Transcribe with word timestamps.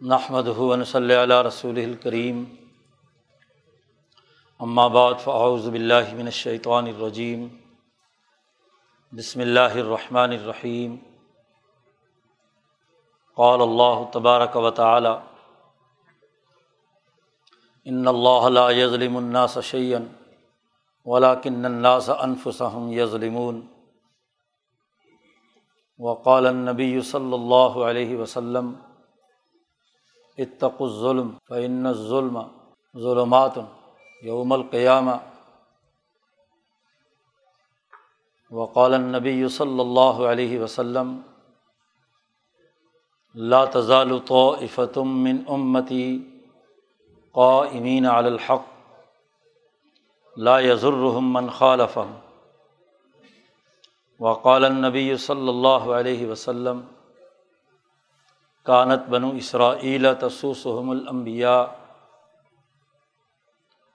نحمد 0.00 0.46
ہُون 0.56 0.82
صلی 0.84 1.14
اللہ 1.14 1.40
رسول 1.42 1.78
الکریم 1.78 2.44
اما 4.60 4.86
بعد 4.88 5.14
فاعوذ 5.24 5.68
باللہ 5.68 6.14
من 6.14 6.26
الشیطان 6.26 6.86
الرجیم 6.86 7.46
بسم 9.12 9.40
اللہ 9.40 9.76
الرحمن 9.76 10.32
الرحیم 10.32 10.96
قال 13.36 13.60
اللہ 13.60 14.04
تبارک 14.12 14.56
و 14.56 14.70
تعالی 14.72 15.14
ان 17.86 18.08
اللہ 18.08 18.48
لا 18.50 18.68
یظلم 18.72 19.16
الناس 19.16 19.58
شیئا 19.64 20.00
ولکن 21.06 21.64
الناس 21.66 22.10
انفسهم 22.18 22.92
یظلمون 22.94 23.64
وقال 26.00 26.46
النبی 26.48 26.94
صلی 27.06 27.32
اللہ 27.34 27.84
علیہ 27.86 28.16
وسلم 28.16 28.78
اتق 30.40 30.82
الظلم 30.82 31.30
فعن 31.48 31.92
ظلم 31.92 32.36
ظلمات 32.94 33.58
یوم 34.22 34.52
القیامہ 34.52 35.16
وقال 38.52 38.94
النبی 38.94 39.48
صلی 39.48 39.80
اللہ 39.80 40.22
علیہ 40.30 40.60
وسلم، 40.60 41.08
لا 43.34 43.64
تزال 43.64 44.18
طائفتم 44.28 45.18
من 45.24 45.36
امتی 45.48 46.06
قائمین 47.34 48.06
علی 48.06 48.28
الحق، 48.28 48.64
لا 50.36 50.58
یضرهم 50.60 51.32
من 51.32 51.50
خالفهم. 51.50 52.18
وقال 54.20 54.64
النبی 54.64 55.16
صلی 55.16 55.48
اللہ 55.48 55.92
علیہ 55.98 56.26
وسلم 56.26 56.80
کانت 58.66 59.08
بنو 59.08 59.30
اسرائیل 59.36 60.06
تسوسحم 60.20 60.90
الانبیاء 60.90 61.62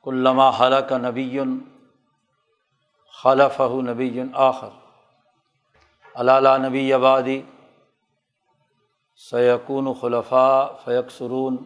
علامہ 0.06 0.50
حلق 0.60 0.92
نبی 1.02 1.40
خلف 3.14 3.62
نبی 3.86 4.22
آخر 4.46 4.70
علالہ 6.16 6.58
نبی 6.58 6.92
آبادی 6.94 7.42
سیقون 9.20 9.94
خلفاء 10.02 10.66
فیق 10.86 11.12
سرون 11.12 11.58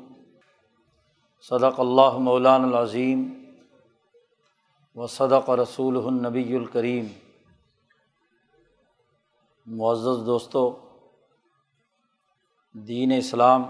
صدق 1.49 1.79
اللہ 1.79 2.17
مولان 2.19 2.63
العظیم 2.63 3.27
و 4.95 5.07
صدق 5.07 5.49
رسول 5.59 5.97
النبی 5.97 6.55
الکریم 6.55 7.07
معزز 9.67 10.25
دوستوں 10.25 10.69
دین 12.73 13.11
اسلام 13.17 13.63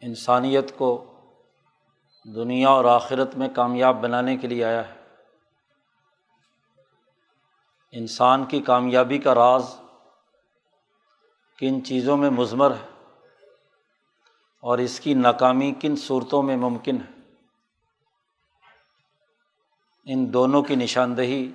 انسانیت 0.00 0.78
کو 0.78 1.14
دنیا 2.34 2.68
اور 2.68 2.84
آخرت 2.84 3.34
میں 3.36 3.48
کامیاب 3.48 4.02
بنانے 4.02 4.36
کے 4.36 4.46
لیے 4.46 4.64
آیا 4.64 4.88
ہے۔ 4.88 4.94
انسان 7.92 8.44
کی 8.44 8.60
کامیابی 8.60 9.18
کا 9.18 9.34
راز 9.34 9.80
کن 11.58 11.84
چیزوں 11.84 12.16
میں 12.16 12.30
مضمر 12.30 12.70
ہے 12.70 12.86
اور 14.60 14.78
اس 14.78 15.00
کی 15.00 15.14
ناکامی 15.14 15.72
کن 15.80 15.96
صورتوں 15.96 16.42
میں 16.42 16.56
ممکن 16.56 16.96
ہے۔ 16.96 17.20
ان 20.04 20.32
دونوں 20.32 20.62
کی 20.62 20.74
نشاندہی 20.74 21.52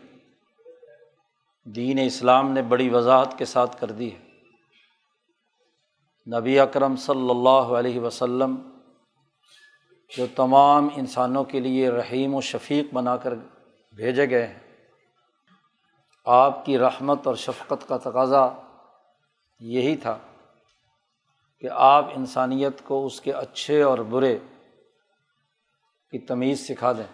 دین 1.63 1.99
اسلام 2.05 2.51
نے 2.51 2.61
بڑی 2.61 2.89
وضاحت 2.89 3.37
کے 3.37 3.45
ساتھ 3.45 3.81
کر 3.81 3.91
دی 3.91 4.15
ہے۔ 4.15 4.26
نبی 6.27 6.59
اکرم 6.59 6.95
صلی 6.95 7.29
اللہ 7.29 7.69
علیہ 7.77 7.99
وسلم 7.99 8.55
جو 10.11 10.25
تمام 10.35 10.87
انسانوں 10.95 11.43
کے 11.43 11.59
لیے 11.59 11.89
رحیم 11.91 12.33
و 12.35 12.41
شفیق 12.41 12.93
بنا 12.93 13.15
کر 13.17 13.33
بھیجے 13.95 14.29
گئے 14.29 14.47
ہیں، 14.47 14.59
آپ 16.25 16.65
کی 16.65 16.77
رحمت 16.77 17.27
اور 17.27 17.35
شفقت 17.35 17.87
کا 17.87 17.97
تقاضا 17.97 18.47
یہی 19.59 19.95
تھا 19.97 20.17
کہ 21.63 21.69
آپ 21.73 22.09
انسانیت 22.15 22.81
کو 22.83 23.05
اس 23.05 23.21
کے 23.21 23.33
اچھے 23.33 23.81
اور 23.81 23.99
برے 24.09 24.37
کی 26.13 26.19
تمیز 26.19 26.67
سکھا 26.67 26.91
دیں۔ 26.93 27.07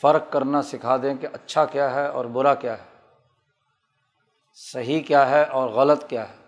فرق 0.00 0.32
کرنا 0.32 0.62
سکھا 0.62 0.96
دیں 0.96 1.14
کہ 1.14 1.28
اچھا 1.32 1.64
کیا 1.64 1.94
ہے 1.94 2.06
اور 2.06 2.24
برا 2.24 2.54
کیا 2.54 2.78
ہے، 2.78 2.84
صحیح 4.54 5.00
کیا 5.02 5.28
ہے 5.30 5.44
اور 5.44 5.68
غلط 5.70 6.08
کیا 6.08 6.28
ہے۔ 6.28 6.45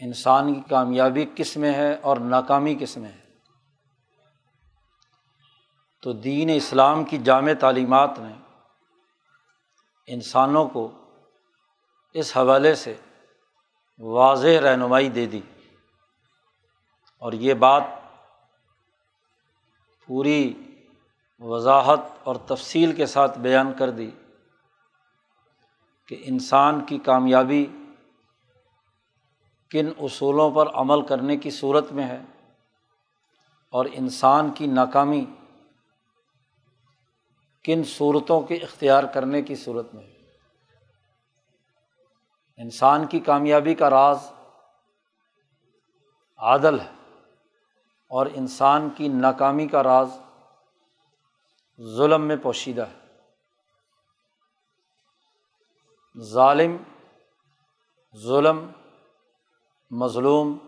انسان 0.00 0.54
کی 0.54 0.60
کامیابی 0.70 1.26
کس 1.34 1.56
میں 1.56 1.74
ہے 1.74 1.94
اور 1.94 2.16
ناکامی 2.16 2.74
کس 2.74 2.96
میں 2.96 3.12
ہے؟ 3.12 3.20
تو 6.02 6.12
دین 6.12 6.50
اسلام 6.54 7.04
کی 7.04 7.18
جامع 7.18 7.52
تعلیمات 7.60 8.10
نے 8.18 8.34
انسانوں 10.06 10.68
کو 10.68 10.90
اس 12.12 12.36
حوالے 12.36 12.74
سے 12.74 12.94
واضح 13.98 14.60
رہنمائی 14.62 15.08
دے 15.08 15.26
دی۔ 15.26 15.40
اور 17.18 17.32
یہ 17.32 17.54
بات 17.54 17.82
پوری 20.06 20.54
وضاحت 21.40 22.00
اور 22.24 22.36
تفصیل 22.36 22.92
کے 22.92 23.06
ساتھ 23.06 23.38
بیان 23.38 23.72
کر 23.78 23.90
دی 23.90 24.10
کہ 26.06 26.22
انسان 26.24 26.84
کی 26.84 26.98
کامیابی 26.98 27.66
کن 29.70 29.88
اصولوں 29.98 30.50
پر 30.50 30.66
عمل 30.74 31.06
کرنے 31.06 31.36
کی 31.36 31.50
صورت 31.50 31.92
میں 31.92 32.06
ہے 32.06 32.22
اور 33.70 33.86
انسان 33.92 34.50
کی 34.50 34.66
ناکامی 34.66 35.24
کن 37.64 37.82
صورتوں 37.84 38.40
کے 38.40 38.54
اختیار 38.54 39.04
کرنے 39.04 39.42
کی 39.42 39.54
صورت 39.54 39.94
میں 39.94 40.04
ہے۔ 40.04 40.20
انسان 42.56 43.06
کی 43.06 43.20
کامیابی 43.20 43.74
کا 43.74 43.90
راز 43.90 44.32
عادل 46.36 46.80
ہے 46.80 46.92
اور 48.08 48.26
انسان 48.34 48.88
کی 48.90 49.08
ناکامی 49.08 49.66
کا 49.66 49.82
راز 49.82 50.08
ظلم 51.96 52.22
میں 52.22 52.36
پوشیدہ 52.42 52.86
ہے۔ 52.86 53.00
ظالم، 56.20 56.76
ظلم 58.16 58.70
مظلوم 59.90 60.58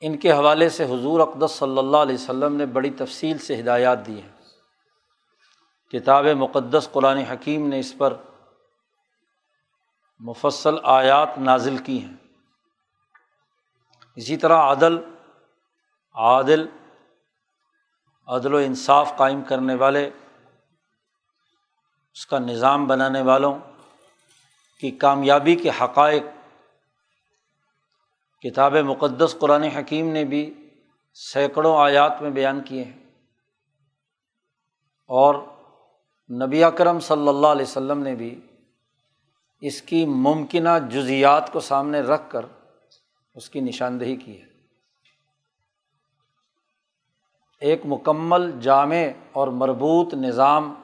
ان 0.00 0.18
کے 0.18 0.32
حوالے 0.32 0.68
سے 0.68 0.84
حضور 0.84 1.20
اقدس 1.20 1.50
صلی 1.50 1.78
اللہ 1.78 1.96
علیہ 1.96 2.14
وسلم 2.14 2.56
نے 2.56 2.66
بڑی 2.66 2.90
تفصیل 2.90 3.38
سے 3.38 3.60
ہدایات 3.60 4.06
دی 4.06 4.22
ہیں۔ 4.22 4.32
کتاب 5.90 6.24
مقدس 6.24 6.88
قرآن 6.92 7.18
حکیم 7.18 7.68
نے 7.68 7.78
اس 7.78 7.94
پر 7.98 8.16
مفصل 10.18 10.74
آیات 10.82 11.38
نازل 11.38 11.78
کی 11.78 12.04
ہیں۔ 12.04 12.14
اسی 14.16 14.36
طرح 14.36 14.72
عدل، 14.72 14.98
عادل، 16.14 16.66
عدل 18.26 18.54
و 18.54 18.56
انصاف 18.56 19.16
قائم 19.16 19.42
کرنے 19.42 19.74
والے، 19.74 20.10
اس 22.12 22.26
کا 22.26 22.38
نظام 22.38 22.86
بنانے 22.86 23.22
والوں 23.22 23.58
کی 24.80 24.90
کامیابی 24.90 25.56
کے 25.56 25.70
حقائق۔ 25.80 26.22
کتاب 28.42 28.76
مقدس 28.76 29.36
قرآن 29.38 29.62
حکیم 29.62 30.08
نے 30.12 30.24
بھی 30.24 30.70
سینکڑوں 31.14 31.76
آیات 31.78 32.22
میں 32.22 32.30
بیان 32.30 32.60
کیے 32.62 32.84
ہیں۔ 32.84 33.04
اور 35.08 35.34
نبی 36.42 36.64
اکرم 36.64 37.00
صلی 37.00 37.28
اللہ 37.28 37.46
علیہ 37.46 37.62
وسلم 37.62 37.98
نے 37.98 38.14
بھی 38.14 38.40
اس 39.60 39.82
کی 39.82 40.06
ممکنہ 40.06 40.68
جزیات 40.90 41.52
کو 41.52 41.60
سامنے 41.60 42.00
رکھ 42.00 42.22
کر 42.28 42.46
اس 43.34 43.50
کی 43.50 43.60
نشاندہی 43.60 44.16
کی 44.16 44.42
ہے۔ 44.42 44.46
ایک 47.60 47.80
مکمل 47.84 48.60
جامع 48.60 48.96
اور 49.32 49.48
مربوط 49.48 50.14
نظام 50.14 50.74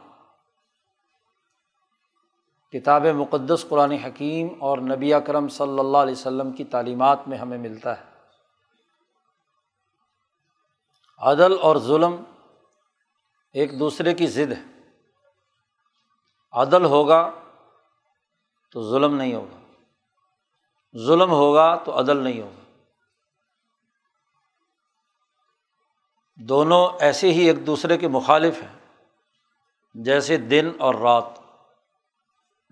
کتاب 2.72 3.06
مقدس 3.06 3.66
قرآن 3.68 3.90
حکیم 3.90 4.48
اور 4.60 4.78
نبی 4.78 5.14
اکرم 5.14 5.48
صلی 5.48 5.78
اللہ 5.78 5.98
علیہ 5.98 6.12
وسلم 6.12 6.52
کی 6.52 6.64
تعلیمات 6.64 7.28
میں 7.28 7.38
ہمیں 7.38 7.58
ملتا 7.58 8.00
ہے۔ 8.00 8.04
عدل 11.18 11.56
اور 11.60 11.76
ظلم 11.76 12.24
ایک 13.52 13.80
دوسرے 13.80 14.14
کی 14.14 14.26
ضد 14.26 14.52
ہے۔ 14.52 14.90
عدل 16.52 16.84
ہوگا 16.84 17.30
تو 18.72 18.90
ظلم 18.90 19.16
نہیں 19.16 19.34
ہوگا۔ 19.34 19.72
ظلم 21.06 21.30
ہوگا 21.30 21.76
تو 21.76 21.98
عدل 21.98 22.16
نہیں 22.16 22.40
ہوگا۔ 22.40 22.80
دونوں 26.36 26.88
ایسے 27.00 27.32
ہی 27.32 27.40
ایک 27.40 27.66
دوسرے 27.66 27.98
کے 27.98 28.08
مخالف 28.08 28.62
ہیں، 28.62 28.96
جیسے 29.94 30.36
دن 30.36 30.70
اور 30.78 30.94
رات۔ 30.94 31.41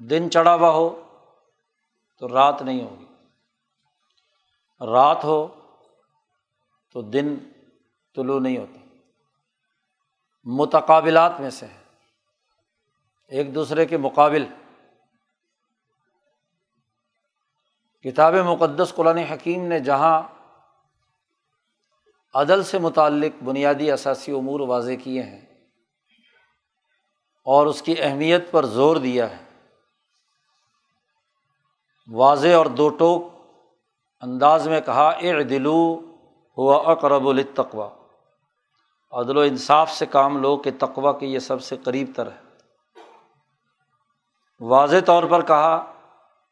دن 0.00 0.30
چڑھا 0.30 0.54
ہوا 0.54 0.70
ہو 0.70 1.12
تو 2.18 2.28
رات 2.28 2.62
نہیں 2.62 2.84
ہوگی۔ 2.84 3.04
رات 4.92 5.24
ہو 5.24 5.48
تو 6.92 7.02
دن 7.02 7.34
طلوع 8.14 8.40
نہیں 8.40 8.58
ہوتا 8.58 8.80
متقابلات 10.44 11.40
میں 11.40 11.50
سے 11.50 11.66
ہے۔ 11.66 11.80
ایک 13.28 13.54
دوسرے 13.54 13.86
کے 13.86 13.96
مقابل۔ 13.96 14.46
کتاب 18.02 18.34
مقدس 18.34 18.92
قرآن 18.94 19.18
حکیم 19.18 19.64
نے 19.64 19.80
جہاں 19.80 20.22
عدل 22.34 22.64
سے 22.64 22.78
متعلق 22.78 23.42
بنیادی 23.42 23.90
اثاثی 23.90 24.32
امور 24.32 24.60
واضح 24.60 24.92
کیے 25.04 25.22
ہیں 25.22 25.40
اور 27.44 27.66
اس 27.66 27.82
کی 27.82 27.94
اہمیت 27.98 28.50
پر 28.50 28.66
زور 28.66 28.96
دیا 28.96 29.30
ہے۔ 29.30 29.49
واضح 32.12 32.48
اور 32.48 32.66
دو 32.66 32.88
ٹوک 32.88 33.28
انداز 34.20 34.68
میں 34.68 34.80
کہا 34.80 35.08
اے 35.08 35.44
دلو 35.44 36.00
ہوا 36.58 36.90
اقرب 36.90 37.28
التقوا 37.28 37.88
عدل 39.12 39.36
و 39.36 39.40
انصاف 39.40 39.92
سے 39.92 40.06
کام 40.06 40.42
لو 40.42 40.56
کہ 40.56 40.70
تقوا 40.78 41.12
کے 41.12 41.26
یہ 41.26 41.38
سب 41.38 41.62
سے 41.62 41.76
قریب 41.76 42.10
تر 42.16 42.26
ہے۔ 42.26 42.40
واضح 44.60 44.96
طور 45.06 45.22
پر 45.22 45.42
کہا، 45.42 45.92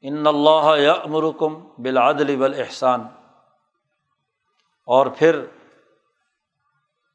ان 0.00 0.26
اللہ 0.26 0.90
امرکم 1.05 1.69
بالعدل 1.78 2.37
بالاحسان 2.37 3.02
اور 4.87 5.06
پھر 5.06 5.44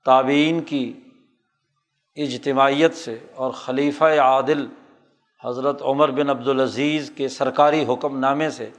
تعبین 0.05 0.61
کی 0.61 0.99
اجتماعیت 2.15 2.95
سے 2.95 3.27
اور 3.35 3.51
خلیفہ 3.51 4.05
عادل 4.05 4.67
حضرت 5.43 5.81
عمر 5.81 6.11
بن 6.11 6.29
عبدالعزیز 6.29 7.11
کے 7.17 7.29
سرکاری 7.29 7.85
حکم 7.93 8.19
نامے 8.19 8.49
سے 8.49 8.69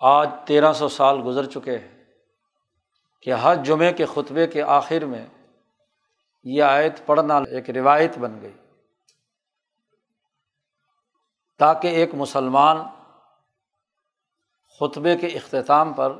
آج 0.00 0.28
تیرہ 0.46 0.72
سو 0.72 0.88
سال 0.88 1.22
گزر 1.26 1.44
چکے 1.44 1.78
ہیں 1.78 2.04
کہ 3.22 3.30
ہر 3.30 3.54
جمعے 3.64 3.92
کے 3.92 4.04
خطبے 4.04 4.46
کے 4.46 4.62
آخر 4.62 5.04
میں 5.04 5.26
یہ 6.44 6.62
آیت 6.62 7.06
پڑھنا 7.06 7.36
ایک 7.36 7.70
روایت 7.70 8.18
بن 8.18 8.40
گئی 8.40 8.52
تاکہ 11.58 11.88
ایک 11.88 12.14
مسلمان 12.14 12.76
خطبے 14.80 15.16
کے 15.16 15.26
اختتام 15.26 15.92
پر 15.92 16.12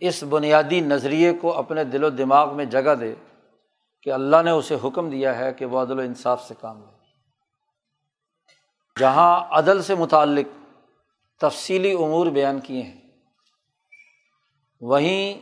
اس 0.00 0.24
بنیادی 0.28 0.80
نظریے 0.80 1.32
کو 1.32 1.58
اپنے 1.58 1.84
دل 1.84 2.04
و 2.04 2.10
دماغ 2.10 2.56
میں 2.56 2.64
جگہ 2.64 2.94
دے 2.94 3.14
کہ 4.02 4.12
اللہ 4.12 4.42
نے 4.44 4.50
اسے 4.50 4.76
حکم 4.84 5.10
دیا 5.10 5.38
ہے 5.38 5.52
کہ 5.52 5.64
وہ 5.64 5.82
عدل 5.82 5.98
و 5.98 6.02
انصاف 6.02 6.48
سے 6.48 6.54
کام 6.60 6.78
لے۔ 6.78 6.99
جہاں 9.00 9.44
عدل 9.50 9.82
سے 9.82 9.94
متعلق 9.94 10.48
تفصیلی 11.40 11.92
امور 11.92 12.26
بیان 12.26 12.60
کیے 12.60 12.82
ہیں، 12.82 13.00
وہیں 14.80 15.40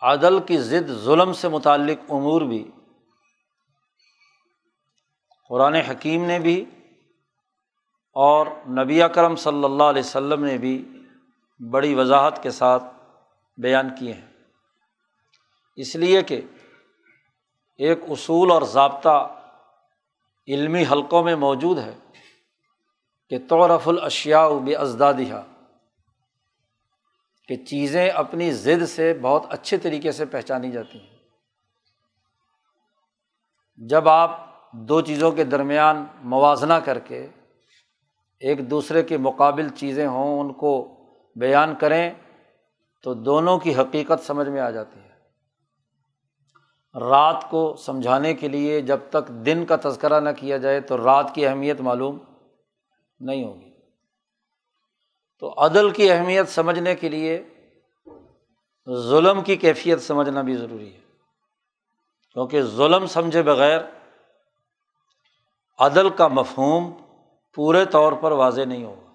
عدل 0.00 0.38
کی 0.40 0.58
ضد 0.58 0.88
ظلم 1.04 1.32
سے 1.32 1.48
متعلق 1.48 2.12
امور 2.12 2.42
بھی، 2.42 2.70
قرآن 5.50 5.74
حکیم 5.74 6.24
نے 6.24 6.38
بھی 6.38 6.64
اور 8.16 8.46
نبی 8.68 9.02
اکرم 9.02 9.36
صلی 9.36 9.64
اللہ 9.64 9.82
علیہ 9.82 10.02
وسلم 10.02 10.44
نے 10.44 10.58
بھی 10.58 10.74
بڑی 11.60 11.94
وضاحت 11.94 12.42
کے 12.42 12.50
ساتھ 12.50 12.84
بیان 13.58 13.88
کیے 13.98 14.12
ہیں۔ 14.12 14.26
اس 15.76 15.96
لیے 15.96 16.22
کہ 16.22 16.40
ایک 17.80 17.98
اصول 18.08 18.50
اور 18.50 18.62
ضابطہ 18.62 19.16
علمی 20.48 20.84
حلقوں 20.92 21.22
میں 21.22 21.36
موجود 21.36 21.78
ہے۔ 21.78 21.94
کہ 23.30 23.38
طورف 23.48 23.88
الاشیا 23.88 24.48
بے 24.48 24.74
ازدادیہ 24.74 25.34
کہ 27.48 27.56
چیزیں 27.56 28.10
اپنی 28.10 28.52
ضد 28.52 28.86
سے 28.86 29.18
بہت 29.22 29.46
اچھے 29.48 29.78
طریقے 29.78 30.12
سے 30.12 30.24
پہچانی 30.24 30.70
جاتی 30.70 31.00
ہیں۔ 31.00 31.16
جب 33.76 34.08
آپ 34.08 34.48
دو 34.72 35.00
چیزوں 35.00 35.32
کے 35.32 35.44
درمیان 35.44 36.04
موازنہ 36.20 36.74
کر 36.74 36.98
کے 36.98 37.26
ایک 38.40 38.70
دوسرے 38.70 39.02
کے 39.02 39.18
مقابل 39.18 39.68
چیزیں 39.68 40.06
ہوں، 40.06 40.40
ان 40.40 40.52
کو 40.52 40.96
بیان 41.36 41.74
کریں، 41.74 42.10
تو 43.02 43.14
دونوں 43.14 43.58
کی 43.58 43.74
حقیقت 43.74 44.26
سمجھ 44.26 44.48
میں 44.48 44.60
آ 44.60 44.70
جاتی 44.70 45.00
ہے۔ 45.00 45.10
رات 47.00 47.50
کو 47.50 47.76
سمجھانے 47.76 48.34
کے 48.34 48.48
لیے 48.48 48.80
جب 48.80 48.98
تک 49.10 49.28
دن 49.28 49.66
کا 49.66 49.76
تذکرہ 49.84 50.20
نہ 50.20 50.30
کیا 50.36 50.56
جائے، 50.56 50.80
تو 50.80 51.04
رات 51.04 51.34
کی 51.34 51.46
اہمیت 51.46 51.80
معلوم 51.80 52.18
نہیں 53.20 53.44
ہوگی۔ 53.44 53.70
تو 55.38 55.64
عدل 55.64 55.90
کی 55.90 56.10
اہمیت 56.10 56.48
سمجھنے 56.48 56.94
کے 56.94 57.08
لیے 57.08 57.42
ظلم 58.94 59.42
کی 59.42 59.56
کیفیت 59.56 60.00
سمجھنا 60.00 60.42
بھی 60.42 60.56
ضروری 60.56 60.94
ہے۔ 60.94 61.00
کیونکہ 62.32 62.62
ظلم 62.62 63.06
سمجھے 63.06 63.42
بغیر 63.42 63.80
عدل 65.78 66.10
کا 66.10 66.28
مفہوم 66.28 66.92
پورے 67.54 67.84
طور 67.84 68.12
پر 68.12 68.32
واضح 68.32 68.60
نہیں 68.60 68.84
ہوگا۔ 68.84 69.10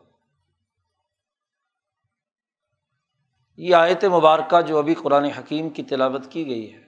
یہ 3.57 3.75
آیت 3.75 4.05
مبارکہ 4.05 4.61
جو 4.61 4.77
ابھی 4.77 4.93
قرآن 4.93 5.23
حکیم 5.23 5.69
کی 5.69 5.83
تلاوت 5.83 6.21
کی 6.29 6.47
گئی 6.47 6.73
ہے، 6.73 6.81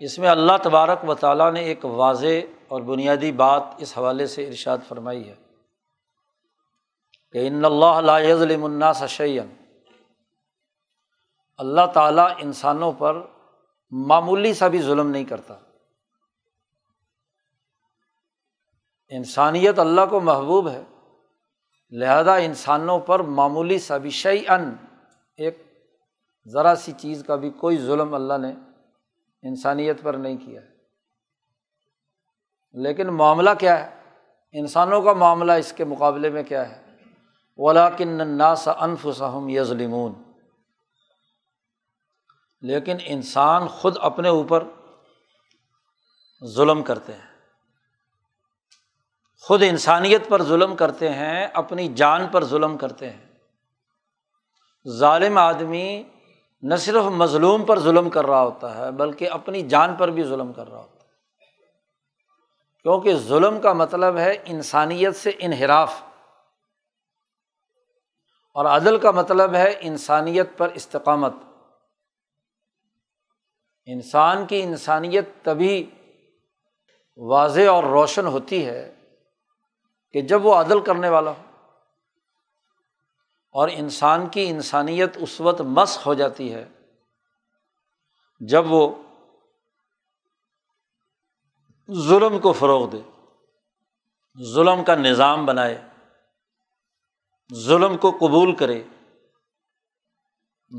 اس 0.00 0.18
میں 0.18 0.28
اللہ 0.28 0.52
تبارک 0.62 1.08
و 1.08 1.14
تعالیٰ 1.14 1.52
نے 1.52 1.60
ایک 1.60 1.84
واضح 1.84 2.62
اور 2.68 2.82
بنیادی 2.82 3.32
بات 3.32 3.62
اس 3.78 3.98
حوالے 3.98 4.26
سے 4.26 4.48
ارشاد 4.48 4.78
فرمائی 4.88 5.28
ہے۔ 5.28 5.34
کہ 7.32 7.48
ان 7.48 7.64
اللہ 7.64 8.34
ظلم 8.38 8.64
الناس 8.64 9.04
شعین 9.04 9.54
اللہ 11.56 11.86
تعالیٰ 11.94 12.30
انسانوں 12.38 12.92
پر 12.92 13.26
معمولی 13.90 14.54
سا 14.54 14.68
بھی 14.68 14.82
ظلم 14.82 15.10
نہیں 15.10 15.24
کرتا۔ 15.24 15.54
انسانیت 19.08 19.78
اللہ 19.78 20.00
کو 20.10 20.20
محبوب 20.20 20.68
ہے، 20.68 20.82
لہذا 21.90 22.34
انسانوں 22.34 22.98
پر 22.98 23.20
معمولی 23.20 23.78
سا 23.78 23.96
بھی 23.96 24.10
شعی 24.10 24.44
ان 24.48 24.74
ایک 25.36 25.66
ذرا 26.48 26.74
سی 26.74 26.92
چیز 26.92 27.24
کا 27.26 27.36
بھی 27.36 27.50
کوئی 27.50 27.78
ظلم 27.78 28.14
اللہ 28.14 28.38
نے 28.38 28.54
انسانیت 29.42 30.02
پر 30.02 30.14
نہیں 30.14 30.36
کیا 30.36 30.62
ہے۔ 30.62 30.68
لیکن 32.72 33.06
معاملہ 33.06 33.50
کیا 33.58 33.86
ہے؟ 33.86 34.02
انسانوں 34.52 35.02
کا 35.02 35.12
معاملہ 35.12 35.52
اس 35.52 35.72
کے 35.72 35.84
مقابلے 35.84 36.30
میں 36.30 36.42
کیا 36.42 36.68
ہے؟ 36.68 36.81
ولاکن 37.56 38.36
ناس 38.36 38.68
انف 38.78 39.06
سہم 39.16 39.48
لیکن 42.60 42.96
انسان 43.04 43.68
خود 43.68 43.96
اپنے 44.00 44.28
اوپر 44.28 44.64
ظلم 46.44 46.82
کرتے 46.82 47.12
ہیں۔ 47.12 47.32
خود 49.40 49.62
انسانیت 49.62 50.28
پر 50.28 50.42
ظلم 50.42 50.76
کرتے 50.76 51.08
ہیں، 51.08 51.46
اپنی 51.46 51.88
جان 51.88 52.26
پر 52.26 52.44
ظلم 52.44 52.78
کرتے 52.78 53.10
ہیں۔ 53.10 53.26
ظالم 54.88 55.38
آدمی 55.38 56.02
نہ 56.62 56.74
صرف 56.74 57.04
مظلوم 57.04 57.64
پر 57.64 57.78
ظلم 57.78 58.10
کر 58.10 58.26
رہا 58.26 58.42
ہوتا 58.42 58.76
ہے، 58.76 58.90
بلکہ 58.90 59.30
اپنی 59.30 59.62
جان 59.62 59.94
پر 59.94 60.08
بھی 60.08 60.24
ظلم 60.24 60.52
کر 60.52 60.70
رہا 60.70 60.78
ہوتا 60.78 61.04
ہے۔ 61.04 61.10
کیونکہ 62.82 63.14
ظلم 63.14 63.60
کا 63.60 63.72
مطلب 63.72 64.16
ہے 64.16 64.34
انسانیت 64.44 65.16
سے 65.16 65.30
انحراف۔ 65.38 66.11
اور 68.52 68.64
عدل 68.64 68.98
کا 68.98 69.10
مطلب 69.10 69.54
ہے 69.54 69.74
انسانیت 69.80 70.48
پر 70.56 70.68
استقامت۔ 70.68 71.32
انسان 73.86 74.46
کی 74.46 74.62
انسانیت 74.62 75.28
تبھی 75.42 75.90
واضح 77.16 77.68
اور 77.70 77.84
روشن 77.84 78.26
ہوتی 78.26 78.66
ہے 78.66 78.94
کہ 80.12 80.20
جب 80.20 80.46
وہ 80.46 80.54
عدل 80.54 80.80
کرنے 80.80 81.08
والا 81.08 81.30
ہو 81.30 81.42
اور 83.54 83.68
انسان 83.72 84.28
کی 84.28 84.48
انسانیت 84.48 85.10
اس 85.16 85.40
وقت 85.40 85.60
مس 85.60 86.06
ہو 86.06 86.14
جاتی 86.14 86.54
ہے، 86.54 86.68
جب 88.40 88.72
وہ 88.72 88.94
ظلم 91.92 92.38
کو 92.38 92.52
فروغ 92.52 92.90
دے، 92.90 93.00
ظلم 94.54 94.84
کا 94.84 94.94
نظام 94.94 95.46
بنائے۔ 95.46 95.88
ظلم 97.54 97.96
کو 97.96 98.10
قبول 98.10 98.56
کرے، 98.56 98.82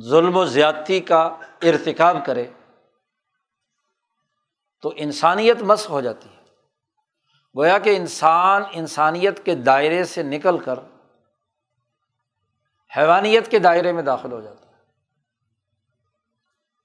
ظلم 0.04 0.38
و 0.38 0.46
زیادتی 0.46 1.00
کا 1.00 1.38
ارتکاب 1.62 2.18
کرے، 2.26 2.50
تو 4.82 4.94
انسانیت 4.96 5.62
مس 5.62 5.90
ہو 5.90 6.02
جاتی 6.02 6.30
ہے۔ 6.30 6.44
گویا 7.58 7.78
کہ 7.78 7.98
انسان 7.98 8.64
انسانیت 8.72 9.46
کے 9.46 9.56
دائرے 9.56 10.04
سے 10.04 10.24
نکل 10.24 10.60
کر 10.60 10.80
حیوانیت 12.98 13.52
کے 13.52 13.60
دائرے 13.60 13.92
میں 13.92 14.04
داخل 14.04 14.32
ہو 14.32 14.42
جاتا 14.42 14.68
ہے۔ 14.68 14.74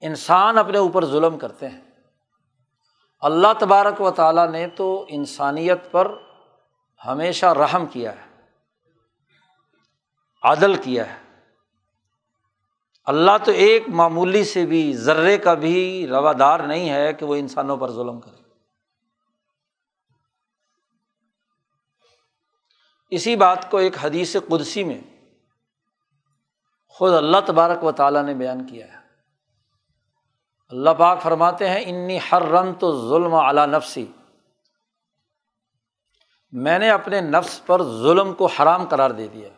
انسان 0.01 0.57
اپنے 0.57 0.77
اوپر 0.77 1.05
ظلم 1.05 1.37
کرتے 1.37 1.69
ہیں۔ 1.69 1.81
اللہ 3.19 3.47
تبارک 3.59 4.01
و 4.01 4.11
تعالیٰ 4.11 4.51
نے 4.51 4.67
تو 4.67 5.05
انسانیت 5.07 5.91
پر 5.91 6.11
ہمیشہ 7.05 7.45
رحم 7.45 7.85
کیا 7.85 8.15
ہے۔ 8.15 8.28
عدل 10.41 10.75
کیا 10.75 11.13
ہے۔ 11.13 11.19
اللہ 13.05 13.31
تو 13.45 13.51
ایک 13.51 13.83
معمولی 13.87 14.43
سے 14.43 14.65
بھی 14.65 14.93
ذرے 14.97 15.37
کا 15.37 15.53
بھی 15.53 16.07
روادار 16.07 16.59
نہیں 16.59 16.89
ہے 16.89 17.13
کہ 17.13 17.25
وہ 17.25 17.35
انسانوں 17.35 17.77
پر 17.77 17.91
ظلم 17.91 18.19
کرے۔ 18.19 18.39
اسی 23.09 23.35
بات 23.35 23.71
کو 23.71 23.77
ایک 23.77 23.93
حدیث 24.01 24.35
قدسی 24.49 24.83
میں 24.83 25.01
خود 26.87 27.13
اللہ 27.13 27.37
تبارک 27.45 27.83
و 27.83 27.91
تعالیٰ 27.91 28.23
نے 28.23 28.33
بیان 28.33 28.67
کیا 28.67 28.87
ہے۔ 28.87 28.97
اللہ 30.69 30.89
پاک 30.89 31.21
فرماتے 31.21 31.69
ہیں، 31.69 31.83
انی 31.85 32.19
ہر 32.31 32.41
رن 32.41 32.73
تو 32.73 33.09
ظلم 33.09 33.33
اعلیٰ 33.33 33.67
نفسی 33.67 34.05
میں 36.51 36.79
نے 36.79 36.89
اپنے 36.89 37.21
نفس 37.21 37.65
پر 37.65 37.83
ظلم 37.83 38.33
کو 38.33 38.45
حرام 38.45 38.87
قرار 38.87 39.09
دے 39.09 39.27
دیا۔ 39.27 39.49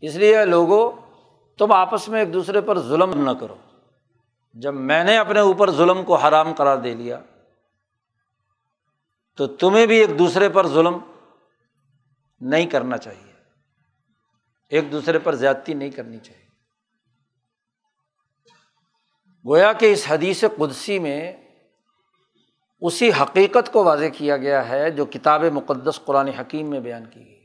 اس 0.00 0.14
لیے 0.14 0.44
لوگوں 0.44 0.92
تم 1.58 1.72
آپس 1.72 2.08
میں 2.08 2.20
ایک 2.20 2.32
دوسرے 2.32 2.60
پر 2.60 2.78
ظلم 2.78 3.30
نہ 3.30 3.30
کرو۔ 3.30 3.56
جب 4.54 4.74
میں 4.74 5.04
نے 5.04 5.18
اپنے 5.18 5.40
اوپر 5.40 5.70
ظلم 5.70 6.04
کو 6.04 6.14
حرام 6.14 6.54
قرار 6.54 6.76
دے 6.76 6.94
لیا، 6.94 7.20
تو 9.36 9.46
تمہیں 9.46 9.86
بھی 9.86 9.96
ایک 9.96 10.18
دوسرے 10.18 10.48
پر 10.48 10.66
ظلم 10.66 10.98
نہیں 12.40 12.66
کرنا 12.66 12.96
چاہیے۔ 12.96 13.32
ایک 14.68 14.92
دوسرے 14.92 15.18
پر 15.18 15.34
زیادتی 15.34 15.74
نہیں 15.74 15.90
کرنی 15.90 16.18
چاہیے۔ 16.18 16.46
گویا 19.48 19.72
کہ 19.72 19.92
اس 19.92 20.04
حدیث 20.08 20.44
قدسی 20.56 20.98
میں 20.98 21.32
اسی 22.80 23.10
حقیقت 23.22 23.72
کو 23.72 23.84
واضح 23.84 24.04
کیا 24.16 24.36
گیا 24.36 24.68
ہے 24.68 24.90
جو 24.90 25.04
کتاب 25.04 25.44
مقدس 25.44 26.00
قرآن 26.04 26.28
حکیم 26.28 26.70
میں 26.70 26.80
بیان 26.80 27.04
کی 27.04 27.26
گئی۔ 27.26 27.35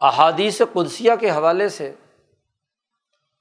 احادیث 0.00 0.62
قدسیہ 0.72 1.12
کے 1.20 1.30
حوالے 1.30 1.68
سے 1.68 1.94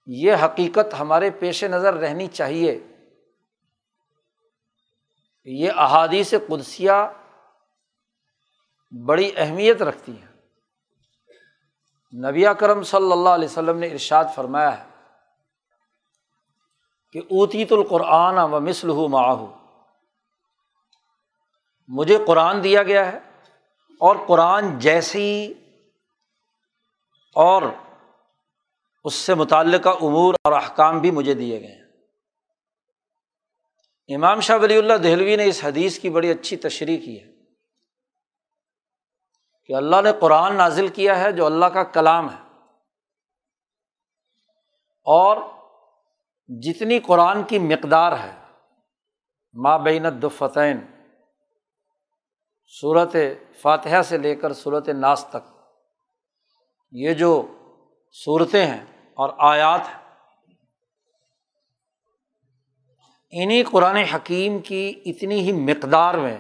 یہ 0.06 0.34
حقیقت 0.34 0.94
ہمارے 1.00 1.30
پیش 1.30 1.64
نظر 1.64 1.94
رہنی 1.94 2.28
چاہیے 2.28 2.88
یہ 5.46 5.72
احادیث 5.72 6.34
قدسیہ 6.48 6.92
بڑی 9.06 9.32
اہمیت 9.36 9.82
رکھتی 9.82 10.12
ہیں۔ 10.12 10.28
نبی 12.30 12.46
کرم 12.60 12.84
صلی 12.84 13.12
اللہ 13.12 13.30
علیہ 13.30 13.48
وسلم 13.48 13.78
نے 13.78 13.88
ارشاد 13.88 14.26
فرمایا 14.36 14.80
ہے 14.80 14.86
کہ 17.12 17.20
اوتیت 17.20 17.72
القرآن 17.72 18.38
و 18.38 18.60
مسل 18.60 18.88
معاہو 18.88 19.58
مجھے 21.88 22.18
قرآن 22.28 22.64
دیا 22.64 22.84
گیا 22.84 23.12
ہے 23.12 23.20
اور 24.00 24.16
قرآن 24.28 24.80
جیسی 24.80 25.54
اور 27.36 27.62
اس 29.04 29.14
سے 29.14 29.34
متعلقہ 29.34 29.90
امور 29.90 30.34
اور 30.44 30.54
احکام 30.54 31.00
بھی 31.00 31.12
مجھے 31.12 31.34
دیے 31.34 31.60
گئے 31.60 31.72
ہیں۔ 31.72 31.86
امام 34.16 34.40
شاہ 34.40 34.58
ولی 34.58 34.78
اللہ 34.78 34.94
دہلوی 34.94 35.36
نے 35.36 35.46
اس 35.46 35.60
حدیث 35.64 36.00
کی 36.00 36.10
بڑی 36.10 36.32
اچھی 36.32 36.58
تشریح 36.58 37.06
کی 37.06 37.24
ہے 37.24 37.32
کہ 39.66 39.74
اللہ 39.74 39.96
نے 40.04 40.10
قرآن 40.20 40.56
نازل 40.56 40.88
کیا 40.88 41.20
ہے 41.20 41.32
جو 41.32 41.46
اللہ 41.46 41.66
کا 41.66 41.84
کلام 41.84 42.34
ہے۔ 42.34 42.42
اور 45.04 45.38
جتنی 46.48 47.00
قرآن 47.00 47.44
کی 47.44 47.60
مقدار 47.60 48.12
ہے 48.12 48.42
ماں 49.54 49.80
بین 49.80 50.06
دفتین 50.24 50.86
صورت 52.82 53.16
فاتحہ 53.62 54.02
سے 54.02 54.18
لے 54.18 54.36
کر 54.36 54.54
صورت 54.54 54.90
ناس 54.90 55.26
تک 55.30 55.55
یہ 56.94 57.14
جو 57.14 57.32
صورتیں 58.16 58.66
ہیں 58.66 58.86
اور 59.18 59.30
آیات 59.38 59.82
ہیں 59.88 60.04
انہیں 63.34 63.64
قرآن 63.72 63.96
حکیم 63.96 64.60
کی 64.60 65.02
اتنی 65.06 65.40
ہی 65.40 65.52
مقدار 65.52 66.14
میں 66.14 66.38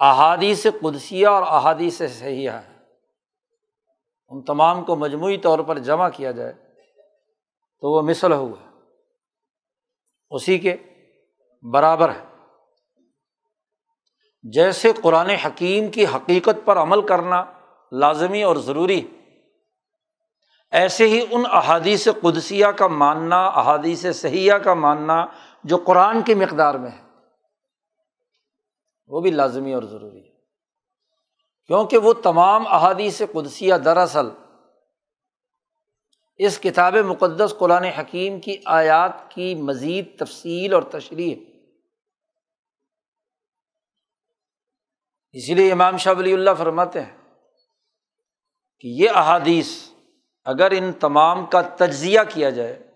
احادیث 0.00 0.66
قدسیہ 0.82 1.26
اور 1.26 1.42
احادیث 1.42 2.00
صحیح 2.18 2.50
ہے 2.50 2.60
ان 4.30 4.42
تمام 4.42 4.84
کو 4.84 4.96
مجموعی 4.96 5.38
طور 5.38 5.58
پر 5.58 5.78
جمع 5.78 6.08
کیا 6.08 6.30
جائے 6.30 6.52
تو 7.82 7.90
وہ 7.90 8.02
مثل 8.02 8.32
ہوا 8.32 8.56
اسی 10.30 10.58
کے 10.58 10.76
برابر 11.64 12.10
ہے 12.10 12.24
جیسے 14.42 14.92
قرآن 15.02 15.30
حکیم 15.30 15.90
کی 15.90 16.06
حقیقت 16.06 16.64
پر 16.64 16.76
عمل 16.76 17.06
کرنا 17.06 17.44
لازمی 17.92 18.42
اور 18.42 18.56
ضروری۔ 18.56 19.06
ایسے 20.70 21.06
ہی 21.06 21.26
ان 21.30 21.42
احادیث 21.50 22.08
قدسیہ 22.22 22.66
کا 22.66 22.86
ماننا، 22.86 23.46
احادیث 23.46 24.06
صحیحہ 24.14 24.58
کا 24.58 24.74
ماننا 24.74 25.26
جو 25.64 25.76
قرآن 25.86 26.22
کی 26.22 26.34
مقدار 26.34 26.74
میں 26.74 26.90
ہے، 26.90 27.02
وہ 29.06 29.20
بھی 29.20 29.30
لازمی 29.30 29.74
اور 29.74 29.82
ضروری 29.82 30.24
ہے۔ 30.24 30.38
کیونکہ 31.66 31.98
وہ 31.98 32.12
تمام 32.12 32.66
احادیث 32.66 33.22
قدسیہ 33.32 33.74
دراصل 33.74 34.26
اس 36.36 36.58
کتاب 36.58 36.96
مقدس 36.96 37.54
قرآن 37.58 37.84
حکیم 37.84 38.40
کی 38.40 38.56
آیات 38.64 39.30
کی 39.30 39.54
مزید 39.54 40.18
تفصیل 40.18 40.74
اور 40.74 40.82
تشریح 40.82 41.36
اسی 45.32 45.54
لیے 45.54 45.72
امام 45.72 45.96
شاہ 45.96 46.14
ولی 46.18 46.32
اللہ 46.32 46.50
فرماتے 46.58 47.02
ہیں 47.02 47.17
کہ 48.80 48.88
یہ 48.88 49.10
احادیث 49.10 49.68
اگر 50.44 50.70
ان 50.70 50.92
تمام 50.92 51.46
کا 51.46 51.62
تجزیہ 51.62 52.20
کیا 52.28 52.50
جائے 52.50 52.90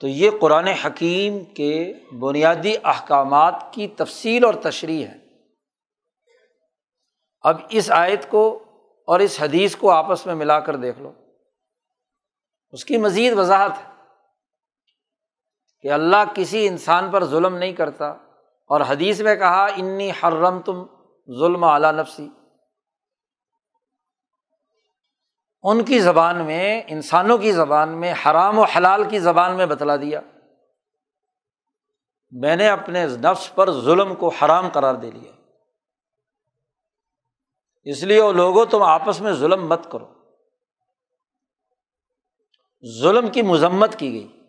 تو 0.00 0.08
یہ 0.08 0.30
قرآن 0.40 0.66
حکیم 0.66 1.44
کے 1.44 1.92
بنیادی 2.18 2.74
احکامات 2.84 3.54
کی 3.70 3.88
تفصیل 3.88 4.44
اور 4.44 4.54
تشریح 4.54 5.06
ہے۔ 5.06 5.18
اب 7.40 7.56
اس 7.70 7.90
آیت 7.90 8.30
کو 8.30 8.64
اور 9.06 9.20
اس 9.20 9.36
حدیث 9.40 9.76
کو 9.76 9.90
آپس 9.90 10.26
میں 10.26 10.34
ملا 10.34 10.60
کر 10.60 10.76
دیکھ 10.76 10.98
لو۔ 10.98 11.12
اس 12.70 12.84
کی 12.84 12.96
مزید 12.96 13.38
وضاحت 13.38 13.70
ہے 13.70 13.92
کہ 15.80 15.92
اللہ 15.92 16.16
کسی 16.34 16.68
انسان 16.68 17.10
پر 17.10 17.24
ظلم 17.24 17.56
نہیں 17.56 17.72
کرتا 17.72 18.06
اور 18.66 18.80
حدیث 18.80 19.20
میں 19.20 19.36
کہا 19.36 19.66
انی 19.76 20.10
حرم 20.10 20.60
تم 20.60 20.86
ظلم 21.38 21.64
اعلیٰ 21.64 21.92
نفسی 21.92 22.28
ان 25.68 25.84
کی 25.84 25.98
زبان 25.98 26.44
میں، 26.44 26.82
انسانوں 26.86 27.38
کی 27.38 27.52
زبان 27.52 28.00
میں، 28.00 28.12
حرام 28.12 28.58
و 28.58 28.62
حلال 28.62 29.10
کی 29.10 29.18
زبان 29.18 29.56
میں 29.56 29.66
بتلا 29.66 29.96
دیا۔ 29.96 30.20
میں 32.30 32.56
نے 32.56 32.68
اپنے 32.68 33.06
نفس 33.06 33.54
پر 33.54 33.72
ظلم 33.72 34.14
کو 34.14 34.28
حرام 34.28 34.68
قرار 34.68 34.94
دے 34.94 35.10
لیا۔ 35.10 35.32
اس 37.84 38.02
لیے 38.02 38.20
وہ 38.20 38.32
لوگوں 38.32 38.66
تم 38.66 38.82
آپس 38.82 39.20
میں 39.20 39.32
ظلم 39.32 39.68
مت 39.68 39.92
کرو۔ 39.92 40.12
ظلم 43.00 43.30
کی 43.30 43.42
مذمت 43.42 43.98
کی 43.98 44.12
گئی۔ 44.12 44.40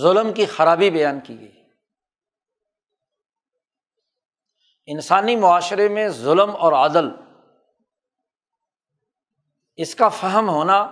ظلم 0.00 0.32
کی 0.32 0.46
خرابی 0.46 0.90
بیان 0.90 1.20
کی 1.20 1.40
گئی۔ 1.40 1.64
انسانی 4.86 5.36
معاشرے 5.36 5.88
میں 5.88 6.08
ظلم 6.08 6.56
اور 6.56 6.72
عدل 6.72 7.23
اس 9.76 9.94
کا 9.94 10.08
فہم 10.08 10.48
ہونا 10.48 10.82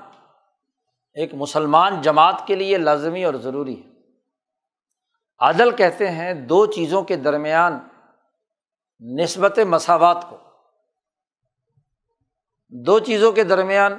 ایک 1.14 1.34
مسلمان 1.34 2.02
جماعت 2.02 2.42
کے 2.46 2.54
لیے 2.54 2.78
لازمی 2.78 3.24
اور 3.24 3.34
ضروری 3.34 3.82
ہے۔ 3.82 3.92
عدل 5.38 5.76
کہتے 5.76 6.10
ہیں 6.10 6.34
دو 6.34 6.66
چیزوں 6.66 7.02
کے 7.02 7.16
درمیان 7.16 7.78
نسبت 9.00 9.58
مساوات 9.58 10.26
کو۔ 10.30 10.38
دو 12.68 12.98
چیزوں 12.98 13.32
کے 13.32 13.44
درمیان 13.44 13.98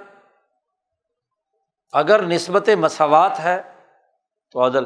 اگر 1.92 2.22
نسبت 2.22 2.70
مساوات 2.70 3.40
ہے 3.40 3.62
تو 4.52 4.66
عدل 4.66 4.86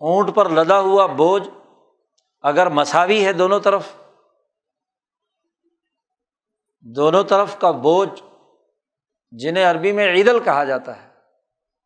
اونٹ 0.00 0.34
پر 0.34 0.48
لدا 0.48 0.80
ہوا 0.80 1.06
بوجھ 1.06 1.48
اگر 2.40 2.68
مساوی 2.68 3.26
ہے 3.26 3.32
دونوں 3.32 3.60
طرف 3.60 4.01
دونوں 6.84 7.24
طرف 7.24 7.58
کا 7.58 7.70
بوجھ 7.70 8.22
جنہیں 9.30 9.64
عربی 9.64 9.92
میں 9.92 10.12
عید 10.12 10.28
ال 10.28 10.40
کہا 10.40 10.64
جاتا 10.64 11.02
ہے، 11.02 11.08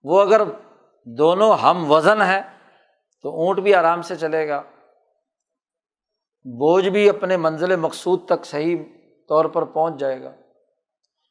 وہ 0.02 0.20
اگر 0.20 0.42
دونوں 1.04 1.54
ہم 1.54 1.92
وزن 1.92 2.22
ہے 2.22 2.42
تو 3.22 3.30
اونٹ 3.30 3.58
بھی 3.58 3.74
آرام 3.74 4.02
سے 4.02 4.16
چلے 4.16 4.48
گا۔ 4.48 4.62
بوجھ 6.44 6.88
بھی 6.88 7.08
اپنے 7.08 7.36
منزل 7.36 7.76
مقصود 7.76 8.26
تک 8.26 8.44
صحیح 8.44 8.76
طور 9.28 9.44
پر 9.44 9.64
پہنچ 9.64 10.00
جائے 10.00 10.22
گا۔ 10.22 10.28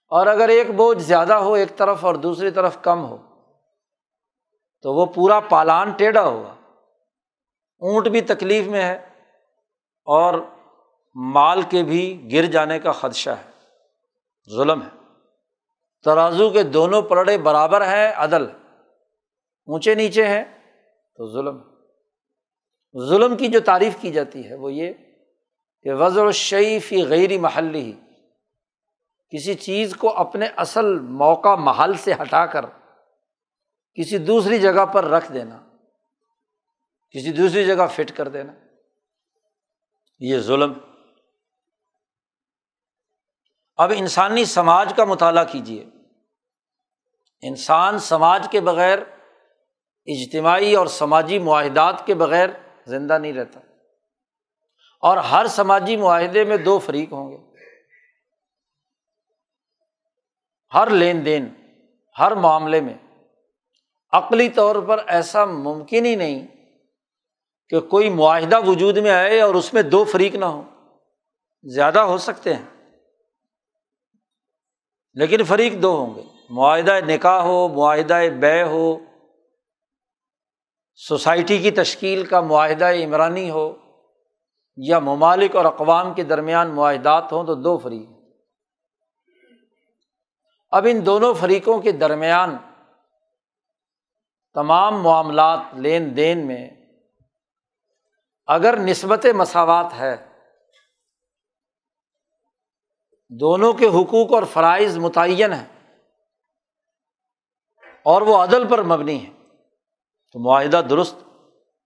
اور 0.07 0.27
اگر 0.27 0.49
ایک 0.49 0.71
بوجھ 0.71 1.03
زیادہ 1.03 1.33
ہو 1.33 1.53
ایک 1.53 1.77
طرف 1.77 2.05
اور 2.05 2.15
دوسری 2.15 2.51
طرف 2.51 2.77
کم 2.81 3.05
ہو، 3.05 3.17
تو 4.81 4.93
وہ 4.93 5.05
پورا 5.05 5.39
پالان 5.39 5.91
ٹیڑھا 5.91 6.21
ہوگا۔ 6.21 6.55
اونٹ 7.79 8.07
بھی 8.07 8.21
تکلیف 8.21 8.67
میں 8.67 8.83
ہے 8.83 8.93
اور 10.05 10.33
مال 11.15 11.61
کے 11.61 11.83
بھی 11.83 12.29
گر 12.31 12.45
جانے 12.45 12.79
کا 12.79 12.91
خدشہ 12.91 13.29
ہے۔ 13.29 13.54
ظلم 14.49 14.81
ہے۔ 14.81 14.89
ترازو 16.03 16.49
کے 16.49 16.63
دونوں 16.63 17.01
پلڑے 17.01 17.37
برابر 17.37 17.81
ہیں، 17.81 18.13
عدل۔ 18.15 18.45
اونچے 19.65 19.95
نیچے 19.95 20.27
ہیں، 20.27 20.43
تو 21.15 21.33
ظلم۔ 21.33 21.75
ظلم 23.09 23.37
کی 23.37 23.47
جو 23.47 23.59
تعریف 23.59 23.95
کی 24.01 24.11
جاتی 24.11 24.49
ہے 24.49 24.55
وہ 24.55 24.73
یہ 24.73 24.93
کہ 25.81 25.93
وضع 25.93 26.21
الشعیفی 26.21 27.05
غیر 27.05 27.39
محلی 27.39 27.79
ہی 27.79 27.93
کسی 29.29 29.53
چیز 29.53 29.95
کو 29.95 30.17
اپنے 30.17 30.45
اصل 30.55 30.99
موقع 30.99 31.55
محل 31.55 31.93
سے 31.93 32.13
ہٹا 32.13 32.45
کر، 32.45 32.65
کسی 33.93 34.17
دوسری 34.17 34.59
جگہ 34.59 34.85
پر 34.85 35.05
رکھ 35.05 35.33
دینا، 35.33 35.57
کسی 37.11 37.31
دوسری 37.31 37.65
جگہ 37.65 37.87
فٹ 37.91 38.17
کر 38.17 38.27
دینا۔ 38.27 38.53
یہ 40.19 40.37
ظلم۔ 40.37 40.73
اب 43.75 43.91
انسانی 43.95 44.45
سماج 44.45 44.93
کا 44.95 45.05
مطالعہ 45.05 45.43
کیجیے 45.43 45.85
انسان 47.41 47.99
سماج 47.99 48.47
کے 48.51 48.61
بغیر، 48.61 48.99
اجتماعی 50.05 50.75
اور 50.75 50.87
سماجی 50.87 51.39
معاہدات 51.39 52.05
کے 52.05 52.13
بغیر 52.13 52.49
زندہ 52.85 53.17
نہیں 53.17 53.33
رہتا۔ 53.33 53.59
اور 55.01 55.17
ہر 55.17 55.47
سماجی 55.47 55.95
معاہدے 55.95 56.43
میں 56.43 56.57
دو 56.57 56.79
فریق 56.79 57.13
ہوں 57.13 57.31
گے۔ 57.31 57.37
ہر 60.73 60.89
لین 60.89 61.25
دین، 61.25 61.53
ہر 62.19 62.31
معاملے 62.31 62.81
میں۔ 62.81 62.93
عقلی 64.11 64.49
طور 64.49 64.75
پر 64.75 65.03
ایسا 65.07 65.45
ممکن 65.45 66.05
ہی 66.05 66.15
نہیں 66.15 66.47
کہ 67.69 67.79
کوئی 67.79 68.09
معاہدہ 68.09 68.61
وجود 68.61 68.97
میں 68.97 69.11
آئے 69.11 69.41
اور 69.41 69.55
اس 69.55 69.73
میں 69.73 69.81
دو 69.81 70.03
فریق 70.03 70.35
نہ 70.35 70.45
ہو 70.45 70.63
زیادہ 71.63 71.99
ہو 71.99 72.17
سکتے 72.17 72.53
ہیں۔ 72.53 72.74
لیکن 75.15 75.43
فریق 75.43 75.73
دو 75.81 75.95
ہوں 75.95 76.15
گے۔ 76.15 76.21
معاہدہ 76.49 76.99
نکاح 77.07 77.41
ہو، 77.41 77.67
معاہدہ 77.67 78.21
بے 78.39 78.63
ہو، 78.63 78.99
سوسائٹی 81.07 81.57
کی 81.57 81.71
تشکیل 81.71 82.25
کا 82.25 82.41
معاہدہ 82.41 82.85
عمرانی 82.85 83.49
ہو 83.49 83.75
یا 84.77 84.99
ممالک 84.99 85.55
اور 85.55 85.65
اقوام 85.65 86.13
کے 86.13 86.23
درمیان 86.23 86.69
معاہدات 86.69 87.31
ہوں 87.31 87.43
تو 87.43 87.55
دو 87.55 87.77
فریق 87.77 88.09
اب 90.71 90.87
ان 90.91 91.05
دونوں 91.05 91.33
فریقوں 91.33 91.81
کے 91.81 91.91
درمیان 91.91 92.57
تمام 94.53 95.01
معاملات، 95.03 95.59
لین 95.73 96.17
دین 96.17 96.47
میں 96.47 96.69
اگر 98.47 98.77
نسبت 98.77 99.25
مساوات 99.35 99.93
ہے 99.93 100.15
دونوں 103.29 103.73
کے 103.73 103.85
حقوق 103.85 104.33
اور 104.33 104.43
فرائض 104.43 104.97
متعین 104.97 105.53
ہیں 105.53 105.65
اور 108.03 108.21
وہ 108.21 108.37
عدل 108.37 108.67
پر 108.67 108.81
مبنی 108.81 109.25
ہے 109.25 109.31
تو 110.33 110.39
معاہدہ 110.39 110.81
درست 110.89 111.15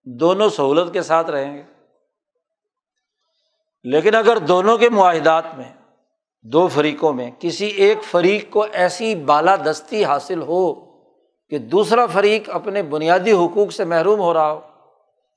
دونوں 0.04 0.50
سہولت 0.50 0.94
کے 0.94 1.02
ساتھ 1.02 1.30
رہیں 1.30 1.58
گے۔ 1.58 1.64
لیکن 3.84 4.16
اگر 4.16 4.38
دونوں 4.38 4.78
کے 4.78 4.90
معاہدات 4.90 5.44
میں، 5.58 5.74
دو 6.42 6.68
فریقوں 6.68 7.14
میں 7.14 7.32
کسی 7.40 7.66
ایک 7.66 7.98
فریق 8.04 8.46
کو 8.50 8.66
ایسی 8.72 9.16
بالادستی 9.16 10.06
حاصل 10.06 10.42
ہو 10.42 10.74
کہ 11.50 11.58
دوسرا 11.58 12.06
فریق 12.06 12.50
اپنے 12.50 12.84
بنیادی 12.84 13.32
حقوق 13.32 13.72
سے 13.72 13.86
محروم 13.86 14.20
ہو 14.20 14.34
رہا 14.34 14.52
ہو، 14.52 14.62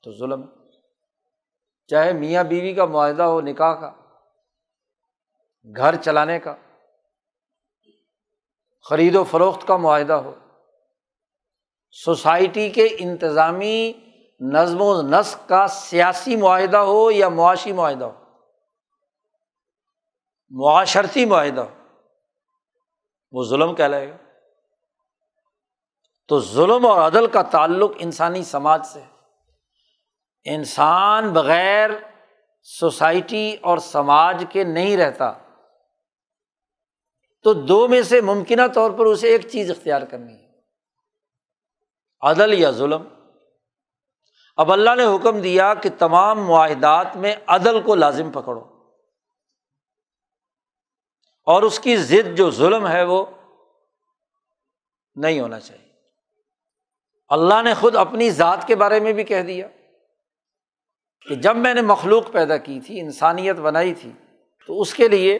تو 0.03 0.11
ظلم، 0.11 0.45
چاہے 1.87 2.13
میاں 2.13 2.43
بیوی 2.43 2.73
کا 2.73 2.85
معاہدہ 2.85 3.23
ہو، 3.23 3.41
نکاح 3.41 3.73
کا۔ 3.73 4.02
گھر 5.77 5.95
چلانے 5.95 6.39
کا، 6.39 6.55
خرید 8.89 9.15
و 9.15 9.23
فروخت 9.23 9.67
کا 9.67 9.77
معاہدہ 9.77 10.13
ہو۔ 10.13 10.35
سوسائٹی 11.91 12.69
کے 12.69 12.87
انتظامی 12.99 13.93
نظم 14.39 14.81
و 14.81 15.01
نسق 15.01 15.49
کا 15.49 15.67
سیاسی 15.67 16.35
معاہدہ 16.35 16.77
ہو 16.77 17.11
یا 17.11 17.29
معاشی 17.29 17.71
معاہدہ 17.71 18.05
ہو؟ 18.05 18.23
معاشرتی 20.49 21.25
معاہدہ۔ 21.25 21.61
ہو 21.61 21.85
وہ 23.31 23.43
ظلم 23.43 23.75
کہلائے 23.75 24.09
گا۔ 24.09 24.17
تو 26.27 26.39
ظلم 26.39 26.85
اور 26.85 27.07
عدل 27.07 27.27
کا 27.27 27.41
تعلق 27.41 27.91
انسانی 27.99 28.43
سماج 28.43 28.85
سے 28.85 29.03
انسان 30.45 31.33
بغیر 31.33 31.89
سوسائٹی 32.63 33.57
اور 33.61 33.77
سماج 33.77 34.45
کے 34.49 34.63
نہیں 34.63 34.97
رہتا۔ 34.97 35.33
تو 37.43 37.53
دو 37.53 37.87
میں 37.87 38.01
سے 38.01 38.21
ممکنہ 38.21 38.67
طور 38.75 38.91
پر 38.91 39.05
اسے 39.05 39.27
ایک 39.27 39.49
چیز 39.49 39.71
اختیار 39.71 40.01
کرنی 40.01 40.33
ہے۔ 40.33 40.49
عدل 42.21 42.53
یا 42.53 42.71
ظلم۔ 42.71 43.03
اب 44.57 44.71
اللہ 44.71 44.95
نے 44.95 45.03
حکم 45.03 45.41
دیا 45.41 45.73
کہ 45.73 45.89
تمام 45.99 46.43
معاہدات 46.43 47.15
میں 47.15 47.35
عدل 47.47 47.81
کو 47.81 47.95
لازم 47.95 48.31
پکڑو۔ 48.31 48.59
اور 51.45 51.63
اس 51.63 51.79
کی 51.79 51.97
ضد 51.97 52.37
جو 52.37 52.51
ظلم 52.51 52.87
ہے 52.87 53.03
وہ 53.03 53.25
نہیں 55.15 55.39
ہونا 55.39 55.59
چاہیے۔ 55.59 55.93
اللہ 57.27 57.61
نے 57.61 57.73
خود 57.73 57.95
اپنی 57.95 58.31
ذات 58.31 58.67
کے 58.67 58.75
بارے 58.75 58.99
میں 58.99 59.13
بھی 59.13 59.23
کہہ 59.23 59.41
دیا 59.41 59.67
کہ 61.29 61.35
جب 61.35 61.55
میں 61.55 61.73
نے 61.73 61.81
مخلوق 61.81 62.31
پیدا 62.31 62.57
کی 62.57 62.79
تھی، 62.79 62.99
انسانیت 62.99 63.55
بنائی 63.55 63.93
تھی، 63.93 64.11
تو 64.67 64.81
اس 64.81 64.93
کے 64.93 65.07
لیے 65.07 65.39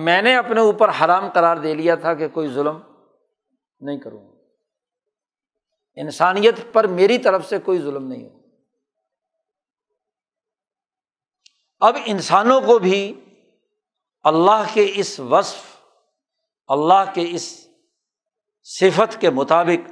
میں 0.00 0.22
نے 0.22 0.36
اپنے 0.36 0.60
اوپر 0.60 0.88
حرام 0.88 1.30
قرار 1.30 1.56
دے 1.56 1.74
لیا 1.74 1.94
تھا 1.94 2.14
کہ 2.14 2.28
کوئی 2.28 2.48
ظلم 2.48 2.80
نہیں 3.80 3.98
کروں 3.98 4.36
انسانیت 5.94 6.54
پر 6.72 6.86
میری 6.86 7.18
طرف 7.18 7.48
سے 7.48 7.58
کوئی 7.58 7.78
ظلم 7.78 8.08
نہیں 8.08 8.28
ہو 8.28 8.40
اب 11.80 11.96
انسانوں 12.04 12.60
کو 12.60 12.78
بھی 12.78 13.20
اللہ 14.22 14.62
کے 14.72 14.92
اس 14.94 15.20
وصف، 15.20 15.76
اللہ 16.68 17.12
کے 17.14 17.26
اس 17.30 17.68
صفت 18.62 19.20
کے 19.20 19.30
مطابق 19.30 19.90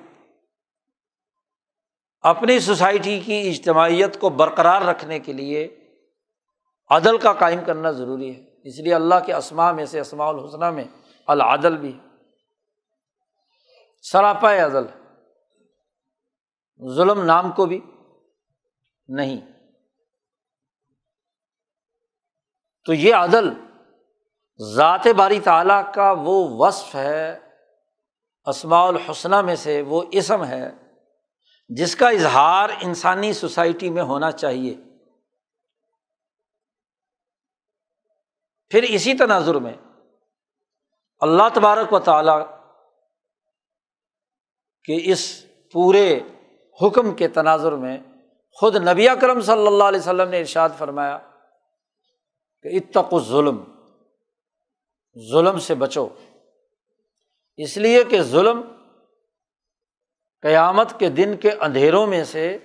اپنی 2.21 2.61
سوسائٹی 2.61 3.21
کی 3.21 3.49
اجتماعیت 3.49 4.21
کو 4.21 4.29
برقرار 4.29 4.83
رکھنے 4.83 5.19
کے 5.19 5.33
لیے 5.33 5.91
عدل 6.91 7.19
کا 7.19 7.33
قائم 7.33 7.61
کرنا 7.67 7.91
ضروری 7.91 8.37
ہے۔ 8.37 8.48
اس 8.69 8.79
لیے 8.79 8.95
اللہ 8.95 9.15
کے 9.27 9.35
اسماء 9.35 9.73
میں 9.73 9.85
سے 9.85 10.01
اسماع 10.01 10.29
الحسنہ 10.29 10.71
میں 10.71 10.85
العدل 11.27 11.77
بھی 11.77 12.01
سراپا 14.03 14.53
عدل، 14.55 14.87
ظلم 16.95 17.25
نام 17.25 17.53
کو 17.53 17.67
بھی 17.67 17.81
نہیں۔ 19.09 19.41
تو 22.85 22.95
یہ 22.95 23.15
عدل 23.15 23.49
ذات 24.75 25.07
باری 25.17 25.41
تعالیٰ 25.41 25.95
کا 25.95 26.13
وہ 26.13 26.49
وصف 26.49 26.95
ہے 26.95 27.39
اسماع 28.47 28.87
الحسنہ 28.87 29.41
میں 29.41 29.57
سے 29.57 29.83
وہ 29.83 30.03
اسم 30.13 30.45
ہے، 30.45 30.71
جس 31.69 31.97
کا 31.97 32.09
اظہار 32.09 32.69
انسانی 32.81 33.33
سوسائٹی 33.33 33.91
میں 33.91 34.03
ہونا 34.03 34.31
چاہیے۔ 34.31 34.77
پھر 38.71 38.83
اسی 38.83 39.15
تناظر 39.15 39.55
میں 39.55 39.73
اللہ 41.21 41.43
تبارک 41.55 41.93
و 41.93 41.99
تعالیٰ 41.99 42.47
کے 44.85 45.13
اس 45.13 45.47
پورے 45.73 46.21
حکم 46.83 47.15
کے 47.15 47.29
تناظر 47.29 47.73
میں 47.73 47.99
خود 48.53 48.77
نبی 48.77 49.09
اکرم 49.09 49.41
صلی 49.41 49.67
اللہ 49.67 49.85
علیہ 49.85 50.01
وسلم 50.01 50.29
نے 50.29 50.41
ارشاد 50.41 50.69
فرمایا 50.79 51.19
کہ 52.63 52.69
اتق 52.69 53.15
ظلم 53.19 53.65
ظلم 55.33 55.59
سے 55.59 55.75
بچو۔ 55.75 56.09
اس 57.57 57.77
لیے 57.77 58.05
کہ 58.05 58.23
ظلم 58.23 58.61
قیامت 60.43 60.99
کے 60.99 61.09
دن 61.09 61.37
کے 61.37 61.51
اندھیروں 61.51 62.07
میں 62.07 62.25
سے، 62.25 62.59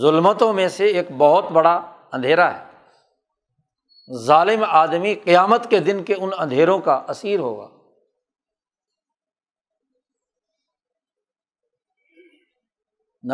ظلمتوں 0.00 0.52
میں 0.52 0.68
سے 0.68 0.86
ایک 0.86 1.06
بہت 1.18 1.44
بڑا 1.44 1.74
اندھیرا 2.12 2.60
ہے۔ 2.60 2.73
ظالم 4.12 4.64
آدمی 4.68 5.14
قیامت 5.14 5.70
کے 5.70 5.80
دن 5.80 6.04
کے 6.04 6.14
ان 6.14 6.30
اندھیروں 6.38 6.78
کا 6.78 7.04
اسیر 7.08 7.38
ہوگا۔ 7.38 7.68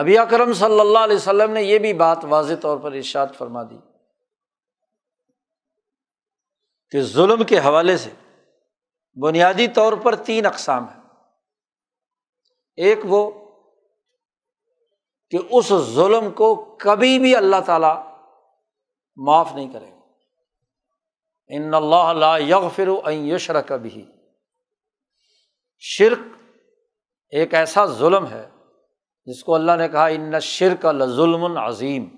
نبی 0.03 0.19
اکرم 0.19 0.53
صلی 0.53 0.81
اللہ 0.81 0.99
علیہ 0.99 1.17
وسلم 1.17 1.53
نے 1.53 1.63
یہ 1.63 1.79
بھی 1.79 1.93
بات 1.93 2.19
واضح 2.23 2.55
طور 2.63 2.79
پر 2.79 2.93
ارشاد 2.93 3.27
فرما 3.39 3.63
دی 3.63 3.79
کہ 6.91 7.03
ظلم 7.03 7.45
کے 7.45 7.59
حوالے 7.59 7.97
سے 7.97 8.11
بنیادی 9.23 9.69
طور 9.69 9.93
پر 9.93 10.17
تین 10.17 10.47
اقسام 10.47 10.85
ہیں۔ 10.85 11.03
ایک 12.77 12.99
وہ 13.05 13.31
کہ 15.31 15.39
اس 15.51 15.69
ظلم 15.69 16.31
کو 16.31 16.77
کبھی 16.81 17.19
بھی 17.19 17.37
اللہ 17.37 17.57
تعالیٰ 17.67 18.27
معاف 19.17 19.53
نہیں 19.55 19.73
کرے 19.73 19.93
گا۔ 19.93 20.00
ان 21.57 21.75
اللہ 21.75 22.13
لا 22.13 22.37
یغفر 22.39 22.89
ان 23.05 23.29
یشرک 23.29 23.73
بھی 23.73 24.05
شرک 25.79 26.19
ایک 27.29 27.55
ایسا 27.55 27.87
ظلم 27.87 28.27
ہے 28.27 28.49
جس 29.25 29.45
کو 29.45 29.55
اللہ 29.55 29.73
نے 29.73 29.89
کہا، 29.89 30.07
ان 30.07 30.41
شرک 30.41 30.87
ظلم 31.17 31.57
عظیم 31.57 32.09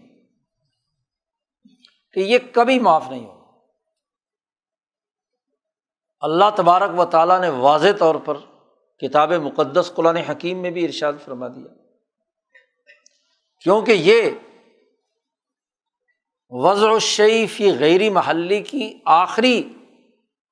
کہ 2.13 2.21
یہ 2.21 2.39
کبھی 2.53 2.79
معاف 2.79 3.11
نہیں 3.11 3.25
ہو 3.27 3.41
اللہ 6.21 6.45
تبارک 6.57 6.99
و 6.99 7.05
تعالیٰ 7.05 7.41
نے 7.41 7.49
واضح 7.49 7.89
طور 7.99 8.15
پر 8.15 8.37
کتاب 9.03 9.33
مقدس 9.33 9.93
قرآن 9.95 10.17
حکیم 10.17 10.59
میں 10.59 10.71
بھی 10.71 10.85
ارشاد 10.85 11.13
فرما 11.25 11.49
دیا۔ 11.49 11.75
کیونکہ 13.61 13.93
یہ 13.93 14.31
وضع 16.55 16.89
الشیفی 16.89 17.79
غیری 17.79 18.11
محلی 18.11 18.61
کی 18.61 18.99
آخری 19.05 19.69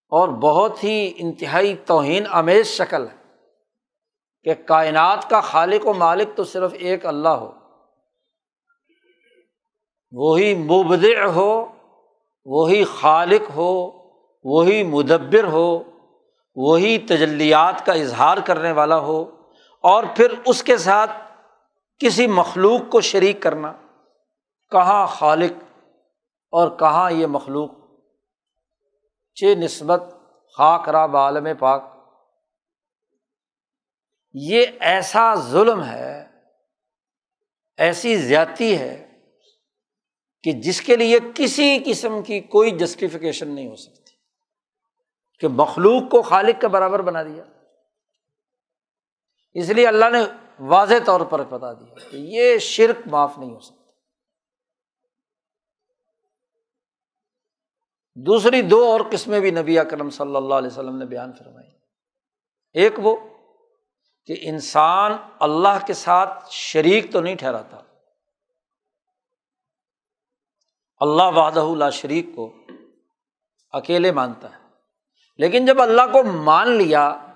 اور 0.08 0.28
بہت 0.28 0.84
ہی 0.84 1.12
انتہائی 1.16 1.76
توہین 1.86 2.24
امیز 2.32 2.66
شکل 2.66 3.08
ہے 3.08 3.16
کہ 4.42 4.54
کائنات 4.54 5.30
کا 5.30 5.40
خالق 5.40 5.86
و 5.86 5.94
مالک 5.94 6.28
تو 6.36 6.44
صرف 6.44 6.70
ایک 6.72 7.06
اللہ 7.06 7.28
ہو۔ 7.28 7.52
وہی 10.12 10.54
مبدع 10.54 11.24
ہو، 11.24 11.72
وہی 12.44 12.84
خالق 12.84 13.50
ہو، 13.56 13.90
وہی 14.44 14.82
مدبر 14.82 15.44
ہو، 15.44 15.82
وہی 16.56 16.98
تجلیات 16.98 17.86
کا 17.86 17.92
اظہار 17.92 18.36
کرنے 18.46 18.72
والا 18.72 18.98
ہو 18.98 19.24
اور 19.82 20.04
پھر 20.16 20.34
اس 20.46 20.62
کے 20.62 20.76
ساتھ 20.76 21.10
کسی 21.98 22.26
مخلوق 22.26 22.92
کو 22.92 23.00
شریک 23.00 23.42
کرنا۔ 23.42 23.72
کہاں 24.70 25.06
خالق 25.06 25.69
اور 26.50 26.78
کہاں 26.78 27.10
یہ 27.10 27.26
مخلوق؟ 27.26 27.70
چ 29.34 29.44
نسبت 29.44 30.02
خاک 30.56 30.88
راب 30.88 31.16
عالم 31.16 31.48
پاک۔ 31.58 31.82
یہ 34.34 34.66
ایسا 34.80 35.34
ظلم 35.34 35.84
ہے، 35.84 36.26
ایسی 37.76 38.16
زیادتی 38.16 38.78
ہے 38.78 39.06
کہ 40.42 40.52
جس 40.52 40.82
کے 40.82 40.96
لیے 40.96 41.18
کسی 41.34 41.78
قسم 41.86 42.22
کی 42.22 42.40
کوئی 42.40 42.70
جسٹیفیکیشن 42.70 43.48
نہیں 43.54 43.68
ہو 43.68 43.76
سکتی۔ 43.76 44.00
کہ 45.38 45.48
مخلوق 45.48 46.10
کو 46.10 46.22
خالق 46.22 46.60
کے 46.60 46.68
برابر 46.68 47.02
بنا 47.02 47.22
دیا۔ 47.22 47.44
اس 49.52 49.68
لیے 49.68 49.86
اللہ 49.86 50.04
نے 50.12 50.18
واضح 50.58 50.94
طور 51.06 51.20
پر 51.20 51.42
بتا 51.42 51.72
دیا 51.72 52.10
کہ 52.10 52.16
یہ 52.16 52.58
شرک 52.58 53.08
معاف 53.08 53.38
نہیں 53.38 53.50
ہو 53.50 53.60
سکتا۔ 53.60 53.80
دوسری 58.26 58.62
دو 58.62 58.85
اور 58.85 59.00
قسمیں 59.11 59.40
بھی 59.40 59.50
نبی 59.50 59.78
اکرم 59.78 60.11
صلی 60.11 60.37
اللہ 60.37 60.54
علیہ 60.54 60.68
وسلم 60.68 60.98
نے 60.98 61.04
بیان 61.04 61.33
فرمائی۔ 61.33 61.70
ایک 62.72 62.92
وہ 62.98 63.16
کہ 64.26 64.37
انسان 64.40 65.12
اللہ 65.40 65.87
کے 65.87 65.94
ساتھ 65.94 66.44
شریک 66.50 67.12
تو 67.12 67.20
نہیں 67.20 67.35
ٹھہراتا۔ 67.35 67.76
اللہ 71.00 71.22
وحدہ 71.22 71.61
اللہ 71.61 71.90
شریک 71.92 72.26
کو 72.35 72.54
اکیلے 73.70 74.12
مانتا 74.12 74.50
ہے۔ 74.50 74.61
لیکن 75.38 75.66
جب 75.66 75.83
اللہ 75.83 76.02
کو 76.12 76.22
مان 76.22 76.70
لیا 76.70 77.26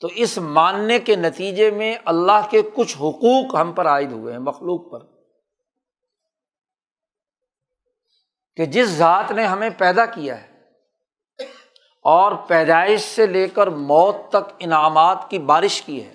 تو 0.00 0.08
اس 0.14 0.38
ماننے 0.38 0.98
کے 0.98 1.16
نتیجے 1.16 1.70
میں 1.70 1.94
اللہ 2.04 2.46
کے 2.50 2.62
کچھ 2.62 2.96
حقوق 2.96 3.54
ہم 3.54 3.72
پر 3.72 3.86
عائد 3.86 4.12
ہوئے 4.12 4.32
ہیں، 4.32 4.40
مخلوق 4.40 4.92
پر۔ 4.92 5.19
کہ 8.60 8.66
جس 8.66 8.88
ذات 8.88 9.30
نے 9.30 9.44
ہمیں 9.46 9.70
پیدا 9.78 10.06
کیا 10.06 10.42
ہے 10.42 10.64
اور 12.04 12.32
پیدائش 12.48 13.00
سے 13.00 13.26
لے 13.26 13.48
کر 13.48 13.66
موت 13.66 14.16
تک 14.28 14.52
انعامات 14.58 15.18
کی 15.28 15.38
بارش 15.38 15.82
کی 15.82 16.04
ہے، 16.04 16.14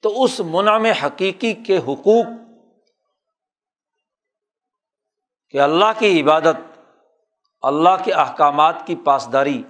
تو 0.00 0.24
اس 0.24 0.40
منعم 0.40 0.84
حقیقی 0.84 1.52
کے 1.54 1.78
حقوق 1.78 2.26
کہ 5.50 5.60
اللہ 5.60 5.84
کی 5.98 6.22
عبادت، 6.22 6.78
اللہ 7.62 7.96
کے 8.04 8.12
احکامات 8.12 8.86
کی 8.86 8.96
پاسداری 8.96 9.62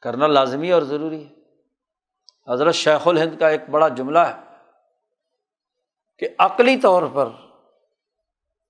کرنا 0.00 0.26
لازمی 0.26 0.70
اور 0.70 0.82
ضروری 0.82 1.24
ہے۔ 1.26 2.52
حضرت 2.52 2.74
شیخ 2.74 3.08
الہند 3.08 3.38
کا 3.38 3.48
ایک 3.48 3.68
بڑا 3.70 3.88
جملہ 3.88 4.18
ہے 4.18 4.40
کہ 6.18 6.28
عقلی 6.38 6.76
طور 6.76 7.02
پر 7.14 7.28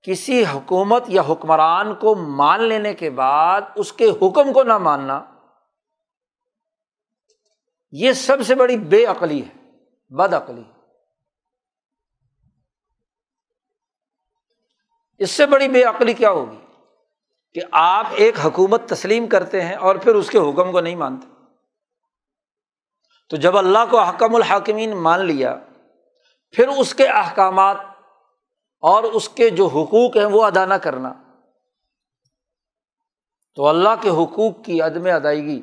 کسی 0.03 0.45
حکومت 0.47 1.05
یا 1.09 1.23
حکمران 1.29 1.95
کو 1.95 2.15
مان 2.15 2.63
لینے 2.63 2.95
کے 2.95 3.11
بعد 3.11 3.61
اس 3.75 3.93
کے 3.93 4.11
حکم 4.11 4.53
کو 4.53 4.63
نہ 4.63 4.79
ماننا، 4.79 5.25
یہ 7.93 8.13
سب 8.13 8.37
سے 8.47 8.55
بڑی 8.55 8.77
بے 8.77 9.05
عقلی 9.05 9.43
ہے، 9.43 9.71
بد 10.11 10.35
عقلی 10.35 10.63
اس 15.19 15.31
سے 15.31 15.47
بڑی 15.47 15.69
بے 15.69 15.83
عقلی 15.83 16.13
کیا 16.13 16.31
ہوگی؟ 16.31 16.67
کہ 17.55 17.61
آپ 17.73 18.07
ایک 18.11 18.35
حکومت 18.45 18.89
تسلیم 18.89 19.29
کرتے 19.29 19.63
ہیں 19.63 19.75
اور 19.75 19.97
پھر 19.97 20.15
اس 20.15 20.31
کے 20.31 20.39
حکم 20.39 20.73
کو 20.73 20.81
نہیں 20.81 20.97
مانتے۔ 20.97 21.27
تو 23.31 23.37
جب 23.37 23.59
اللہ 23.59 23.79
کو 23.91 24.01
حکم 24.01 24.35
الحاکمین 24.35 24.97
مان 24.97 25.21
لیا، 25.21 25.57
پھر 26.51 26.69
اس 26.69 26.95
کے 26.95 27.07
احکامات 27.07 27.77
اور 28.83 29.03
اس 29.03 29.29
کے 29.29 29.51
جو 29.51 29.67
حقوق 29.67 30.17
ہیں 30.17 30.25
وہ 30.25 30.45
ادا 30.45 30.65
نہ 30.65 30.75
کرنا۔ 30.75 31.13
تو 33.55 33.69
اللہ 33.69 33.89
کے 34.01 34.09
حقوق 34.09 34.65
کی 34.65 34.81
عدم 34.81 35.05
ادائیگی 35.05 35.63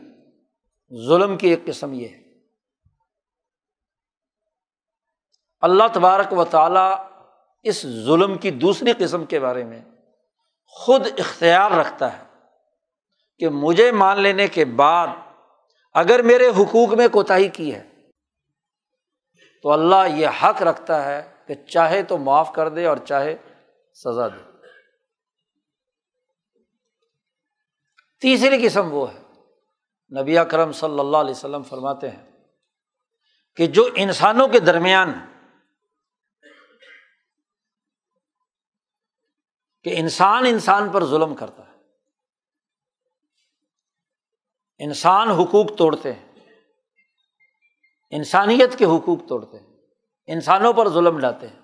ظلم 1.07 1.37
کی 1.37 1.47
ایک 1.47 1.65
قسم 1.65 1.93
یہ 1.93 2.07
ہے۔ 2.07 2.23
اللہ 5.61 5.83
تبارک 5.93 6.33
و 6.33 6.45
تعالیٰ 6.45 7.07
اس 7.63 7.81
ظلم 7.81 8.37
کی 8.37 8.51
دوسری 8.51 8.93
قسم 8.97 9.25
کے 9.25 9.39
بارے 9.39 9.63
میں 9.63 9.81
خود 10.65 11.07
اختیار 11.17 11.71
رکھتا 11.71 12.17
ہے 12.17 12.23
کہ 13.37 13.49
مجھے 13.49 13.91
مان 13.91 14.19
لینے 14.19 14.47
کے 14.47 14.65
بعد 14.65 15.07
اگر 15.93 16.21
میرے 16.21 16.47
حقوق 16.47 16.93
میں 16.93 17.07
کوتاہی 17.07 17.47
کی 17.47 17.75
ہے 17.75 17.89
تو 19.63 19.71
اللہ 19.71 20.15
یہ 20.15 20.27
حق 20.27 20.61
رکھتا 20.61 21.05
ہے 21.05 21.35
کہ 21.49 21.65
چاہے 21.65 22.03
تو 22.03 22.17
معاف 22.17 22.51
کر 22.55 22.69
دے 22.69 22.85
اور 22.85 22.97
چاہے 22.97 23.35
سزا 23.93 24.27
دے۔ 24.27 24.67
تیسری 28.21 28.67
قسم 28.67 28.93
وہ 28.93 29.13
ہے۔ 29.13 29.19
نبی 30.21 30.37
اکرم 30.37 30.71
صلی 30.71 30.99
اللہ 30.99 31.17
علیہ 31.17 31.31
وسلم 31.31 31.63
فرماتے 31.63 32.09
ہیں 32.09 32.31
کہ 33.55 33.67
جو 33.67 33.89
انسانوں 33.95 34.47
کے 34.47 34.59
درمیان 34.59 35.13
کہ 39.83 39.93
انسان 39.99 40.45
انسان 40.45 40.89
پر 40.91 41.05
ظلم 41.05 41.35
کرتا 41.35 41.67
ہے۔ 41.67 41.77
انسان 44.77 45.29
حقوق 45.29 45.77
توڑتے 45.77 46.13
ہیں۔ 46.13 46.29
انسانیت 48.09 48.77
کے 48.77 48.85
حقوق 48.85 49.19
توڑتے 49.29 49.59
ہیں۔ 49.59 49.68
انسانوں 50.31 50.73
پر 50.73 50.89
ظلم 50.89 51.19
ڈاتے 51.19 51.47
ہیں۔ 51.47 51.59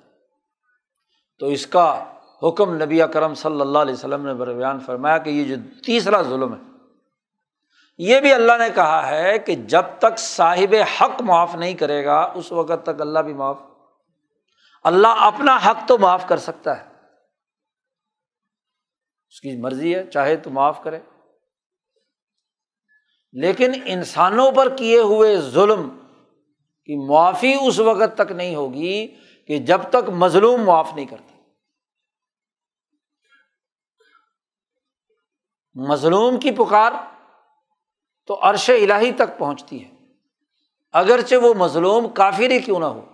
تو 1.39 1.45
اس 1.45 1.67
کا 1.67 2.13
حکم 2.43 2.75
نبی 2.75 2.99
کرم 3.13 3.33
صلی 3.33 3.61
اللہ 3.61 3.77
علیہ 3.77 3.93
وسلم 3.93 4.25
نے 4.25 4.33
بیان 4.33 4.79
فرمایا 4.79 5.17
کہ 5.17 5.29
یہ 5.29 5.55
جو 5.55 5.55
تیسرا 5.85 6.21
ظلم 6.21 6.53
ہے، 6.53 6.71
یہ 7.97 8.19
بھی 8.19 8.33
اللہ 8.33 8.51
نے 8.59 8.69
کہا 8.75 9.07
ہے 9.07 9.39
کہ 9.39 9.55
جب 9.55 9.83
تک 9.99 10.19
صاحب 10.19 10.75
حق 10.75 11.21
معاف 11.21 11.55
نہیں 11.55 11.73
کرے 11.73 12.05
گا، 12.05 12.31
اس 12.35 12.51
وقت 12.51 12.83
تک 12.83 13.01
اللہ 13.01 13.19
بھی 13.19 13.33
معاف، 13.33 13.57
اللہ 14.83 15.07
اپنا 15.07 15.57
حق 15.65 15.87
تو 15.87 15.97
معاف 15.97 16.27
کر 16.27 16.37
سکتا 16.37 16.77
ہے۔ 16.77 16.89
اس 19.29 19.41
کی 19.41 19.61
مرضی 19.61 19.95
ہے، 19.95 20.11
چاہے 20.11 20.35
تو 20.35 20.49
معاف 20.49 20.83
کرے۔ 20.83 20.99
لیکن 23.33 23.71
انسانوں 23.85 24.51
پر 24.51 24.75
کیے 24.75 24.99
ہوئے 24.99 25.37
ظلم 25.37 26.04
کی 26.85 27.07
معافی 27.07 27.55
اس 27.61 27.79
وقت 27.79 28.17
تک 28.17 28.31
نہیں 28.31 28.55
ہوگی 28.55 29.07
کہ 29.47 29.57
جب 29.57 29.81
تک 29.89 30.09
مظلوم 30.09 30.63
معاف 30.63 30.93
نہیں 30.93 31.05
کرتا۔ 31.05 31.35
مظلوم 35.73 36.39
کی 36.39 36.51
پکار 36.51 36.91
تو 38.27 38.39
عرش 38.41 38.69
الہی 38.69 39.11
تک 39.11 39.37
پہنچتی 39.37 39.85
ہے۔ 39.85 39.91
اگرچہ 40.91 41.35
وہ 41.35 41.53
مظلوم 41.53 42.07
کافر 42.07 42.51
ہی 42.51 42.59
کیوں 42.59 42.79
نہ 42.79 42.85
ہو۔ 42.85 43.05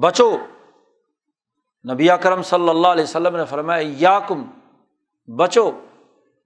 بچو، 0.00 0.36
نبی 1.92 2.10
اکرم 2.10 2.42
صلی 2.42 2.68
اللہ 2.68 2.88
علیہ 2.88 3.04
وسلم 3.04 3.36
نے 3.36 3.44
فرمایا 3.44 3.94
یا 3.96 4.18
کم 4.18 4.44
بچو، 5.36 5.70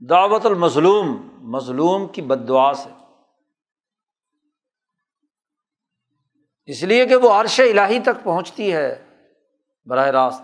دعوت 0.00 0.46
المظلوم، 0.46 1.28
مظلوم 1.38 2.08
کی 2.08 2.22
بد 2.22 2.48
دعا 2.48 2.74
سے۔ 2.74 2.99
اس 6.70 6.82
لیے 6.82 7.06
کہ 7.06 7.16
وہ 7.16 7.30
عرش 7.30 7.60
الہی 7.60 8.00
تک 8.00 8.24
پہنچتی 8.24 8.72
ہے 8.72 9.04
براہ 9.86 10.06
راست۔ 10.06 10.42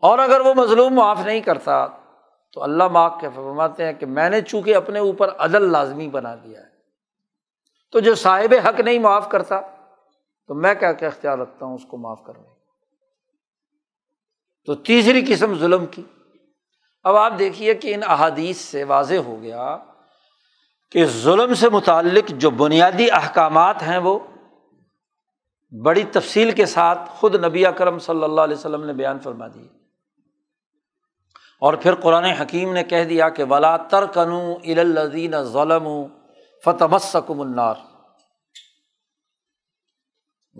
اور 0.00 0.18
اگر 0.18 0.40
وہ 0.40 0.54
مظلوم 0.54 0.94
معاف 0.94 1.18
نہیں 1.24 1.40
کرتا 1.40 1.86
تو 2.52 2.62
اللہ 2.62 2.88
ماک 2.88 3.20
کے 3.20 3.28
فرماتے 3.34 3.84
ہیں 3.84 3.92
کہ 3.92 4.06
میں 4.06 4.30
نے 4.30 4.40
چونکہ 4.40 4.76
اپنے 4.76 4.98
اوپر 4.98 5.34
عدل 5.38 5.72
لازمی 5.72 6.08
بنا 6.08 6.34
دیا 6.34 6.60
ہے۔ 6.60 6.66
تو 7.92 8.00
جو 8.00 8.14
صاحب 8.14 8.54
حق 8.68 8.80
نہیں 8.80 8.98
معاف 8.98 9.28
کرتا 9.28 9.60
تو 10.46 10.54
میں 10.54 10.74
کیا 10.74 10.92
کیا 10.92 11.08
اختیار 11.08 11.38
رکھتا 11.38 11.66
ہوں 11.66 11.74
اس 11.74 11.84
کو 11.88 11.96
معاف 11.96 12.22
کرنے 12.26 12.48
تو 14.66 14.74
تیسری 14.74 15.24
قسم 15.28 15.58
ظلم 15.58 15.86
کی۔ 15.86 16.02
اب 17.04 17.16
آپ 17.16 17.32
دیکھیے 17.38 17.74
کہ 17.74 17.94
ان 17.94 18.00
احادیث 18.02 18.56
سے 18.56 18.84
واضح 18.84 19.14
ہو 19.14 19.42
گیا 19.42 19.76
کہ 20.90 21.04
ظلم 21.04 21.54
سے 21.54 21.68
متعلق 21.68 22.28
جو 22.28 22.50
بنیادی 22.50 23.10
احکامات 23.10 23.82
ہیں 23.82 23.98
وہ 23.98 24.18
بڑی 25.78 26.04
تفصیل 26.04 26.50
کے 26.50 26.66
ساتھ 26.66 26.98
خود 27.06 27.44
نبی 27.44 27.66
اکرم 27.66 27.98
صلی 27.98 28.24
اللہ 28.24 28.40
علیہ 28.40 28.56
وسلم 28.56 28.84
نے 28.84 28.92
بیان 28.92 29.18
فرما 29.18 29.46
دی۔ 29.46 29.66
اور 31.60 31.74
پھر 31.74 31.94
قرآن 31.94 32.24
حکیم 32.24 32.72
نے 32.72 32.84
کہہ 32.84 33.04
دیا 33.04 33.28
کہ 33.28 33.44
ولا 33.44 33.76
ترکنو 33.76 34.54
الزین 34.66 35.42
ظلم 35.42 35.88
فتمسکم 36.64 37.40
النار۔ 37.40 37.74